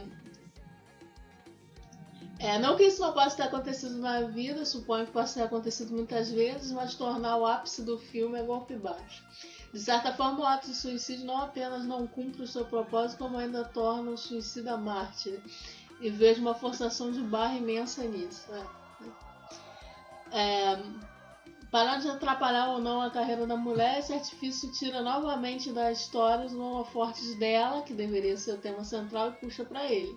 é, 2.38 2.58
não 2.58 2.76
que 2.76 2.84
isso 2.84 3.00
não 3.00 3.12
possa 3.12 3.36
ter 3.36 3.42
acontecido 3.44 3.96
na 3.98 4.22
vida, 4.22 4.64
suponho 4.64 5.06
que 5.06 5.12
possa 5.12 5.40
ter 5.40 5.46
acontecido 5.46 5.94
muitas 5.94 6.30
vezes, 6.30 6.70
mas 6.70 6.94
tornar 6.94 7.36
o 7.38 7.46
ápice 7.46 7.82
do 7.82 7.98
filme 7.98 8.38
é 8.38 8.42
golpe 8.42 8.74
baixo. 8.76 9.24
De 9.72 9.80
certa 9.80 10.12
forma, 10.12 10.40
o 10.40 10.46
ato 10.46 10.68
de 10.68 10.74
suicídio 10.74 11.26
não 11.26 11.38
apenas 11.38 11.84
não 11.84 12.06
cumpre 12.06 12.42
o 12.42 12.46
seu 12.46 12.64
propósito, 12.64 13.18
como 13.18 13.36
ainda 13.36 13.64
torna 13.64 14.10
o 14.10 14.16
suicida 14.16 14.76
mártir. 14.76 15.40
E 16.00 16.10
vejo 16.10 16.40
uma 16.40 16.54
forçação 16.54 17.10
de 17.10 17.20
barra 17.20 17.56
imensa 17.56 18.02
nisso. 18.04 18.50
né? 18.50 18.66
É, 20.32 20.82
parando 21.70 22.02
de 22.02 22.08
atrapalhar 22.08 22.70
ou 22.70 22.80
não 22.80 23.00
a 23.00 23.10
carreira 23.10 23.46
da 23.46 23.56
mulher, 23.56 23.98
esse 23.98 24.12
artifício 24.12 24.70
tira 24.72 25.02
novamente 25.02 25.72
da 25.72 25.90
história 25.90 26.46
os 26.46 26.54
holofortes 26.54 27.34
dela, 27.38 27.82
que 27.82 27.94
deveria 27.94 28.36
ser 28.36 28.52
o 28.52 28.58
tema 28.58 28.84
central, 28.84 29.28
e 29.28 29.32
puxa 29.32 29.64
para 29.64 29.84
ele. 29.84 30.14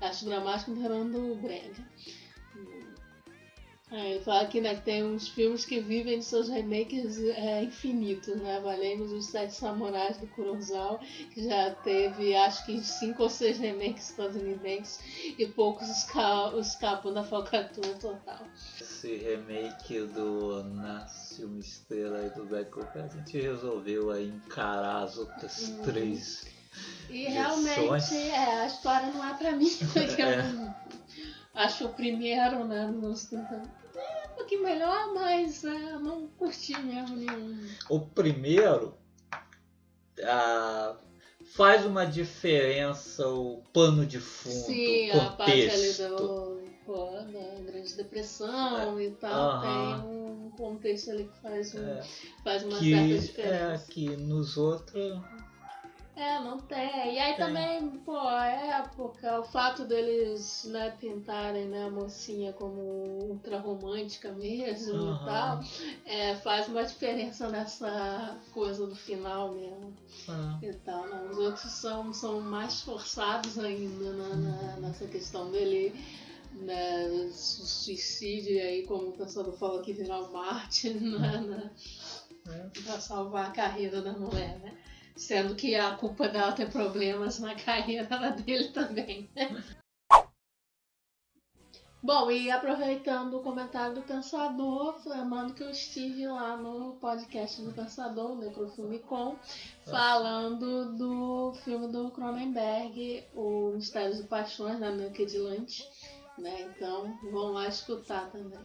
Acho 0.00 0.24
dramático 0.26 0.70
interando 0.70 1.34
brega. 1.36 1.84
É, 3.90 4.10
ele 4.12 4.20
fala 4.20 4.46
que, 4.46 4.60
né, 4.60 4.74
tem 4.76 5.02
uns 5.02 5.28
filmes 5.28 5.64
que 5.64 5.80
vivem 5.80 6.18
de 6.18 6.24
seus 6.26 6.46
remakes 6.50 7.18
é, 7.20 7.62
infinitos, 7.62 8.36
né? 8.36 8.60
Valemos 8.60 9.10
os 9.10 9.26
Sete 9.26 9.54
Samurais 9.54 10.18
do 10.18 10.26
Kurosawa, 10.26 10.98
que 11.32 11.42
já 11.48 11.70
teve 11.74 12.36
acho 12.36 12.66
que 12.66 12.78
cinco 12.84 13.22
ou 13.22 13.30
seis 13.30 13.58
remakes 13.58 14.10
estadunidenses 14.10 15.00
e 15.38 15.46
poucos 15.46 15.88
esca 15.88 16.52
escapam 16.58 17.14
da 17.14 17.24
falcatrua 17.24 17.94
total. 17.94 18.46
Esse 18.78 19.16
remake 19.16 20.00
do 20.02 20.62
Nasce 20.64 21.46
uma 21.46 21.58
Estrela 21.58 22.26
e 22.26 22.30
do 22.38 22.44
Black 22.44 22.70
a 22.94 23.08
gente 23.08 23.40
resolveu 23.40 24.10
aí 24.10 24.28
encarar 24.28 25.04
as 25.04 25.16
outras 25.16 25.70
Hum. 25.70 25.82
três. 25.84 26.57
E 27.10 27.26
realmente 27.28 28.14
é, 28.14 28.60
a 28.62 28.66
história 28.66 29.10
não 29.12 29.24
é 29.24 29.34
pra 29.34 29.52
mim, 29.52 29.70
porque 29.92 30.22
É. 30.22 30.40
eu 30.40 30.74
acho 31.54 31.86
o 31.86 31.94
primeiro, 31.94 32.64
né, 32.64 32.86
nos. 32.86 33.32
É 33.32 33.36
um 33.36 34.36
pouquinho 34.36 34.62
melhor, 34.62 35.14
mas 35.14 35.64
é, 35.64 35.98
não 35.98 36.26
curti 36.28 36.78
mesmo 36.80 37.16
nenhum. 37.16 37.68
O 37.88 38.00
primeiro 38.00 38.94
ah, 40.24 40.96
faz 41.56 41.84
uma 41.84 42.04
diferença 42.04 43.28
o 43.28 43.62
pano 43.72 44.06
de 44.06 44.20
fundo, 44.20 44.54
Sim, 44.54 45.10
o 45.12 45.20
a 45.22 45.30
parte 45.30 45.50
ali 45.52 45.68
contexto. 45.70 46.16
do, 46.16 46.62
pô, 46.84 47.06
da 47.10 47.60
Grande 47.64 47.94
Depressão 47.96 49.00
e 49.00 49.10
tal, 49.12 49.50
Aham. 49.50 49.60
tem 49.60 50.08
um 50.08 50.50
contexto 50.56 51.10
ali 51.10 51.24
que 51.24 51.40
faz, 51.40 51.74
um, 51.74 51.78
É, 51.78 52.02
faz 52.44 52.62
uma 52.62 52.78
certa 52.78 52.84
que, 52.84 53.14
é, 53.14 53.18
diferença. 53.18 53.86
que 53.90 54.16
nos 54.16 54.56
outros 54.56 55.20
É, 56.18 56.40
não 56.40 56.58
tem. 56.58 57.14
E 57.14 57.18
aí 57.20 57.36
Tem. 57.36 57.46
também, 57.46 57.90
pô, 57.98 58.16
a 58.18 58.44
época, 58.46 59.38
o 59.38 59.44
fato 59.44 59.84
deles, 59.84 60.64
né, 60.64 60.90
pintarem 60.98 61.66
né, 61.68 61.84
a 61.84 61.90
mocinha 61.90 62.52
como 62.52 62.80
ultra 63.30 63.58
romântica 63.60 64.32
mesmo 64.32 64.94
e 64.96 64.96
Aham. 64.96 65.24
tal, 65.24 65.60
é, 66.04 66.34
faz 66.34 66.66
uma 66.66 66.84
diferença 66.84 67.48
nessa 67.48 68.36
coisa 68.52 68.84
do 68.84 68.96
final 68.96 69.52
mesmo 69.54 69.94
ah, 70.28 70.58
e 70.60 70.72
tal. 70.84 71.06
né? 71.06 71.28
Os 71.30 71.38
outros 71.38 71.70
são, 71.72 72.12
são 72.12 72.40
mais 72.40 72.80
forçados 72.82 73.56
ainda 73.56 74.12
na, 74.12 74.28
na- 74.34 74.76
nessa 74.78 75.06
questão 75.06 75.52
dele 75.52 75.94
né, 76.52 77.28
suicídio 77.32 78.60
aí, 78.60 78.84
como 78.86 79.10
o 79.10 79.12
pessoal 79.16 79.52
falou 79.52 79.82
que 79.82 79.92
virar 79.92 80.18
o 80.18 80.32
Marte 80.32 80.90
né, 80.98 81.70
né, 82.44 82.70
pra 82.82 82.98
salvar 82.98 83.50
a 83.50 83.52
carreira 83.52 84.02
da 84.02 84.12
mulher, 84.14 84.58
né? 84.58 84.76
Sendo 85.18 85.56
que 85.56 85.74
a 85.74 85.96
culpa 85.96 86.28
dela 86.28 86.52
ter 86.52 86.70
problemas 86.70 87.40
na 87.40 87.54
carreira 87.58 88.30
dele 88.30 88.68
também. 88.68 89.28
Né? 89.34 89.50
Bom, 92.00 92.30
e 92.30 92.48
aproveitando 92.48 93.34
o 93.34 93.42
comentário 93.42 93.96
do 93.96 94.02
Pensador, 94.02 94.96
lembrando 95.04 95.52
que 95.52 95.64
eu 95.64 95.70
estive 95.70 96.28
lá 96.28 96.56
no 96.56 96.92
podcast 97.00 97.60
do 97.60 97.72
Pensador, 97.72 98.30
o 98.30 98.38
Necrofilme 98.38 99.00
Com, 99.00 99.36
falando 99.84 100.96
do 100.96 101.52
filme 101.64 101.88
do 101.88 102.12
Cronenberg, 102.12 103.24
O 103.34 103.72
Mistérios 103.72 104.18
do 104.18 104.28
Paixões, 104.28 104.78
da 104.78 104.92
Naked 104.92 105.36
Lunch. 105.36 105.84
Né? 106.38 106.70
Então, 106.70 107.18
vão 107.32 107.54
lá 107.54 107.66
escutar 107.66 108.30
também. 108.30 108.60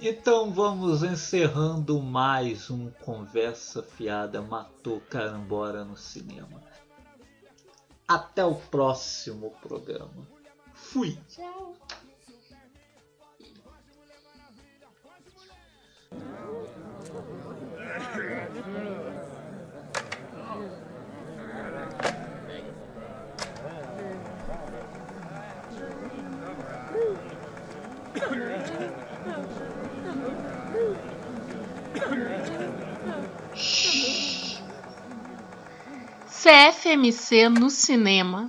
Então 0.00 0.52
vamos 0.52 1.02
encerrando 1.02 2.00
mais 2.00 2.70
um 2.70 2.88
Conversa 2.88 3.82
Fiada 3.82 4.40
Matou 4.40 5.00
Carambora 5.00 5.84
no 5.84 5.96
cinema. 5.96 6.62
Até 8.06 8.44
o 8.44 8.54
próximo 8.54 9.50
programa. 9.60 10.24
Fui! 10.72 11.18
Tchau! 11.28 11.74
CFMC 36.48 37.50
no 37.50 37.68
cinema. 37.68 38.48